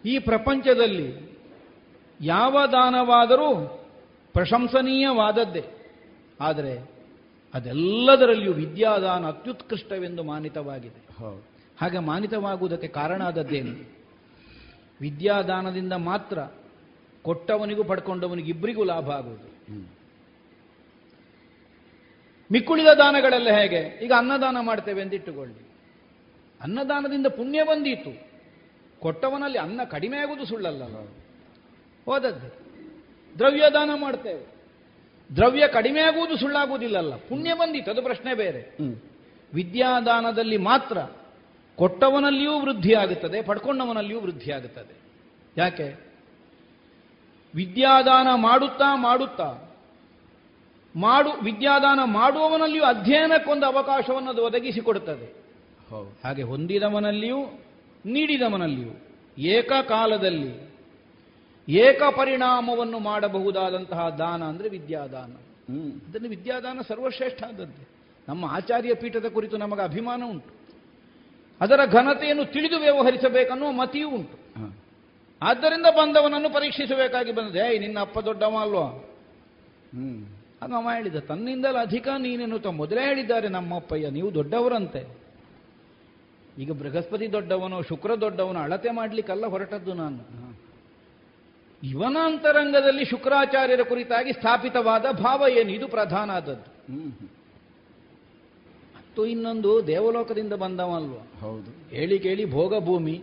[0.04, 1.38] ಈ ಪ್ರಪಂಚದಲ್ಲಿ
[2.20, 3.84] ಯಾವ ದಾನವಾದರೂ
[4.32, 5.64] ಪ್ರಶಂಸನೀಯವಾದದ್ದೇ.
[6.40, 6.98] ಆದರೆ
[7.54, 11.16] ಅದೆಲ್ಲದರಲ್ಲಿಯೂ ವಿದ್ಯಾದಾನ ಅತ್ಯುತ್ಕೃಷ್ಟವೆಂದು ಮಾನಿತವಾಗಿದೆ.
[11.80, 13.98] ಹಾಗೆ ಮಾನಿತವಾಗುವುದಕ್ಕೆ ಕಾರಣ ಆದದ್ದೇನು?
[15.00, 16.38] ವಿದ್ಯಾದಾನದಿಂದ ಮಾತ್ರ
[17.22, 19.58] ಕೊಟ್ಟವನಿಗೂ ಪಡ್ಕೊಂಡವನಿಗೆ ಇಬ್ಬರಿಗೂ ಲಾಭ ಆಗುವುದು.
[22.52, 24.04] ಮಿಕ್ಕುಳಿದ ದಾನಗಳೆಲ್ಲ ಹೇಗೆ?
[24.04, 25.68] ಈಗ ಅನ್ನದಾನ ಮಾಡ್ತೇವೆ ಅಂತ ಇಟ್ಟುಕೊಳ್ಳಿ.
[26.60, 28.27] ಅನ್ನದಾನದಿಂದ ಪುಣ್ಯ ಬಂದೀತು.
[29.00, 30.82] ಕೊಟ್ಟವನಲ್ಲಿ ಅನ್ನ ಕಡಿಮೆ ಆಗುವುದು ಸುಳ್ಳಲ್ಲ
[32.04, 32.68] ಹೋದದ್ದು.
[33.38, 34.46] ದ್ರವ್ಯದಾನ ಮಾಡ್ತೇವೆ.
[35.36, 37.16] ದ್ರವ್ಯ ಕಡಿಮೆ ಆಗುವುದು ಸುಳ್ಳಾಗುವುದಿಲ್ಲಲ್ಲ.
[37.16, 38.76] ಪುಣ್ಯ ಬಂದಿತ್ತು ಅದು ಪ್ರಶ್ನೆ ಬೇರೆ.
[39.54, 40.98] ವಿದ್ಯಾದಾನದಲ್ಲಿ ಮಾತ್ರ
[41.76, 44.96] ಕೊಟ್ಟವನಲ್ಲಿಯೂ ವೃದ್ಧಿ ಆಗುತ್ತದೆ ಪಡ್ಕೊಂಡವನಲ್ಲಿಯೂ ವೃದ್ಧಿ ಆಗುತ್ತದೆ.
[45.56, 46.08] ಯಾಕೆ?
[47.54, 49.74] ವಿದ್ಯಾದಾನ ಮಾಡುತ್ತಾ ಮಾಡುತ್ತಾ
[50.96, 55.48] ಮಾಡು ವಿದ್ಯಾದಾನ ಮಾಡುವವನಲ್ಲಿಯೂ ಅಧ್ಯಯನಕ್ಕೊಂದು ಅವಕಾಶವನ್ನು ಅದು ಒದಗಿಸಿಕೊಡುತ್ತದೆ.
[56.24, 57.38] ಹಾಗೆ ಹೊಂದಿದವನಲ್ಲಿಯೂ
[58.06, 58.92] ನೀಡಿದವನಲ್ಲಿಯೂ
[59.38, 60.68] ಏಕಕಾಲದಲ್ಲಿ
[61.68, 65.32] ಏಕ ಪರಿಣಾಮವನ್ನು ಮಾಡಬಹುದಾದಂತಹ ದಾನ ಅಂದರೆ ವಿದ್ಯಾದಾನ.
[66.08, 67.88] ಅದನ್ನು ವಿದ್ಯಾದಾನ ಸರ್ವಶ್ರೇಷ್ಠ ಆದದ್ದು.
[68.28, 70.58] ನಮ್ಮ ಆಚಾರ್ಯ ಪೀಠದ ಕುರಿತು ನಮಗೆ ಅಭಿಮಾನ ಉಂಟು.
[71.60, 74.38] ಅದರ ಘನತೆಯನ್ನು ತಿಳಿದು ವ್ಯವಹರಿಸಬೇಕನ್ನುವ ಮತಿಯೂ ಉಂಟು.
[75.42, 77.58] ಆದ್ದರಿಂದ ಬಂದವನನ್ನು ಪರೀಕ್ಷಿಸಬೇಕಾಗಿ ಬಂದಿದೆ.
[77.58, 79.04] ಏಯ್ ನಿನ್ನ ಅಪ್ಪ ದೊಡ್ಡವ ಅಲ್ವಾ?
[80.62, 85.27] ಅದು ಅವ ಹೇಳಿದ ತನ್ನಿಂದಲೂ ಅಧಿಕ ನೀನೆನ್ನುತ್ತ ಮೊದಲೇ ಹೇಳಿದ್ದಾರೆ ನಮ್ಮಪ್ಪಯ್ಯ ನೀವು ದೊಡ್ಡವರಂತೆ.
[86.58, 90.20] ಈಗ ಬೃಹಸ್ಪತಿ ದೊಡ್ಡವನು ಶುಕ್ರ ದೊಡ್ಡವನು ಅಳತೆ ಮಾಡ್ಲಿಕ್ಕಲ್ಲ ಹೊರಟದ್ದು ನಾನು.
[91.82, 95.70] ಇವನ ಅಂತರಂಗದಲ್ಲಿ ಶುಕ್ರಾಚಾರ್ಯರ ಕುರಿತಾಗಿ ಸ್ಥಾಪಿತವಾದ ಭಾವ ಏನು?
[95.70, 96.70] ಇದು ಪ್ರಧಾನ ಆದದ್ದು.
[98.96, 101.96] ಮತ್ತು ಇನ್ನೊಂದು ದೇವಲೋಕದಿಂದ ಬಂದವಲ್ವ ಹೌದು.
[101.96, 103.22] ಹೇಳಿ ಕೇಳಿ ಭೋಗ ಭೂಮಿ.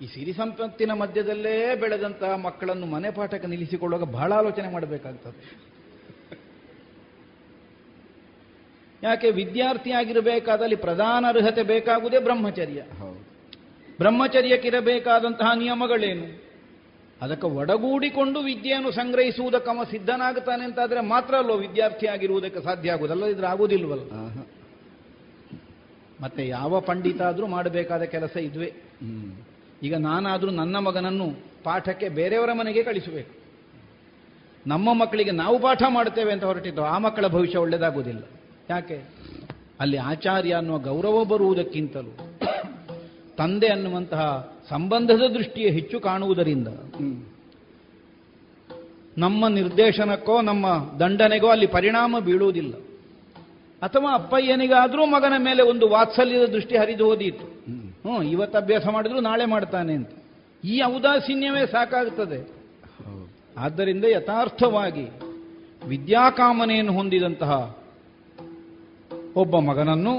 [0.00, 5.73] ಈ ಸಿರಿ ಸಂಪತ್ತಿನ ಮಧ್ಯದಲ್ಲೇ ಬೆಳೆದಂತಹ ಮಕ್ಕಳನ್ನು ಮನೆ ಪಾಠಕ್ಕೆ ನಿಲ್ಲಿಸಿಕೊಳ್ಳುವಾಗ ಬಹಳ ಆಲೋಚನೆ ಮಾಡಬೇಕಾಗ್ತದೆ.
[9.04, 12.82] ಯಾಕೆ ವಿದ್ಯಾರ್ಥಿಯಾಗಿರಬೇಕಾದಲ್ಲಿ ಪ್ರಧಾನ ಅರ್ಹತೆ ಬೇಕಾಗುವುದೇ ಬ್ರಹ್ಮಚರ್ಯ.
[13.98, 16.44] ಬ್ರಹ್ಮಚರ್ಯಕ್ಕಿರಬೇಕಾದಂತಹ ನಿಯಮಗಳೇನು?
[17.22, 24.02] ಅದಕ್ಕೆ ಒಡಗೂಡಿಕೊಂಡು ವಿದ್ಯೆಯನ್ನು ಸಂಗ್ರಹಿಸುವುದಕ್ಕೆ ಅವ ಸಿದ್ಧನಾಗುತ್ತಾನೆ ಆದರೆ ಮಾತ್ರ ಅಲ್ಲೋ ವಿದ್ಯಾರ್ಥಿಯಾಗಿರುವುದಕ್ಕೆ ಸಾಧ್ಯ ಆಗುವುದಲ್ಲ ಇದ್ರೆ ಆಗುವುದಿಲ್ವಲ್ಲ.
[26.20, 28.72] ಮತ್ತೆ ಯಾವ ಪಂಡಿತ ಆದರೂ ಮಾಡಬೇಕಾದ ಕೆಲಸ ಇದ್ವೇ.
[29.82, 31.26] ಈಗ ನಾನಾದರೂ ನನ್ನ ಮಗನನ್ನು
[31.64, 33.30] ಪಾಠಕ್ಕೆ ಬೇರೆಯವರ ಮನೆಗೆ ಕಳಿಸಬೇಕು.
[34.66, 38.22] ನಮ್ಮ ಮಕ್ಕಳಿಗೆ ನಾವು ಪಾಠ ಮಾಡ್ತೇವೆ ಅಂತ ಹೊರಟಿದ್ದು ಆ ಮಕ್ಕಳ ಭವಿಷ್ಯ ಒಳ್ಳೆಯದಾಗುವುದಿಲ್ಲ
[38.70, 39.02] ಯಾಕೆ?
[39.80, 42.12] ಅಲ್ಲಿ ಆಚಾರ್ಯ ಅನ್ನುವ ಗೌರವ ಬರುವುದಕ್ಕಿಂತಲೂ
[43.36, 46.68] ತಂದೆ ಅನ್ನುವಂತಹ ಸಂಬಂಧದ ದೃಷ್ಟಿಯೇ ಹೆಚ್ಚು ಕಾಣುವುದರಿಂದ
[49.18, 50.66] ನಮ್ಮ ನಿರ್ದೇಶನಕ್ಕೋ ನಮ್ಮ
[51.00, 52.74] ದಂಡನೆಗೋ ಅಲ್ಲಿ ಪರಿಣಾಮ ಬೀಳುವುದಿಲ್ಲ.
[53.82, 57.44] ಅಥವಾ ಅಪ್ಪಯ್ಯನಿಗಾದರೂ ಮಗನ ಮೇಲೆ ಒಂದು ವಾತ್ಸಲ್ಯದ ದೃಷ್ಟಿ ಹರಿದು ಹೋದೀತು.
[57.44, 60.10] ಹ್ಞೂ ಇವತ್ತು ಅಭ್ಯಾಸ ಮಾಡಿದ್ರು ನಾಳೆ ಮಾಡ್ತಾನೆ ಅಂತ.
[60.64, 62.52] ಈ ಔದಾಸೀನ್ಯವೇ ಸಾಕಾಗುತ್ತದೆ
[63.58, 65.06] ಆದ್ದರಿಂದ ಯಥಾರ್ಥವಾಗಿ
[65.88, 67.83] ವಿದ್ಯಾಕಾಮನೆಯನ್ನು ಹೊಂದಿದಂತಹ
[69.36, 70.18] ಒಬ್ಬ ಮಗನನ್ನು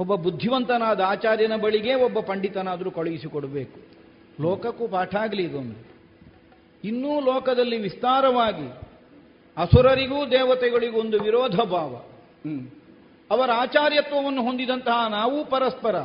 [0.00, 3.80] ಒಬ್ಬ ಬುದ್ಧಿವಂತನಾದ ಆಚಾರ್ಯನ ಬಳಿಗೆ ಒಬ್ಬ ಪಂಡಿತನಾದರೂ ಕಳುಹಿಸಿಕೊಡಬೇಕು.
[4.42, 5.94] ಲೋಕಕ್ಕೂ ಪಾಠ ಆಗಲಿ ಇದೊಂದು.
[6.84, 8.78] ಇನ್ನೂ ಲೋಕದಲ್ಲಿ ವಿಸ್ತಾರವಾಗಿ
[9.56, 11.96] ಅಸುರರಿಗೂ ದೇವತೆಗಳಿಗೂ ಒಂದು ವಿರೋಧ ಭಾವ.
[13.30, 15.96] ಅವರ ಆಚಾರ್ಯತ್ವವನ್ನು ಹೊಂದಿದಂತಹ ನಾವು ಪರಸ್ಪರ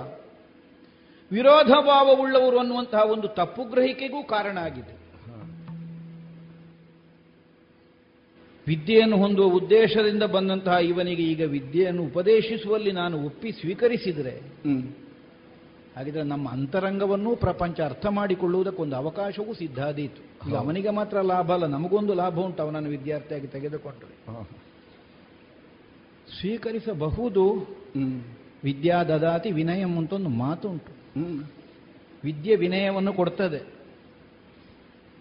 [1.32, 4.99] ವಿರೋಧ ಭಾವವುಳ್ಳವರು ಅನ್ನುವಂತಹ ಒಂದು ತಪ್ಪು ಗ್ರಹಿಕೆಗೂ ಕಾರಣ ಆಗಿದೆ.
[8.70, 14.36] ವಿದ್ಯೆಯನ್ನು ಹೊಂದುವ ಉದ್ದೇಶದಿಂದ ಬಂದಂತಹ ಇವನಿಗೆ ಈಗ ವಿದ್ಯೆಯನ್ನು ಉಪದೇಶಿಸುವಲ್ಲಿ ನಾನು ಒಪ್ಪಿ ಸ್ವೀಕರಿಸಿದರೆ
[15.96, 22.40] ಹಾಗಿದ್ರೆ ನಮ್ಮ ಅಂತರಂಗವನ್ನೂ ಪ್ರಪಂಚ ಅರ್ಥ ಮಾಡಿಕೊಳ್ಳುವುದಕ್ಕೊಂದು ಅವಕಾಶವೂ ಸಿದ್ಧಾದೀತು ಈಗ ಅವನಿಗೆ ಮಾತ್ರ ಲಾಭ ಅಲ್ಲ ನಮಗೊಂದು ಲಾಭ
[22.40, 24.16] ಉಂಟು ಅವನನ್ನು ವಿದ್ಯಾರ್ಥಿಯಾಗಿ ತೆಗೆದುಕೊಂಡ್ರೆ
[26.40, 27.44] ಸ್ವೀಕರಿಸಬಹುದು.
[28.64, 30.92] ವಿದ್ಯಾ ದದಾತಿ ವಿನಯಂ ಅಂತ ಮಾತುಂಟು.
[32.24, 33.60] ವಿದ್ಯೆ ವಿನಯವನ್ನು ಕೊಡ್ತದೆ.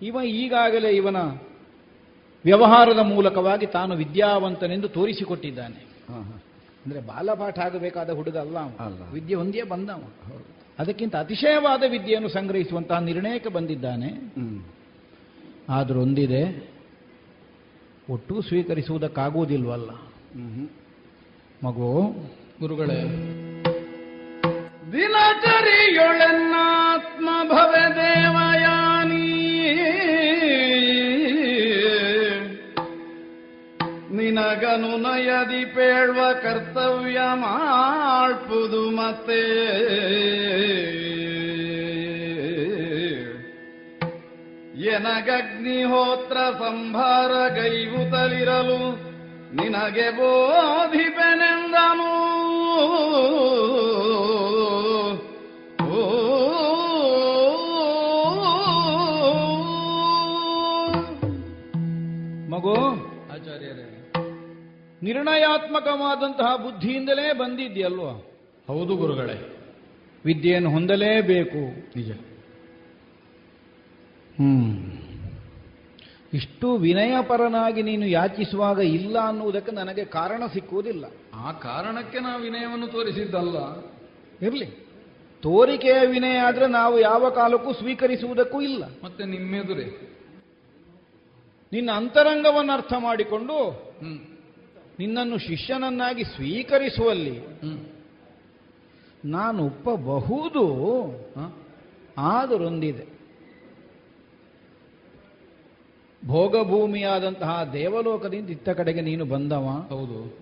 [0.03, 1.17] ಇವ ಈಗಾಗಲೇ ಇವನ
[2.45, 5.89] ವ್ಯವಹಾರದ ಮೂಲಕವಾಗಿ ತಾನು ವಿದ್ಯಾವಂತನೆಂದು ತೋರಿಸಿಕೊಟ್ಟಿದ್ದಾನೆ.
[6.87, 8.57] ಅಂದ್ರೆ ಬಾಲಪಾಠ ಆಗಬೇಕಾದ ಹುಡುಗ ಅಲ್ಲ.
[9.13, 10.03] ವಿದ್ಯೆ ಹೊಂದಿಯೇ ಬಂದವ
[10.79, 14.33] ಅದಕ್ಕಿಂತ ಅತಿಶಯವಾದ ವಿದ್ಯೆಯನ್ನು ಸಂಗ್ರಹಿಸುವಂತಹ ನಿರ್ಣಯಕ್ಕೆ ಬಂದಿದ್ದಾನೆ.
[15.69, 16.73] ಆದರೂ ಒಂದಿದೆ
[18.11, 19.91] ಒಟ್ಟು ಸ್ವೀಕರಿಸುವುದಕ್ಕಾಗುವುದಿಲ್ವಲ್ಲ.
[21.65, 22.17] ಮಗು
[22.61, 23.03] ಗುರುಗಳೇ
[24.93, 27.79] ದಿನಚರಿಯೊಳೆನ್ನಾತ್ಮ ಭವೆ
[34.29, 39.41] ನಿನಗನು ನಯದಿ ಪೇಳ್ವ ಕರ್ತವ್ಯ ಮಾಡ್ಪುದು ಮತ್ತೆ.
[44.85, 48.81] ಎನಗಗ್ನಿಹೋತ್ರ ಸಂಭಾರ ಗೈವುತಲಿರಲು
[49.57, 51.09] ನಿನಗೆ ಬೋಧಿಪೆನೆಂದನು.
[62.51, 62.98] ಮಗೋ
[65.03, 68.27] ನಿರ್ಣಯಾತ್ಮಕವಾದಂತಹ ಬುದ್ಧಿಯಿಂದಲೇ ಬಂದಿದ್ಯಲ್ವಾ
[68.67, 69.55] ಹೌದು ಗುರುಗಳೇ.
[70.25, 71.59] ವಿದ್ಯೆಯನ್ನು ಹೊಂದಲೇಬೇಕು.
[71.97, 72.11] ನಿಜ.
[74.37, 74.93] ಹ್ಮ್.
[76.35, 81.05] ಇಷ್ಟು ವಿನಯಪರನಾಗಿ ನೀನು ಯಾಚಿಸುವಾಗ ಇಲ್ಲ ಅನ್ನುವುದಕ್ಕೆ ನನಗೆ ಕಾರಣ ಸಿಕ್ಕುವುದಿಲ್ಲ.
[81.35, 83.83] ಆ ಕಾರಣಕ್ಕೆ ನಾವು ವಿನಯವನ್ನು ತೋರಿಸಿದ್ದಲ್ಲ.
[84.47, 84.67] ಇರಲಿ.
[85.43, 88.85] ತೋರಿಕೆಯ ವಿನಯ ಆದರೆ ನಾವು ಯಾವ ಕಾಲಕ್ಕೂ ಸ್ವೀಕರಿಸುವುದಕ್ಕೂ ಇಲ್ಲ.
[89.05, 90.15] ಮತ್ತೆ ನಿಮ್ಮೆದುರೇ?
[91.73, 94.19] ನಿನ್ನ ಅಂತರಂಗವನ್ನು ಅರ್ಥ ಮಾಡಿಕೊಂಡು ಹ್ಮ್.
[94.99, 97.41] ನಿನ್ನನ್ನು ಶಿಷ್ಯನನ್ನಾಗಿ ಸ್ವೀಕರಿಸುವಲ್ಲಿ
[99.25, 100.65] ನಾನು ಒಪ್ಪಬಹುದು
[102.19, 103.19] ಆದರೊಂದಿದೆ.
[106.27, 109.87] ಭೋಗಭೂಮಿಯಾದಂತಹ ದೇವಲೋಕದಿಂದ ಇತ್ತ ಕಡೆಗೆ ನೀನು ಬಂದವ.
[109.89, 110.39] ಹೌದು.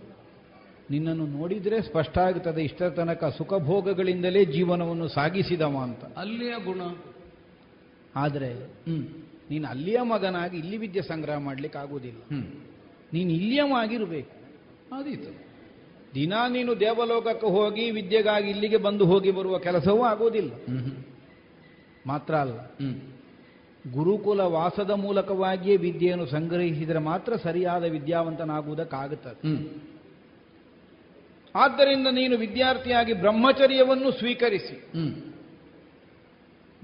[0.90, 6.04] ನಿನ್ನನ್ನು ನೋಡಿದ್ರೆ ಸ್ಪಷ್ಟ ಆಗುತ್ತದೆ ಇಷ್ಟರ ತನಕ ಸುಖ ಭೋಗಗಳಿಂದಲೇ ಜೀವನವನ್ನು ಸಾಗಿಸಿದವ ಅಂತ.
[6.04, 6.80] ಅಲ್ಲಿಯ ಗುಣ.
[8.16, 9.06] ಆದರೆ ಹ್ಮ್.
[9.50, 12.20] ನೀನು ಅಲ್ಲಿಯ ಮಗನಾಗಿ ಇಲ್ಲಿ ವಿದ್ಯೆ ಸಂಗ್ರಹ ಮಾಡ್ಲಿಕ್ಕೆ ಆಗುವುದಿಲ್ಲ
[13.12, 14.35] ನೀನು ಇಲ್ಲಿಯವಾಗಿರಬೇಕು
[14.92, 15.46] ಆದೀತು
[16.14, 21.04] ದಿನ ನೀನು ದೇವಲೋಕಕ್ಕೆ ಹೋಗಿ ವಿದ್ಯೆಗಾಗಿ ಇಲ್ಲಿಗೆ ಬಂದು ಹೋಗಿ ಬರುವ ಕೆಲಸವೂ ಆಗೋದಿಲ್ಲ ಹ್ಮ್
[22.06, 22.58] ಮಾತ್ರ ಅಲ್ಲ.
[23.92, 29.40] ಗುರುಕುಲ ವಾಸದ ಮೂಲಕವಾಗಿಯೇ ವಿದ್ಯೆಯನ್ನು ಸಂಗ್ರಹಿಸಿದರೆ ಮಾತ್ರ ಸರಿಯಾದ ವಿದ್ಯಾವಂತನಾಗುವುದಕ್ಕಾಗುತ್ತದೆ.
[31.54, 34.92] ಆದ್ದರಿಂದ ನೀನು ವಿದ್ಯಾರ್ಥಿಯಾಗಿ ಬ್ರಹ್ಮಚರ್ಯವನ್ನು ಸ್ವೀಕರಿಸಿ.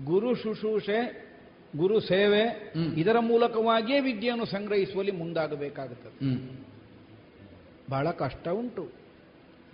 [0.04, 1.30] ಗುರು ಶುಶ್ರೂಷೆ
[1.76, 2.72] ಗುರು ಸೇವೆ.
[2.96, 6.18] ಇದರ ಮೂಲಕವಾಗಿಯೇ ವಿದ್ಯೆಯನ್ನು ಸಂಗ್ರಹಿಸುವಲ್ಲಿ ಮುಂದಾಗಬೇಕಾಗುತ್ತದೆ.
[7.90, 8.88] ಬಹಳ ಕಷ್ಟ ಉಂಟು.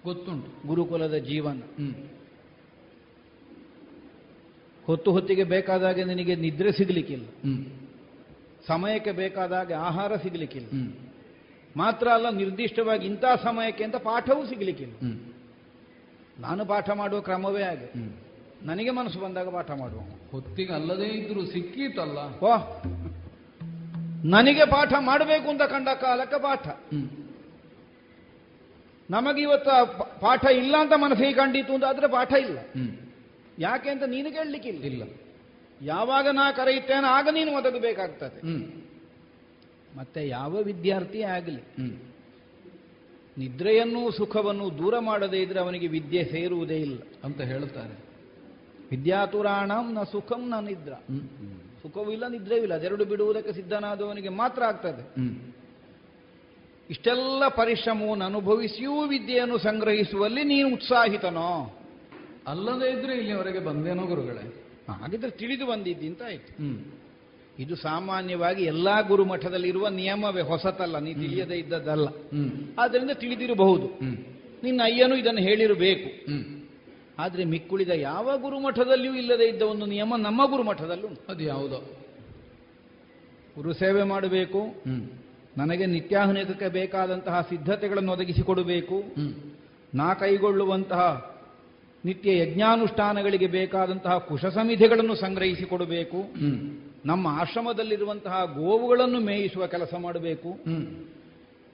[0.04, 0.66] ಗೊತ್ತುಂಟು.
[0.66, 1.58] ಗುರುಕುಲದ ಜೀವನ.
[1.58, 1.94] ಹ್ಮ್.
[4.84, 7.26] ಹೊತ್ತು ಹೊತ್ತಿಗೆ ಬೇಕಾದಾಗೆ ನಿನಗೆ ನಿದ್ರೆ ಸಿಗಲಿಕ್ಕಿಲ್ಲ.
[7.26, 7.64] ಹ್ಮ್.
[8.66, 10.68] ಸಮಯಕ್ಕೆ ಬೇಕಾದಾಗೆ ಆಹಾರ ಸಿಗಲಿಕ್ಕಿಲ್ಲ.
[11.76, 14.94] ಮಾತ್ರ ಅಲ್ಲ ನಿರ್ದಿಷ್ಟವಾಗಿ ಇಂಥ ಸಮಯಕ್ಕೆ ಅಂತ ಪಾಠವೂ ಸಿಗಲಿಕ್ಕಿಲ್ಲ.
[16.40, 17.84] ನಾನು ಪಾಠ ಮಾಡುವ ಕ್ರಮವೇ ಹಾಗೆ.
[17.84, 18.12] ಹ್ಮ್.
[18.62, 20.00] ನನಗೆ ಮನಸ್ಸು ಬಂದಾಗ ಪಾಠ ಮಾಡುವ.
[20.32, 22.18] ಹೊತ್ತಿಗೆ ಅಲ್ಲದೇ ಇದ್ರು ಸಿಕ್ಕೀತಲ್ಲ
[24.24, 26.68] ನನಗೆ ಪಾಠ ಮಾಡಬೇಕು ಅಂತ ಕಂಡ ಕಾಲಕ್ಕೆ ಪಾಠ.
[29.10, 32.58] ನಮಗಿವತ್ತು ಇವತ್ತು ಪಾಠ ಇಲ್ಲ ಅಂತ ಮನಸ್ಸಿಗೆ ಕಂಡಿತು ಅಂತ ಆದ್ರೆ ಪಾಠ ಇಲ್ಲ.
[33.58, 34.82] ಯಾಕೆ ಅಂತ ನೀನು ಕೇಳಲಿಕ್ಕಿಲ್ಲ.
[34.82, 35.02] ಇಲ್ಲ.
[35.82, 38.40] ಯಾವಾಗ ನಾ ಕರೆಯುತ್ತೇನೆ ಆಗ ನೀನು ಒದಗಬೇಕಾಗ್ತದೆ
[39.96, 41.62] ಮತ್ತೆ ಯಾವ ವಿದ್ಯಾರ್ಥಿ ಆಗಲಿ.
[43.38, 46.98] ನಿದ್ರೆಯನ್ನೂ ಸುಖವನ್ನು ದೂರ ಮಾಡದೇ ಇದ್ರೆ ಅವನಿಗೆ ವಿದ್ಯೆ ಸೇರುವುದೇ ಇಲ್ಲ.
[47.24, 48.08] ಅಂತ ಹೇಳುತ್ತಾರೆ.
[48.90, 50.92] ವಿದ್ಯಾತುರಾಣಂ ನ ಸುಖಂ ನ ನಿದ್ರ.
[51.82, 55.02] ಸುಖವೂ ಇಲ್ಲ ನಿದ್ರೆಯೂ ಇಲ್ಲ ಅದೆರಡು ಬಿಡುವುದಕ್ಕೆ ಸಿದ್ಧನಾದವನಿಗೆ ಮಾತ್ರ ಆಗ್ತದೆ.
[56.90, 61.74] ಇಷ್ಟೆಲ್ಲ ಪರಿಶ್ರಮವನ್ನು ಅನುಭವಿಸಿಯೂ ವಿದ್ಯೆಯನ್ನು ಸಂಗ್ರಹಿಸುವಲ್ಲಿ ನೀನು ಉತ್ಸಾಹಿತನೋ?
[62.46, 64.64] ಅಲ್ಲದೇ ಇದ್ರೆ ಇಲ್ಲಿವರೆಗೆ ಬಂದೇನೋ ಗುರುಗಳೇ.
[64.88, 66.62] ಹಾಗಿದ್ರೆ ತಿಳಿದು ಬಂದಿದ್ದಿ ಅಂತ ಆಯ್ತು.
[66.62, 66.84] ಹ್ಮ್.
[67.58, 72.08] ಇದು ಸಾಮಾನ್ಯವಾಗಿ ಎಲ್ಲಾ ಗುರುಮಠದಲ್ಲಿರುವ ನಿಯಮವೇ ಹೊಸತಲ್ಲ ನೀ ತಿಳಿಯದೇ ಇದ್ದದ್ದಲ್ಲ.
[72.08, 72.50] ಹ್ಮ್.
[72.78, 73.86] ಆದ್ದರಿಂದ ತಿಳಿದಿರಬಹುದು.
[74.62, 76.26] ನಿನ್ನ ಅಯ್ಯನು ಇದನ್ನು ಹೇಳಿರಬೇಕು.
[77.18, 81.76] ಆದರೆ ಮಿಕ್ಕುಳಿದ ಯಾವ ಗುರುಮಠದಲ್ಲಿಯೂ ಇಲ್ಲದೆ ಇದ್ದ ಒಂದು ನಿಯಮ ನಮ್ಮ ಗುರುಮಠದಲ್ಲೂ ಅದು ಯಾವುದೋ
[83.56, 84.60] ಗುರು ಸೇವೆ ಮಾಡಬೇಕು.
[85.58, 88.96] ನನಗೆ ನಿತ್ಯಾಹುನಿಕಕ್ಕೆ ಬೇಕಾದಂತಹ ಸಿದ್ಧತೆಗಳನ್ನು ಒದಗಿಸಿಕೊಡಬೇಕು.
[89.94, 91.02] ನಾ ಕೈಗೊಳ್ಳುವಂತಹ
[92.04, 96.20] ನಿತ್ಯ ಯಜ್ಞಾನುಷ್ಠಾನಗಳಿಗೆ ಬೇಕಾದಂತಹ ಕುಶಸಮಿಧಿಗಳನ್ನು ಸಂಗ್ರಹಿಸಿಕೊಡಬೇಕು.
[97.06, 100.50] ನಮ್ಮ ಆಶ್ರಮದಲ್ಲಿರುವಂತಹ ಗೋವುಗಳನ್ನು ಮೇಯಿಸುವ ಕೆಲಸ ಮಾಡಬೇಕು.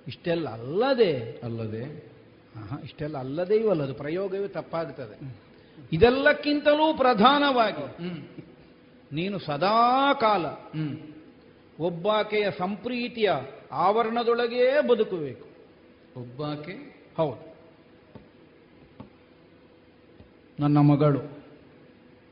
[0.07, 2.15] ಇಷ್ಟೆಲ್ಲ ಅಲ್ಲದೆ ಅಲ್ಲದೆ?
[2.85, 5.17] ಇಷ್ಟೆಲ್ಲ ಅಲ್ಲದೇ ಅಲ್ಲದು ಪ್ರಯೋಗವೇ ತಪ್ಪಾಗುತ್ತದೆ
[5.93, 7.87] ಇದೆಲ್ಲಕ್ಕಿಂತಲೂ ಪ್ರಧಾನವಾಗಿ
[9.13, 10.45] ನೀನು ಸದಾ ಕಾಲ
[11.81, 13.33] ಒಬ್ಬಾಕೆಯ ಸಂಪ್ರೀತಿಯ
[13.75, 15.55] ಆವರಣದೊಳಗೇ ಬದುಕಬೇಕು.
[16.21, 16.73] ಒಬ್ಬಾಕೆ?
[17.17, 17.55] ಹೌದು.
[20.61, 21.19] ನನ್ನ ಮಗಳು.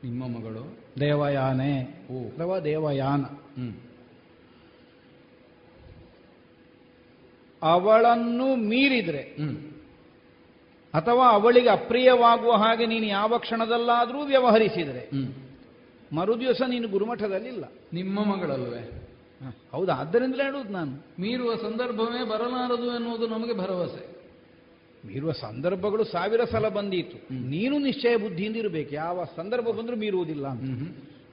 [0.03, 0.77] ನಿಮ್ಮ ಮಗಳು?
[0.99, 1.83] ದೇವಯಾನೆ.
[2.11, 2.27] ಓ.
[2.27, 3.21] ಅಥವಾ ದೇವಯಾನ.
[3.21, 3.73] ಹ್ಮ್.
[7.63, 9.57] ಅವಳನ್ನು ಮೀರಿದ್ರೆ ಹ್ಮ್.
[10.93, 15.33] ಅಥವಾ ಅವಳಿಗೆ ಅಪ್ರಿಯವಾಗುವ ಹಾಗೆ ನೀನು ಯಾವ ಕ್ಷಣದಲ್ಲಾದರೂ ವ್ಯವಹರಿಸಿದರೆ ಹ್ಮ್.
[16.15, 17.63] ಮರುದಿವಸ ನೀನು ಗುರುಮಠದಲ್ಲಿಲ್ಲ.
[17.93, 19.02] ನಿಮ್ಮ ಮಗಳಲ್ವೇ?
[19.71, 21.21] ಹೌದಾ ಆದ್ದರಿಂದಲೇ ಹೇಳುವುದು ನಾನು.
[21.21, 24.13] ಮೀರುವ ಸಂದರ್ಭವೇ ಬರಲಾರದು ಎನ್ನುವುದು ನಮಗೆ ಭರವಸೆ.
[25.07, 27.33] ಮೀರುವ ಸಂದರ್ಭಗಳು ಸಾವಿರ ಸಲ ಬಂದೀತು.
[27.33, 28.95] ನೀನು ನಿಶ್ಚಯ ಬುದ್ಧಿಯಿಂದ ಇರಬೇಕು.
[28.95, 30.47] ಯಾವ ಸಂದರ್ಭ ಬಂದರೂ ಮೀರುವುದಿಲ್ಲ.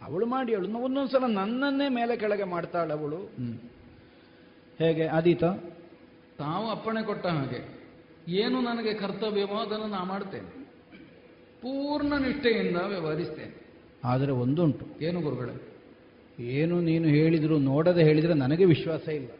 [0.02, 3.16] ಅವಳು ಮಾಡಿ ಅವಳು ಒಂದೊಂದ್ಸಲ ನನ್ನನ್ನೇ ಮೇಲೆ ಕೆಳಗೆ ಮಾಡ್ತಾಳೆ ಅವಳು.
[4.78, 5.44] ಹೇಗೆ ಆದೀತ?
[6.38, 7.80] ತಾವು ಅಪ್ಪಣೆ ಕೊಟ್ಟ ಹಾಗೆ.
[8.28, 10.60] ಏನು ನನಗೆ ಕರ್ತವ್ಯವೋ ಅದನ್ನು ನಾ ಮಾಡ್ತೇನೆ.
[11.60, 13.66] ಪೂರ್ಣ ನಿಷ್ಠೆಯಿಂದ ವ್ಯವಹರಿಸ್ತೇನೆ.
[14.04, 15.04] ಆದರೆ ಒಂದುಂಟು.
[15.04, 15.69] ಏನು ಗುರುಗಳೇ?
[16.56, 19.30] ಏನು ನೀನು ಹೇಳಿದ್ರು ನೋಡದೆ ಹೇಳಿದ್ರೆ ನನಗೆ ವಿಶ್ವಾಸ ಇಲ್ಲ.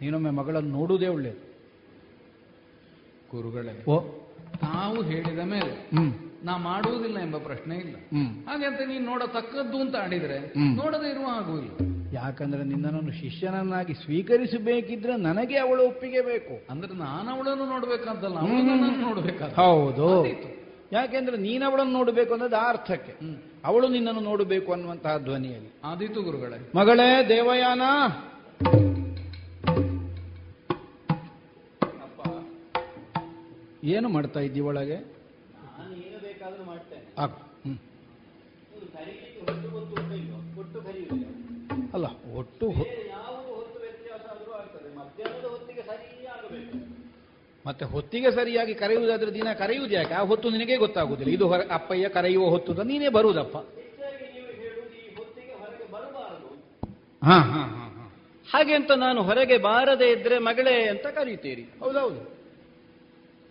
[0.00, 1.42] ನೀನೊಮ್ಮೆ ಮಗಳನ್ನು ನೋಡುವುದೇ ಒಳ್ಳೆಯದು
[3.30, 3.96] ಗುರುಗಳೇ ಓ.
[4.60, 5.72] ತಾವು ಹೇಳಿದ ಮೇಲೆ
[6.44, 7.96] ನಾ ಮಾಡುವುದಿಲ್ಲ ಎಂಬ ಪ್ರಶ್ನೆ ಇಲ್ಲ.
[8.46, 10.38] ಹಾಗೆ ಅಂತ ನೀನು ನೋಡತಕ್ಕದ್ದು ಅಂತ ಆಡಿದ್ರೆ.
[10.74, 11.76] ನೋಡದೆ ಇರುವ ಆಗುವುದಿಲ್ಲ
[12.12, 16.54] ಯಾಕಂದ್ರೆ ನಿನ್ನನ್ನು ಶಿಷ್ಯನನ್ನಾಗಿ ಸ್ವೀಕರಿಸಬೇಕಿದ್ರೆ ನನಗೆ ಅವಳ ಒಪ್ಪಿಗೆ ಬೇಕು.
[16.70, 20.08] ಅಂದ್ರೆ ನಾನು ಅವಳನ್ನು ನೋಡ್ಬೇಕಂತಲ್ಲ ಅವಳು ನೋಡ್ಬೇಕಾದ ಹೌದು
[20.92, 23.12] ಯಾಕೆಂದ್ರೆ ನೀನವಳನ್ನು ನೋಡಬೇಕು ಅನ್ನೋದು ಆ ಅರ್ಥಕ್ಕೆ.
[23.64, 25.72] ಅವಳು ನಿನ್ನನ್ನು ನೋಡಬೇಕು ಅನ್ನುವಂತಹ ಧ್ವನಿಯಲ್ಲಿ.
[25.84, 26.72] ಆದಿತು ಗುರುಗಳೇ.
[26.74, 27.82] ಮಗಳೇ ದೇವಯಾನ.
[33.84, 35.20] ಏನು ಮಾಡ್ತಾ ಇದ್ದಿ ಒಳಗೆ.
[41.94, 42.04] ಅಲ್ಲ
[42.34, 42.70] ಒಟ್ಟು
[47.64, 50.14] ಮತ್ತೆ ಹೊತ್ತಿಗೆ ಸರಿಯಾಗಿ ಕರೆಯುವುದಾದ್ರೆ ದಿನ ಕರೆಯುವುದು ಯಾಕೆ?
[50.14, 53.56] ಆ ಹೊತ್ತು ನಿನಗೆ ಗೊತ್ತಾಗುದಿಲ್ಲ ಇದು ಹೊರ ಅಪ್ಪಯ್ಯ ಕರೆಯುವ ಹೊತ್ತು ಅಂತ ನೀನೇ ಬರುವುದಪ್ಪ.
[57.22, 58.04] ಹಾ ಹಾ ಹಾ ಹಾ.
[58.48, 62.20] ಹಾಗೆ ಅಂತ ನಾನು ಹೊರಗೆ ಬಾರದೆ ಇದ್ರೆ ಮಗಳೇ ಅಂತ ಕರೀತೀರಿ ಹೌದೌದು.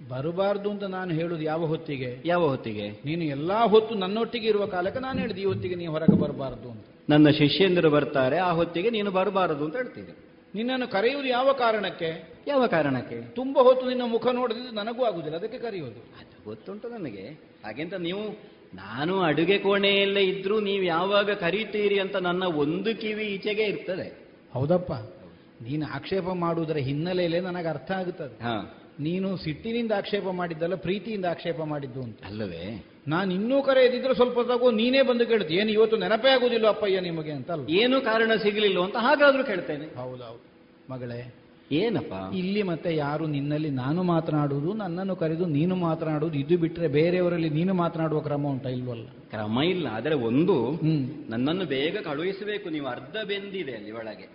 [0.09, 2.09] ಬರಬಾರ್ದು ಅಂತ ನಾನು ಹೇಳುದು ಯಾವ ಹೊತ್ತಿಗೆ?
[2.25, 2.85] ಯಾವ ಹೊತ್ತಿಗೆ?
[3.05, 6.85] ನೀನು ಎಲ್ಲಾ ಹೊತ್ತು ನನ್ನೊಟ್ಟಿಗೆ ಇರುವ ಕಾಲಕ್ಕೆ ನಾನು ಹೇಳಿದೆ ಈ ಹೊತ್ತಿಗೆ ನೀವು ಹೊರಗೆ ಬರಬಾರದು ಅಂತ.
[7.09, 10.13] ನನ್ನ ಶಿಷ್ಯಂದರು ಬರ್ತಾರೆ ಆ ಹೊತ್ತಿಗೆ ನೀನು ಬರಬಾರದು ಅಂತ ಹೇಳ್ತೀನಿ
[10.53, 12.09] ನಿನ್ನನ್ನು ಕರೆಯುವುದು ಯಾವ ಕಾರಣಕ್ಕೆ?
[12.49, 13.21] ಯಾವ ಕಾರಣಕ್ಕೆ?
[13.21, 15.99] ತುಂಬಾ ಹೊತ್ತು ನಿನ್ನ ಮುಖ ನೋಡಿದ್ರೆ ನನಗೂ ಆಗುದಿಲ್ಲ ಅದಕ್ಕೆ ಕರೆಯೋದು.
[15.99, 17.27] ಅದು ಗೊತ್ತುಂಟು ನನಗೆ.
[17.65, 18.21] ಹಾಗೆಂತ ನೀವು
[18.73, 24.27] ನಾನು ಅಡುಗೆ ಕೋಣೆಯಲ್ಲೇ ಇದ್ರೂ ನೀವು ಯಾವಾಗ ಕರೀತೀರಿ ಅಂತ ನನ್ನ ಒಂದು ಕಿವಿ ಈಚೆಗೆ ಇರ್ತದೆ.
[24.53, 24.93] ಹೌದಪ್ಪ.
[25.63, 28.43] ನೀನು ಆಕ್ಷೇಪ ಮಾಡುವುದರ ಹಿನ್ನೆಲೆಯಲ್ಲೇ ನನಗೆ ಅರ್ಥ ಆಗುತ್ತದೆ.
[28.43, 28.75] ಹಾ.
[28.99, 32.23] ನೀನು ಸಿಟ್ಟಿನಿಂದ ಆಕ್ಷೇಪ ಮಾಡಿದ್ದಲ್ಲ ಪ್ರೀತಿಯಿಂದ ಆಕ್ಷೇಪ ಮಾಡಿದ್ದು ಅಂತ.
[32.25, 32.85] ಅಲ್ಲವೇ?
[33.07, 35.53] ನಾನು ಇನ್ನೂ ಕರೆಯದಿದ್ರೆ ಸ್ವಲ್ಪ ತಗೋ ನೀನೇ ಬಂದು ಕೇಳ್ತಿ.
[35.53, 39.85] ಏನು ಇವತ್ತು ನೆನಪೇ ಆಗುದಿಲ್ಲ ಅಪ್ಪಯ್ಯ ನಿಮಗೆ ಅಂತ ಅಲ್ಲ ಏನು ಕಾರಣ ಸಿಗಲಿಲ್ಲ ಅಂತ ಹಾಗಾದ್ರೂ ಕೇಳ್ತೇನೆ.
[39.85, 40.49] ಹೌದೌದು.
[40.91, 41.33] ಮಗಳೇ
[41.71, 42.13] ಏನಪ್ಪ?
[42.33, 48.19] ಇಲ್ಲಿ ಮತ್ತೆ ಯಾರು ನಿನ್ನಲ್ಲಿ ನಾನು ಮಾತನಾಡುವುದು ನನ್ನನ್ನು ಕರೆದು ನೀನು ಮಾತನಾಡುವುದು ಇದು ಬಿಟ್ಟರೆ ಬೇರೆಯವರಲ್ಲಿ ನೀನು ಮಾತನಾಡುವ
[48.19, 49.07] ಕ್ರಮ ಉಂಟಾ ಇಲ್ವಲ್ಲ?
[49.29, 50.55] ಕ್ರಮ ಇಲ್ಲ ಆದರೆ ಒಂದು
[51.29, 54.27] ನನ್ನನ್ನು ಬೇಗ ಕಳುಹಿಸಬೇಕು ನೀವು ಅರ್ಧ ಬೆಂದಿದೆ ಅಲ್ಲಿ ಒಳಗೆ.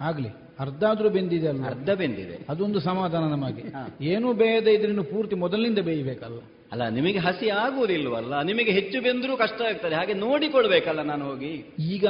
[0.00, 2.36] ಆಗ್ಲಿ ಅರ್ಧ ಆದ್ರೂ ಬೆಂದಿದೆ ಅಲ್ಲ ಅರ್ಧ ಬೆಂದಿದೆ.
[2.48, 3.62] ಅದೊಂದು ಸಮಾಧಾನ ನಮಗೆ.
[3.62, 6.38] ಏನು ಏನೂ ಬೇಯದೆ ಇದ್ರೆ ಪೂರ್ತಿ ಮೊದಲಿನಿಂದ ಬೇಯಬೇಕಲ್ಲ
[6.72, 8.42] ಅಲ್ಲ ನಿಮಗೆ ಹಸಿ ಆಗುವುದಿಲ್ವಲ್ಲ?
[8.42, 11.52] ನಿಮಗೆ ಹೆಚ್ಚು ಬೆಂದರೂ ಕಷ್ಟ ಆಗ್ತದೆ ಹಾಗೆ ನೋಡಿಕೊಳ್ಬೇಕಲ್ಲ ನಾನು ಹೋಗಿ.
[11.78, 12.06] ಈಗ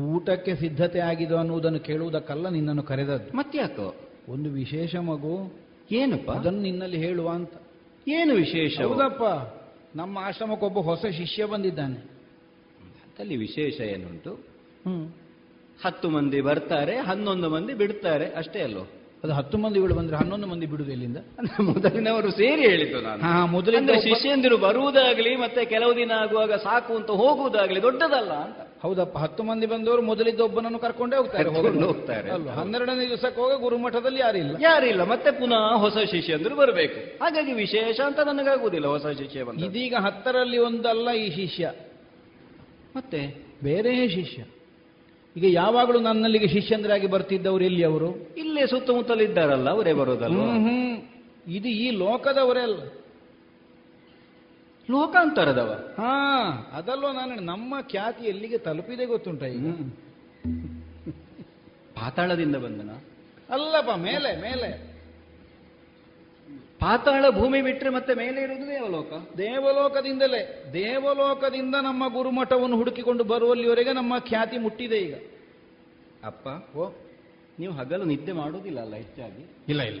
[0.00, 3.36] ಊಟಕ್ಕೆ ಸಿದ್ಧತೆ ಆಗಿದೆ ಅನ್ನುವುದನ್ನು ಕೇಳುವುದಕ್ಕಲ್ಲ ನಿನ್ನನ್ನು ಕರೆದದ್ದು.
[3.36, 3.94] ಮತ್ತ್ಯಾಕೋ?
[4.28, 5.52] ಒಂದು ವಿಶೇಷ ಮಗು.
[5.92, 6.30] ಏನಪ್ಪ?
[6.30, 7.50] ಅದನ್ನು ನಿನ್ನಲ್ಲಿ ಹೇಳುವ ಅಂತ.
[8.08, 8.80] ಏನು ವಿಶೇಷ?
[8.80, 9.22] ಹೌದಪ್ಪ.
[9.96, 12.12] ನಮ್ಮ ಆಶ್ರಮಕ್ಕೊಬ್ಬ ಹೊಸ ಶಿಷ್ಯ ಬಂದಿದ್ದಾನೆ.
[13.18, 14.30] ಅಲ್ಲಿ ವಿಶೇಷ ಏನುಂಟು?
[14.86, 15.12] ಹ್ಮ್.
[15.84, 19.01] ಹತ್ತು ಮಂದಿ ಬರ್ತಾರೆ ಹನ್ನೊಂದು ಮಂದಿ ಬಿಡ್ತಾರೆ ಅಷ್ಟೇ ಅಲ್ಲೋ?
[19.24, 21.16] ಅದು ಹತ್ತು ಮಂದಿಗಳು ಬಂದ್ರೆ ಹನ್ನೊಂದು ಮಂದಿ ಬಿಡುದು ಎಲ್ಲಿಂದ?
[21.16, 23.22] ಅಂದ್ರೆ ಮೊದಲಿನವರು ಸೇರಿ ಹೇಳಿದ್ದು ನಾನು.
[23.22, 28.80] ಹಾ ಮೊದಲಿಂದ ಅಂದ್ರೆ ಶಿಷ್ಯಂದಿರು ಬರುವುದಾಗ್ಲಿ ಮತ್ತೆ ಕೆಲವು ದಿನ ಆಗುವಾಗ ಸಾಕು ಅಂತ ಹೋಗುವುದಾಗಲಿ ದೊಡ್ಡದಲ್ಲ ಅಂತ.
[28.82, 31.48] ಹೌದಪ್ಪ ಹತ್ತು ಮಂದಿ ಬಂದವರು ಮೊದಲಿದ್ದ ಒಬ್ಬನನ್ನು ಕರ್ಕೊಂಡೇ ಹೋಗ್ತಾರೆ
[31.82, 32.30] ಹೋಗ್ತಾರೆ.
[32.30, 37.24] ಹನ್ನೆರಡನೇ ದಿವಸಕ್ಕೆ ಹೋಗಿ ಗುರುಮಠದಲ್ಲಿ ಯಾರಿಲ್ಲ ಯಾರಿಲ್ಲ ಮತ್ತೆ ಪುನಃ ಹೊಸ ಶಿಷ್ಯಂದಿರು ಬರಬೇಕು.
[37.24, 41.72] ಹಾಗಾಗಿ ವಿಶೇಷ ಅಂತ ನನಗಾಗುವುದಿಲ್ಲ ಹೊಸ ಶಿಷ್ಯ ಬಂದ ಇದೀಗ ಹತ್ತರಲ್ಲಿ ಒಂದಲ್ಲ ಈ ಶಿಷ್ಯ.
[42.96, 43.34] ಮತ್ತೆ
[43.64, 44.42] ಬೇರೆ ಶಿಷ್ಯ.
[45.36, 48.34] ಈಗ ಯಾವಾಗಲೂ ನನ್ನಲ್ಲಿಗೆ ಶಿಷ್ಯಂದ್ರಾಗಿ ಬರ್ತಿದ್ದವರು ಎಲ್ಲಿ ಅವರು?
[48.36, 50.40] ಇಲ್ಲೇ ಸುತ್ತಮುತ್ತಲಿದ್ದಾರಲ್ಲ ಅವರೇ ಬರೋದಲ್ಲ.
[51.46, 52.80] ಇದು ಈ ಲೋಕದವರೇ ಅಲ್ಲ.
[54.90, 55.70] ಲೋಕಾಂತರದವ?
[55.98, 56.12] ಹಾ
[56.72, 59.66] ಅದಲ್ವ ನಾನು ನಮ್ಮ ಖ್ಯಾತಿ ಎಲ್ಲಿಗೆ ತಲುಪಿದೆ ಗೊತ್ತುಂಟ ಈಗ?
[61.96, 62.90] ಪಾತಾಳದಿಂದ ಬಂದನ?
[63.50, 64.91] ಅಲ್ಲಪ್ಪ ಮೇಲೆ ಮೇಲೆ.
[66.82, 70.70] ಪಾತಾಳ ಭೂಮಿ ಬಿಟ್ಟರೆ ಮತ್ತೆ ಮೇಲೆ ಇರುವುದು ದೇವಲೋಕ ದೇವಲೋಕದಿಂದಲೇ.
[70.72, 75.14] ದೇವಲೋಕದಿಂದ ನಮ್ಮ ಗುರುಮಠವನ್ನು ಹುಡುಕಿಕೊಂಡು ಬರುವಲ್ಲಿವರೆಗೆ ನಮ್ಮ ಖ್ಯಾತಿ ಮುಟ್ಟಿದೆ ಈಗ.
[76.24, 76.92] ಅಪ್ಪ ಓ
[77.58, 79.56] ನೀವು ಹಗಲು ನಿದ್ದೆ ಮಾಡುವುದಿಲ್ಲ ಅಲ್ಲ ಹೆಚ್ಚಾಗಿ?
[79.68, 80.00] ಇಲ್ಲ ಇಲ್ಲ.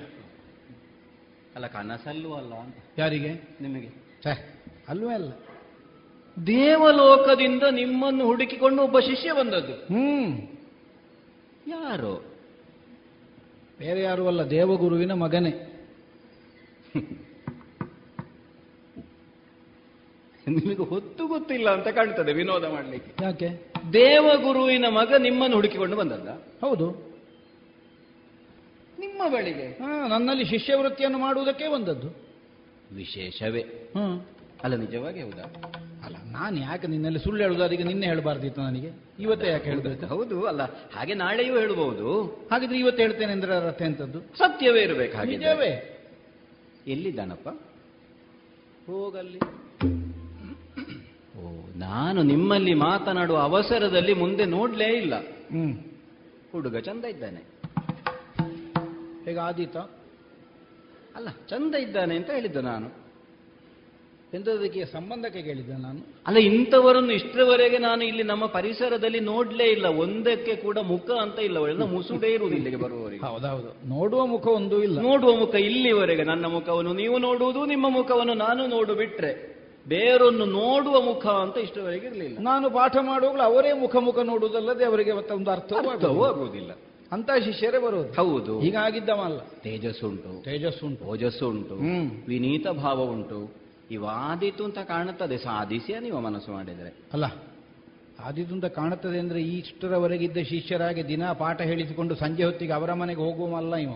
[1.54, 2.76] ಅಲ್ಲ ಕನಸಲ್ಲೂ ಅಲ್ಲ ಅಂತ.
[2.98, 3.32] ಯಾರಿಗೆ?
[3.60, 3.88] ನಿಮಗೆ.
[4.24, 4.38] ಸಹ
[4.88, 5.32] ಅಲ್ವೇ ಅಲ್ಲ.
[6.46, 9.72] ದೇವಲೋಕದಿಂದ ನಿಮ್ಮನ್ನು ಹುಡುಕಿಕೊಂಡು ಒಬ್ಬ ಶಿಷ್ಯ ಬಂದದ್ದು.
[9.72, 10.42] ಹ್ಮ್.
[11.68, 12.24] ಯಾರು?
[13.78, 15.71] ಬೇರೆ ಯಾರು ಅಲ್ಲ ದೇವಗುರುವಿನ ಮಗನೇ.
[20.48, 23.24] ನಿಮಗೆ ಹೊತ್ತು ಗೊತ್ತಿಲ್ಲ ಅಂತ ಕಾಣ್ತದೆ ವಿನೋದ ಮಾಡಲಿಕ್ಕೆ.
[23.24, 23.48] ಯಾಕೆ?
[23.92, 26.28] ದೇವಗುರುವಿನ ಮಗ ನಿಮ್ಮನ್ನು ಹುಡುಕಿಕೊಂಡು ಬಂದದ್ದ?
[26.60, 27.12] ಹೌದು.
[28.98, 29.66] ನಿಮ್ಮ ಬಳಿಗೆ?
[29.66, 32.08] ಹಾ ನನ್ನಲ್ಲಿ ಶಿಷ್ಯವೃತ್ತಿಯನ್ನು ಮಾಡುವುದಕ್ಕೆ ಬಂದದ್ದು.
[32.94, 33.60] ವಿಶೇಷವೇ.
[33.96, 34.26] ಹ್ಮ್.
[34.64, 35.42] ಅಲ್ಲ ನಿಜವಾಗಿ ಹೌದಾ?
[36.04, 37.62] ಅಲ್ಲ ನಾನು ಯಾಕೆ ನಿನ್ನಲ್ಲಿ ಸುಳ್ಳು ಹೇಳುದು?
[37.62, 38.90] ಅದಕ್ಕೆ ನಿನ್ನೆ ಹೇಳಬಾರ್ದಿತ್ತು ನನಗೆ.
[39.20, 40.06] ಇವತ್ತೇ ಯಾಕೆ ಹೇಳಬೇಕು?
[40.06, 42.22] ಹೌದು ಅಲ್ಲ ಹಾಗೆ ನಾಳೆಯೂ ಹೇಳಬಹುದು.
[42.52, 44.20] ಹಾಗಿದ್ರೆ ಇವತ್ತು ಹೇಳ್ತೇನೆ ಅಂದ್ರೆ ಅರ್ಥ ಎಂತದ್ದು?
[44.20, 45.91] ಸತ್ಯವೇ ಇರಬೇಕು ಹಾಗೆ ನಿಜವೇ.
[46.86, 47.48] ಎಲ್ಲಿದ್ದಾನಪ್ಪ?
[48.86, 49.38] ಹೋಗಲ್ಲಿ.
[51.38, 55.14] ಓ ನಾನು ನಿಮ್ಮಲ್ಲಿ ಮಾತನಾಡುವ ಅವಸರದಲ್ಲಿ ಮುಂದೆ ನೋಡ್ಲೇ ಇಲ್ಲ.
[55.20, 55.78] ಹ್ಮ್.
[56.52, 57.40] ಹುಡುಗ ಚಂದ ಇದ್ದಾನೆ.
[59.24, 59.76] ಹೇಗ ಆದೀತ
[61.16, 63.01] ಅಲ್ಲ ಚಂದ ಇದ್ದಾನೆ ಅಂತ ಹೇಳಿದ್ದು ನಾನು.
[64.34, 66.06] ಎಂಥದಕ್ಕೆ ಸಂಬಂಧಕ್ಕೆ ಕೇಳಿದ್ದೆ ನಾನು?
[66.26, 69.86] ಅಲ್ಲ ಇಂಥವರನ್ನು ಇಷ್ಟರವರೆಗೆ ನಾನು ಇಲ್ಲಿ ನಮ್ಮ ಪರಿಸರದಲ್ಲಿ ನೋಡ್ಲೇ ಇಲ್ಲ.
[69.86, 71.58] ಒಂದಕ್ಕೆ ಕೂಡ ಮುಖ ಅಂತ ಇಲ್ಲ.
[71.58, 73.26] ಅವರೆಲ್ಲ ಮುಸುಡೇ ಇರುವುದು ಇಲ್ಲಿಗೆ ಬರುವವರಿಗೆ.
[73.26, 75.00] ಹೌದೌದು ನೋಡುವ ಮುಖ ಒಂದು ಇಲ್ಲ.
[75.00, 79.52] ನೋಡುವ ಮುಖ ಇಲ್ಲಿವರೆಗೆ ನನ್ನ ಮುಖವನ್ನು ನೀವು ನೋಡುವುದು ನಿಮ್ಮ ಮುಖವನ್ನು ನಾನು ನೋಡು ಬಿಟ್ರೆ
[79.88, 82.38] ಬೇರೊಂದು ನೋಡುವ ಮುಖ ಅಂತ ಇಷ್ಟವರೆಗೆ ಇರಲಿಲ್ಲ.
[82.40, 86.70] ನಾನು ಪಾಠ ಮಾಡುವಾಗಲೂ ಅವರೇ ಮುಖ ಮುಖ ನೋಡುವುದಲ್ಲದೆ ಅವರಿಗೆ ಮತ್ತೆ ಒಂದು ಅರ್ಥವೂ ಅರ್ಥವೂ ಆಗುವುದಿಲ್ಲ.
[87.12, 88.12] ಅಂತ ಶಿಷ್ಯರೇ ಬರುವುದು.
[88.12, 88.60] ಹೌದು.
[88.60, 89.38] ಹೀಗಾಗಿದ್ದವಲ್ಲ.
[89.38, 90.42] ತೇಜಸ್ಸುಂಟು.
[90.42, 91.04] ತೇಜಸ್ಸುಂಟು.
[91.04, 91.74] ಓಜಸ್ಸು ಉಂಟು.
[92.28, 95.38] ವಿನೀತ ಭಾವ ಉಂಟು ಇವಾದೀತು ಅಂತ ಕಾಣುತ್ತದೆ.
[95.38, 96.96] ಸಾಧಿಸಿಯ ನೀವು ಮನಸ್ಸು ಮಾಡಿದರೆ.
[97.12, 97.24] ಅಲ್ಲ
[98.24, 103.74] ಆದಿತು ಅಂತ ಕಾಣುತ್ತದೆ ಅಂದ್ರೆ ಈ ಇಷ್ಟರವರೆಗಿದ್ದ ಶಿಷ್ಯರಾಗಿ ದಿನ ಪಾಠ ಹೇಳಿಸಿಕೊಂಡು ಸಂಜೆ ಹೊತ್ತಿಗೆ ಅವರ ಮನೆಗೆ ಹೋಗುವಲ್ಲ
[103.74, 103.90] ಇವ.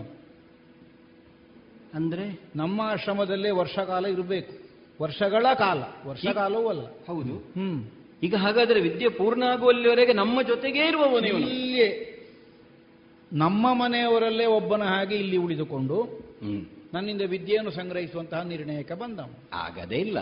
[1.93, 2.39] ಅಂದ್ರೆ?
[2.55, 4.67] ನಮ್ಮ ಆಶ್ರಮದಲ್ಲೇ ವರ್ಷಕಾಲ ಇರಬೇಕು.
[5.03, 5.83] ವರ್ಷಗಳ ಕಾಲ.
[6.07, 6.85] ವರ್ಷಕಾಲವೂ ಅಲ್ಲ.
[6.85, 7.37] ಹೌದು.
[7.37, 7.85] ಹ್ಮ್.
[8.23, 12.13] ಈಗ ಹಾಗಾದ್ರೆ ವಿದ್ಯೆ ಪೂರ್ಣ ಆಗುವಲ್ಲಿವರೆಗೆ ನಮ್ಮ ಜೊತೆಗೇ ಇರುವವನು ನೀವು ಇಲ್ಲಿಯೇ
[13.33, 16.01] ನಮ್ಮ ಮನೆಯವರಲ್ಲೇ ಒಬ್ಬನ ಹಾಗೆ ಇಲ್ಲಿ ಉಳಿದುಕೊಂಡು
[16.43, 16.65] ಹ್ಮ್.
[16.97, 19.49] ನನ್ನಿಂದ ವಿದ್ಯೆಯನ್ನು ಸಂಗ್ರಹಿಸುವಂತಹ ನಿರ್ಣಯಕ್ಕೆ ಬಂದವನು.
[19.53, 20.19] ಆಗದೇ ಇಲ್ಲ.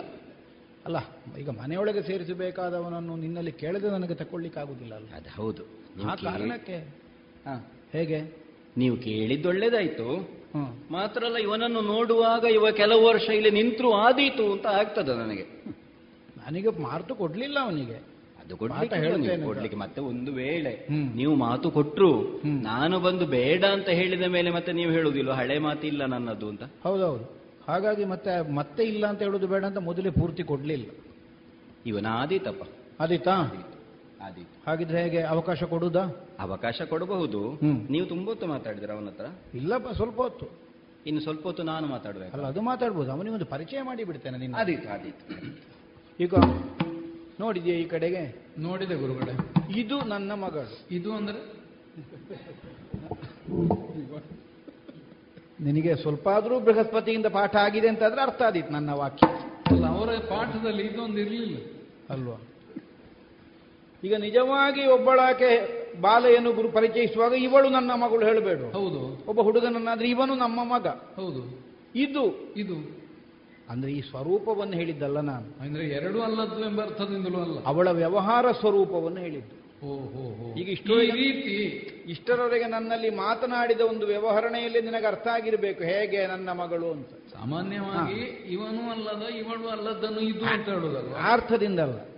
[0.86, 0.98] ಅಲ್ಲ
[1.40, 5.64] ಈಗ ಮನೆಯೊಳಗೆ ಸೇರಿಸಬೇಕಾದವನನ್ನು ನಿನ್ನಲ್ಲಿ ಕೇಳದೆ ನನಗೆ ತಕೊಳ್ಳಿಕ್ಕಾಗುದಿಲ್ಲ ಅಲ್ಲ ಅದು ಹೌದು.
[6.10, 6.78] ಆ ಕಾರಣಕ್ಕೆ
[7.46, 7.72] ಹಾ.
[7.92, 8.46] ಹೇಗೆ?
[8.78, 10.36] ನೀವು ಕೇಳಿದ್ದೊಳ್ಳೇದಾಯ್ತು.
[10.92, 15.64] ಮಾತ್ರ ಅಲ್ಲ ಇವನನ್ನು ನೋಡುವಾಗ ಇವ ಕೆಲವು ವರ್ಷ ಇಲ್ಲಿ ನಿಂತರೂ ಆದೀತು ಅಂತ ಆಗ್ತದೆ ನನಗೆ.
[16.48, 18.15] ನನಗೆ ಮಾರ್ತು ಕೊಡಲಿಲ್ಲ ಅವನಿಗೆ.
[18.46, 20.74] ಅದು ಕೊಡ್ಲಿಕ್ಕೆ ಕೊಡ್ಲಿಕ್ಕೆ ಮತ್ತೆ ಒಂದು ವೇಳೆ
[21.16, 22.10] ನೀವು ಮಾತು ಕೊಟ್ರು
[22.42, 22.60] ಹ್ಮ್.
[22.64, 26.64] ನಾನು ಬಂದು ಬೇಡ ಅಂತ ಹೇಳಿದ ಮೇಲೆ ಮತ್ತೆ ನೀವು ಹೇಳುದಿಲ್ಲ ಹಳೆ ಮಾತಿಲ್ಲ ನನ್ನದು ಅಂತ.
[26.84, 27.26] ಹೌದೌದು.
[27.68, 30.86] ಹಾಗಾಗಿ ಮತ್ತೆ ಮತ್ತೆ ಇಲ್ಲ ಅಂತ ಹೇಳುದು ಬೇಡ ಅಂತ ಮೊದಲೇ ಪೂರ್ತಿ ಕೊಡ್ಲಿಲ್ಲ.
[31.86, 32.64] ಇವನ ಆದೀತಪ್ಪ.
[33.00, 33.36] ಆದೀತಾ?
[34.22, 34.56] ಆದೀತು.
[34.68, 35.22] ಹಾಗಿದ್ರೆ ಹೇಗೆ?
[35.26, 36.04] ಅವಕಾಶ ಕೊಡುದಾ
[36.40, 37.42] ಅವಕಾಶ ಕೊಡಬಹುದು.
[37.90, 39.26] ನೀವು ತುಂಬ ಹೊತ್ತು ಮಾತಾಡಿದ್ರ ಅವನ ಹತ್ರ?
[39.54, 40.48] ಇಲ್ಲಪ್ಪ ಸ್ವಲ್ಪ ಹೊತ್ತು.
[41.06, 42.32] ಇನ್ನು ಸ್ವಲ್ಪ ಹೊತ್ತು ನಾನು ಮಾತಾಡ್ಬೇಕು.
[42.34, 43.12] ಅಲ್ಲ ಅದು ಮಾತಾಡ್ಬೋದು.
[43.12, 45.26] ಅವನಿಗೊಂದು ಪರಿಚಯ ಮಾಡಿ ಬಿಡ್ತೇನೆ ನಿನ್ನ ಆದೀತು ಆದೀತು.
[46.20, 46.34] ಈಗ
[47.40, 48.46] ನೋಡಿದ್ಯಾ ಈ ಕಡೆಗೆ?
[48.60, 49.32] ನೋಡಿದೆ ಗುರುಗಳೇ.
[49.80, 50.58] ಇದು ನನ್ನ ಮಗ.
[50.92, 51.56] ಇದು ಅಂದ್ರೆ?
[55.64, 59.28] ನಿನಗೆ ಸ್ವಲ್ಪ ಆದರೂ ಬೃಹಸ್ಪತಿಯಿಂದ ಪಾಠ ಆಗಿದೆ ಅಂತಾದ್ರೆ ಅರ್ಥ ಆದಿತ್ತು ನನ್ನ ವಾಕ್ಯ.
[59.72, 61.58] ಅಲ್ಲ ಅವರ ಪಾಠದಲ್ಲಿ ಇದೊಂದು ಇರಲಿಲ್ಲ.
[62.10, 62.42] ಅಲ್ವಾ?
[64.04, 68.58] ಈಗ ನಿಜವಾಗಿ ಒಬ್ಬಳಾಕೆ ಬಾಲೆಯನ್ನು ಗುರು ಪರಿಚಯಿಸುವಾಗ ಇವಳು ನನ್ನ ಮಗಳು ಹೇಳಬೇಡ.
[68.58, 69.26] ಹೌದು.
[69.28, 70.88] ಒಬ್ಬ ಹುಡುಗನನ್ನಾದ್ರೆ ಇವನು ನಮ್ಮ ಮಗ.
[70.88, 71.66] ಹೌದು.
[71.96, 73.05] ಇದು ಇದು.
[73.70, 75.62] ಅಂದ್ರೆ ಈ ಸ್ವರೂಪವನ್ನು ಹೇಳಿದ್ದಲ್ಲ ನಾನು.
[75.62, 77.66] ಅಂದ್ರೆ ಎರಡು ಅಲ್ಲದ್ದು ಎಂಬ ಅರ್ಥದಿಂದಲೂ ಅಲ್ಲ.
[77.66, 79.66] ಅವಳ ವ್ಯವಹಾರ ಸ್ವರೂಪವನ್ನು ಹೇಳಿದ್ದು.
[80.58, 81.52] ಈಗ ಈ ಇಷ್ಟು ರೀತಿ
[82.08, 85.84] ಇಷ್ಟರವರೆಗೆ ನನ್ನಲ್ಲಿ ಮಾತನಾಡಿದ ಒಂದು ವ್ಯವಹರಣೆಯಲ್ಲಿ ನಿನಗೆ ಅರ್ಥ ಆಗಿರಬೇಕು.
[85.84, 87.10] ಹೇಗೆ ನನ್ನ ಮಗಳು ಅಂತ.
[87.10, 88.22] ಸಾಮಾನ್ಯವಾಗಿ
[88.54, 92.10] ಇವನು ಅಲ್ಲದ ಇವಳು ಅಲ್ಲದನ್ನು ಇದು ಅಂತ ಹೇಳುದಲ್ಲ ಅರ್ಥದಿಂದಲ್ಲ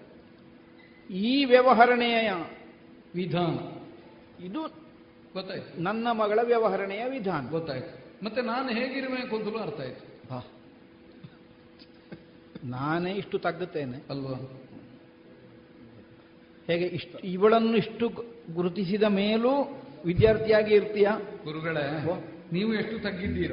[1.14, 2.34] ಈ ವ್ಯವಹರಣೆಯ
[3.16, 3.78] ವಿಧಾನ.
[4.46, 4.62] ಇದು
[5.34, 5.82] ಗೊತ್ತಾಯ್ತು.
[5.82, 7.50] ನನ್ನ ಮಗಳ ವ್ಯವಹರಣೆಯ ವಿಧಾನ.
[7.50, 8.26] ಗೊತ್ತಾಯ್ತು.
[8.26, 10.57] ಮತ್ತೆ ನಾನು ಹೇಗಿರಬೇಕು ಅಂತಲೂ ಅರ್ಥ ಆಯ್ತು.
[12.68, 13.98] ನಾನೇ ಇಷ್ಟು ತಗ್ಗುತ್ತೇನೆ.
[14.10, 14.64] ಅಲ್ವಾ?
[16.68, 18.10] ಹೇಗೆ ಇಷ್ಟು ಇವಳನ್ನು ಇಷ್ಟು
[18.54, 21.08] ಗುರುತಿಸಿದ ಮೇಲೂ ವಿದ್ಯಾರ್ಥಿಯಾಗಿ ಇರ್ತೀಯ?
[21.44, 22.04] ಗುರುಗಳೇ
[22.52, 23.52] ನೀವು ಎಷ್ಟು ತಗ್ಗಿದ್ದೀರ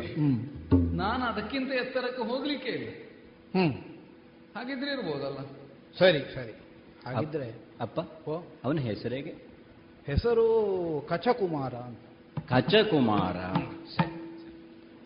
[0.92, 2.88] ನಾನು ಅದಕ್ಕಿಂತ ಎತ್ತರಕ್ಕೆ ಹೋಗ್ಲಿಕ್ಕೆ ಇಲ್ಲ.
[3.56, 3.74] ಹ್ಮ್.
[4.56, 5.38] ಹಾಗಿದ್ರೆ ಇರ್ಬೋದಲ್ಲ?
[5.98, 6.52] ಸರಿ ಸರಿ.
[7.06, 8.42] ಹಾಗಿದ್ರೆ ಅಪ್ಪ ಓ.
[8.64, 9.30] ಅವನ ಹೆಸರೇಗೆ
[10.06, 11.98] ಹೆಸರು ಕಚಕುಮಾರ ಅಂತ.
[12.52, 13.36] ಕಚಕುಮಾರ.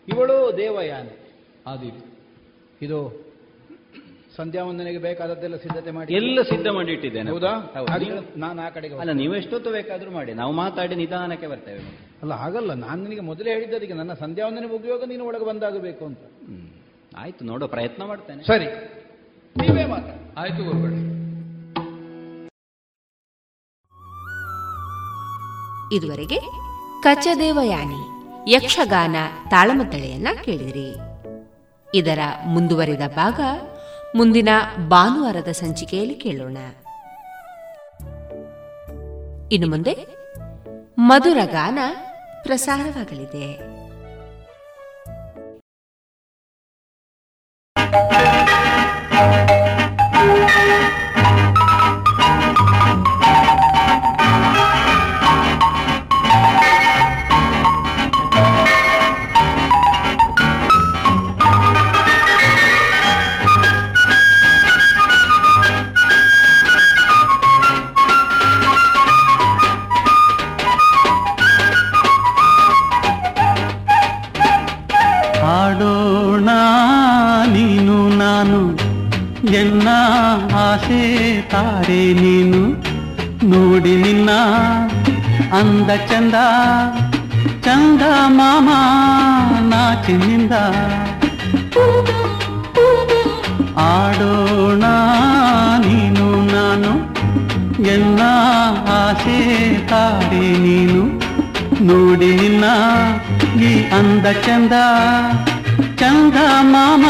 [0.07, 1.29] ಇವಳು ದೇವಯಾನೆ.
[1.67, 2.19] ಆದೀತು
[2.81, 3.28] ಇದು
[4.39, 7.53] ಸಂಧ್ಯಾ ವಂದನೆಗೆ ಬೇಕಾದದ್ದೆಲ್ಲ ಸಿದ್ಧತೆ ಮಾಡಿ ಎಲ್ಲ ಸಿದ್ಧ ಮಾಡಿ ಇಟ್ಟಿದ್ದೇನೆ ಹೌದಾ.
[8.37, 10.33] ನಾನು ಆ ಕಡೆಗೆ ಅಲ್ಲ ನೀವು ಎಷ್ಟೊತ್ತು ಬೇಕಾದ್ರೂ ಮಾಡಿ.
[10.33, 11.79] ನಾವು ಮಾತಾಡಿ ನಿಧಾನಕ್ಕೆ ಬರ್ತೇವೆ.
[12.21, 12.73] ಅಲ್ಲ ಹಾಗಲ್ಲ.
[12.73, 16.19] ನಾನು ನಿನಗೆ ಮೊದಲೇ ಹೇಳಿದ್ದದಕ್ಕೆ ನನ್ನ ಸಂಧ್ಯಾ ವಂದನೆ ಮುಗಿಯುವಾಗ ನೀನು ಒಳಗೆ ಬಂದಾಗಬೇಕು ಅಂತ.
[17.17, 18.43] ಆಯ್ತು ನೋಡೋ ಪ್ರಯತ್ನ ಮಾಡ್ತೇನೆ.
[18.43, 18.65] ಸರಿ.
[19.55, 20.39] ನೀವೇ ಮಾತಾಡಿ.
[20.39, 20.97] ಆಯ್ತು ಗುರುಗಳು.
[25.95, 26.39] ಇದುವರೆಗೆ
[27.03, 28.01] ಕಚದೇವಯಾನಿ
[28.53, 29.15] ಯಕ್ಷಗಾನ
[29.49, 30.89] ತಾಳಮದ್ದಳೆಯನ್ನ ಕೇಳಿದಿರಿ.
[31.95, 33.39] ಇದರ ಮುಂದುವರಿದ ಭಾಗ
[34.15, 34.49] ಮುಂದಿನ
[34.87, 36.57] ಭಾನುವಾರದ ಸಂಚಿಕೆಯಲ್ಲಿ ಕೇಳೋಣ.
[39.51, 39.97] ಇನ್ನು ಮುಂದೆ
[40.97, 41.79] ಮಧುರ ಗಾನ
[42.43, 43.69] ಪ್ರಸಾರವಾಗಲಿದೆ.
[81.51, 82.61] ತಾರೆ ನೀನು
[83.51, 84.31] ನೋಡಿ ನಿನ್ನ
[85.59, 86.37] ಅಂದ ಚಂದ
[87.65, 88.03] ಚಂದ
[88.37, 88.69] ಮಾಮ
[89.71, 90.55] ನಾಚಿನಿಂದ
[93.89, 94.85] ಆಡೋಣ
[95.85, 96.91] ನೀನು ನಾನು
[97.93, 98.21] ಎನ್ನ
[98.97, 99.39] ಆಸೆ
[99.91, 101.03] ತಾರೆ ನೀನು
[101.81, 102.65] ನೋಡಿ ನಿನ್ನ
[103.63, 104.75] ಈ ಅಂದ ಚಂದ
[105.95, 106.37] ಚಂದ
[106.73, 107.05] ಮಾಮ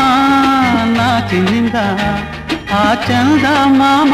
[0.93, 1.77] ನಾಚಿನಿಂದ
[2.71, 3.45] ಆ ಚಂದ
[3.79, 4.13] ಮಾಮ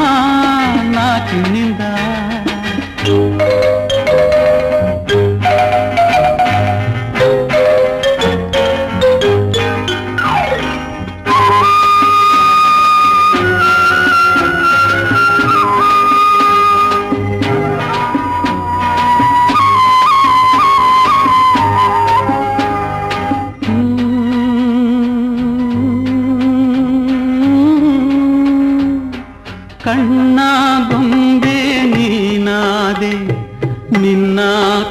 [0.94, 1.82] ನಾಚಿನಿಂದ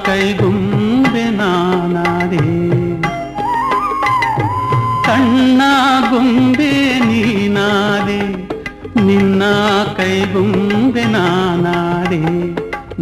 [0.07, 2.45] ಕೈಗೊಂಬೆ ನಾನಾದೆ
[5.07, 5.61] ಕಣ್ಣ
[6.11, 6.73] ಗೊಂಬೆ
[7.03, 8.21] ನೀನಾದೆ
[9.07, 9.43] ನಿನ್ನ
[9.97, 12.23] ಕೈಗೊಂಬೆ ನಾನಾದೆ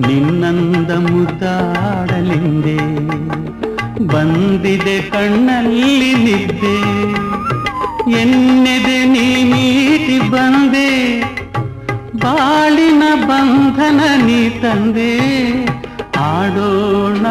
[0.03, 2.79] ನಿನ್ನಂದ ಮುದ್ದಾಡಲಿಂದೆ
[4.13, 6.77] ಬಂದಿದೆ ಕಣ್ಣಲ್ಲಿ ನಿದ್ದೆ
[8.21, 10.89] ಎನ್ನೆದೆ ನೀ ಮೀಟಿ ಬಂದೆ
[12.25, 15.13] ಬಾಳಿನ ಬಂಧನ ನೀ ತಂದೆ
[16.43, 17.27] ಆಡೋಣ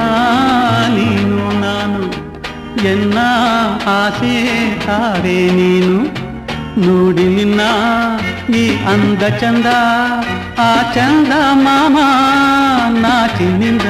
[0.96, 2.02] ನೀನು ನಾನು
[2.90, 3.18] ಎನ್ನ
[3.94, 4.36] ಆಸೆ
[4.86, 5.96] ತಾರೆ ನೀನು
[6.86, 7.62] ನೋಡಿ ನಿನ್ನ
[8.54, 9.68] ಈ ಅಂದ ಚಂದ
[10.60, 11.34] ಆ ಚಂದ
[11.64, 11.98] ಮಾಮ
[12.96, 13.90] ನಾಚಿನಿಂದ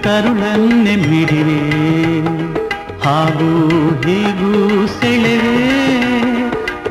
[0.00, 1.60] ಅಲ್ಲಿ ಕರುಳನ್ನೆ ಮಿಡಿವೆ.
[3.04, 3.68] ಹಾಗೂ
[4.06, 5.80] ಹೀಗೂ ಸೆಳೆವೆ.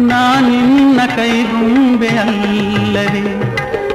[0.04, 3.22] ನಾನಿನ್ನ ಕೈಗೊಂಬೆ ಅಲ್ಲವೇ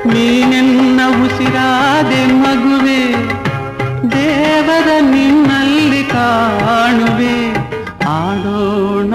[0.07, 3.15] ನೀನೆನ್ನ ಉಸಿರಾದೆ ಮಗುವೆ.
[4.11, 7.55] ದೇವರ ನಿನ್ನಲ್ಲಿ ಕಾಣುವೆ.
[8.07, 9.15] ಆಡೋಣ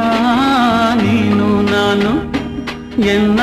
[0.95, 2.11] ನೀನು ನಾನು,
[3.01, 3.39] ಎನ್ನ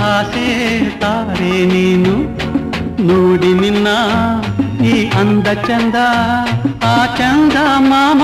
[0.00, 2.42] ಆಸೆ ತಾರೆ ನೀನು.
[3.06, 3.86] ನೋಡಿ ನಿನ್ನ
[5.22, 5.98] ಅಂದ ಚಂದ
[6.84, 7.56] ಆ ಚಂದ
[7.90, 8.22] ಮಾಮ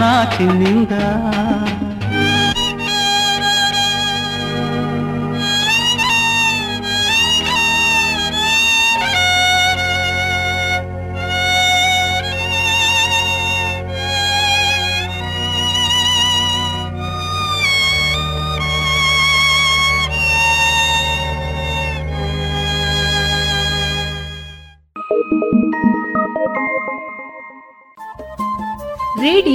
[0.00, 0.94] ನಾಚಿನಿಂದ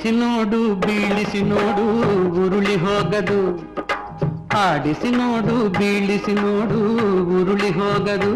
[0.00, 1.84] ಆಡಿಸಿ ನೋಡು, ಬೀಳಿಸಿ ನೋಡು,
[2.44, 3.38] ಉರುಳಿ ಹೋಗದು.
[4.58, 6.78] ಆಡಿಸಿ ನೋಡು, ಬೀಳಿಸಿ ನೋಡು,
[7.40, 8.32] ಉರುಳಿ ಹೋಗದು.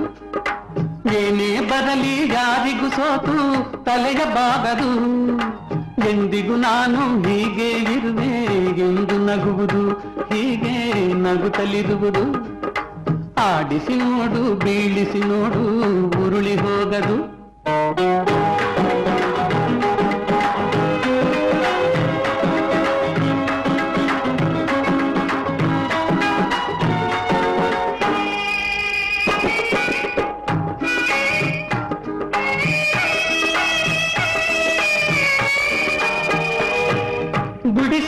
[1.15, 3.37] ಏನೇ ಬರಲಿ ಯಾರಿಗೂ ಸೋತು,
[3.85, 4.91] ತಲೆಯ ಬಾಗದು.
[6.11, 8.33] ಎಂದಿಗೂ ನಾನು ಹೀಗೆ ಇರುವೆ,
[8.81, 9.91] ಎಂದು ನಗುವುದು,
[10.35, 12.27] ಹೀಗೆ ನಗುತ್ತಲಿರುವುದು.
[13.41, 15.65] ಆಡಿಸಿ ನೋಡು, ಬೀಳಿಸಿ ನೋಡು,
[16.27, 17.19] ಉರುಳಿ ಹೋಗದು.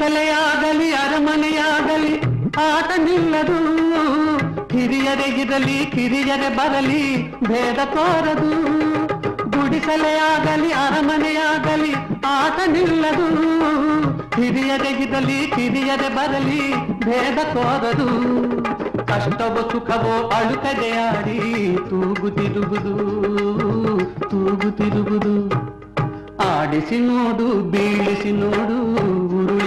[0.06, 2.20] ಗುಡಿಸಲೆಯಾಗಲಿ ಅರಮನೆಯಾಗಲಿ,
[2.74, 3.58] ಆಟ ನಿಲ್ಲದು.
[4.68, 8.50] ಹಿರಿಯರೆಗಿರಲಿ ಕಿರಿಯರೆ ಬರಲಿ, ಭೇದ ತೋರದು.
[9.50, 11.94] ಗುಡಿಸಲೆಯಾಗಲಿ ಅರಮನೆಯಾಗಲಿ
[12.26, 13.26] ಆಟ ನಿಲ್ಲದು.
[14.40, 16.74] ಹಿರಿಯರೆಗಿರಲಿ ಕಿರಿಯರೆ ಬರಲಿ,
[17.04, 18.08] ಭೇದ ತೋರದು.
[19.06, 22.94] ಕಷ್ಟವೋ ಸುಖವೋ ಅಳುಕದೆಯಾಡಿ ತೂಗುತ್ತಿರುವುದು
[24.20, 25.66] ತೂಗುತ್ತಿರುವುದು
[26.38, 29.35] ಆಡಿಸಿ ನೋಡು, ಬೀಳಿಸಿ ನೋಡು.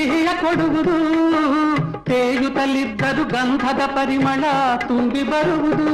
[0.00, 0.94] ಸಿಹಿಯ ಕೊಡುವುದು
[2.08, 4.44] ತೇಯುತ್ತಲಿದ್ದರು ಗಂಧದ ಪರಿಮಳ
[4.86, 5.88] ತುಂಬಿ ಬರುವುದು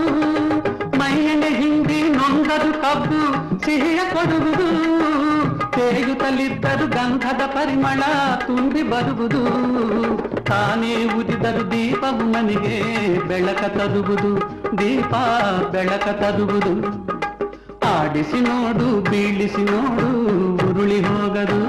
[1.01, 3.23] ಮೈಯನೆ ಹಿಂಡಿ ನೊಂದರು ಕಬ್ಬು
[3.65, 4.69] ಸಿಹಿಯ ಕೊಡುವುದು
[5.77, 8.03] ತೇಯುತ್ತಲಿದ್ದರು ಗಂಧದ ಪರಿಮಳ
[8.47, 9.43] ತುಂಬಿ ಬರುವುದು
[10.43, 12.77] ತಾನೇ ಉದಿದರು ದೀಪವು ಮನೆಗೆ
[13.29, 14.33] ಬೆಳಕ ತರುವುದು
[14.79, 15.13] ದೀಪ
[15.73, 16.75] ಬೆಳಕ ತರುವುದು
[17.93, 20.09] ಆಡಿಸಿ ನೋಡು ಬೀಳಿಸಿ ನೋಡು
[20.69, 21.61] ಉರುಳಿ ಹೋಗದು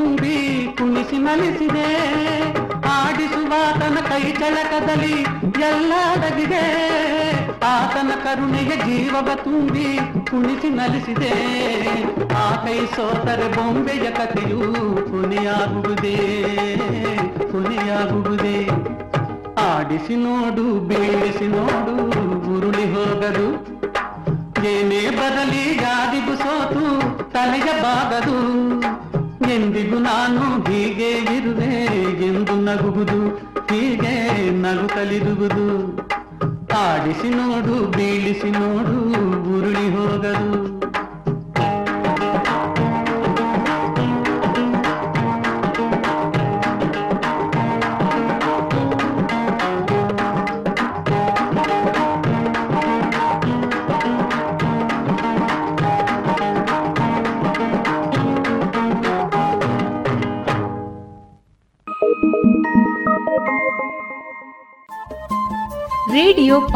[0.00, 1.88] ತುಂಬಿ ಕುಣಿಸಿ ಮಲಿಸಿದೆ.
[2.88, 5.12] ಆಡಿಸುವಾತನ ಕೈ ಚಳಕದಲ್ಲಿ
[5.60, 6.62] ಎಲ್ಲ ಅಡಗಿದೆ
[7.62, 9.98] ಆತನ ಕರುಣೆಯ ಜೀವವ ತುಂಬಿ
[10.30, 11.34] ಕುಣಿಸಿ ನಲಿಸಿದೆ
[12.34, 14.60] ಆ ಕೈ ಸೋತರೆ ಬೊಂಬೆಯ ಕಥೆಯು
[15.10, 16.16] ಪುನಿಯಾಗುವುದೇ
[17.52, 18.68] ಪುನಿಯಾಗುವುದೇ
[19.58, 21.94] ಆಡಿಸಿ ನೋಡು, ಬೀಳಿಸಿ ನೋಡು,
[22.54, 23.48] ಉರುಳಿ ಹೋಗದು.
[24.68, 26.84] ಏನೇ ಬರಲಿ, ಗಾದಿಗೂ ಸೋತು
[27.32, 28.79] ತಲೆಯ ಬಾಗದು.
[29.54, 31.74] ಎಂದಿಗೂ ನಾನು ಹೀಗೆ ಇರುವೆ.
[32.26, 33.20] ಎಂದು ನಗುವುದು
[33.70, 34.14] ಹೀಗೆ
[34.62, 35.66] ನಗುತ್ತಲಿರುವುದು
[36.78, 39.00] ಆಡಿಸಿ ನೋಡು ಬೀಳಿಸಿ ನೋಡು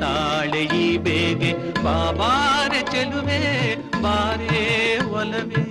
[0.00, 1.50] ತಾಳೆ ಈ ಬೇಗೆ
[1.84, 3.40] ಬಾಬಾರೆ ಚೆಲುವೆ
[4.02, 4.64] ಬಾರೇ
[5.20, 5.64] ಒಲವೇ.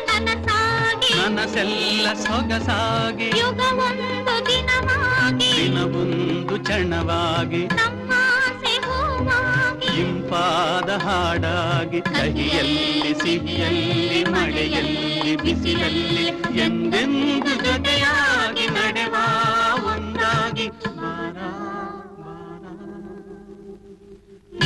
[0.00, 7.62] ನನಸಾಗಿ ನನಸೆಲ್ಲ ಸೊಗಸಾಗಿ ಯುಗವೊಂದು ದಿನವಾಗಿ ದಿನವೊಂದು ಚಣವಾಗಿ
[10.00, 16.26] ಇಂಪಾದ ಹಾಡಾಗಿ ಕಹಿಯಲ್ಲಿ ಸಿಹಿಯಲ್ಲಿ ಮಳೆಯಲ್ಲಿ ಬಿಸಿಲಲ್ಲಿ
[16.64, 18.19] ಎಂದೆಂದು ಜೊತೆಯಾಗಿ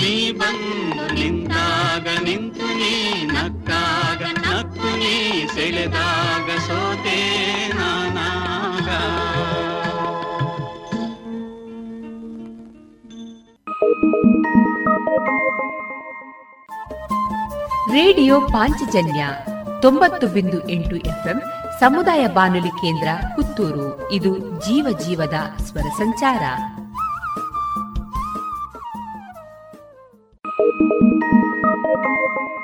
[0.04, 7.18] ನೀ ಬಂದು ನಿಂತಾಗ ನಿಂತು ನೀ ನಕ್ಕಾಗ ನಕ್ಕು ನೀ ಸೆಳೆದಾಗ ಸೋತೆ
[7.68, 8.88] ನಾನಾಗ.
[17.92, 19.28] ರೇಡಿಯೋ ಪಾಂಚಜನ್ಯ
[19.82, 21.42] ತೊಂಬತ್ತು ಬಿಂದು ಎಂಟು ಎಫ್ಎಂ
[21.80, 24.12] ಸಮುದಾಯ ಬಾನುಲಿ ಕೇಂದ್ರ ಪುತ್ತೂರು.
[24.12, 26.42] ಇದು ಜೀವ ಜೀವದ ಸ್ವರ ಸಂಚಾರ.
[30.56, 32.63] Thank you.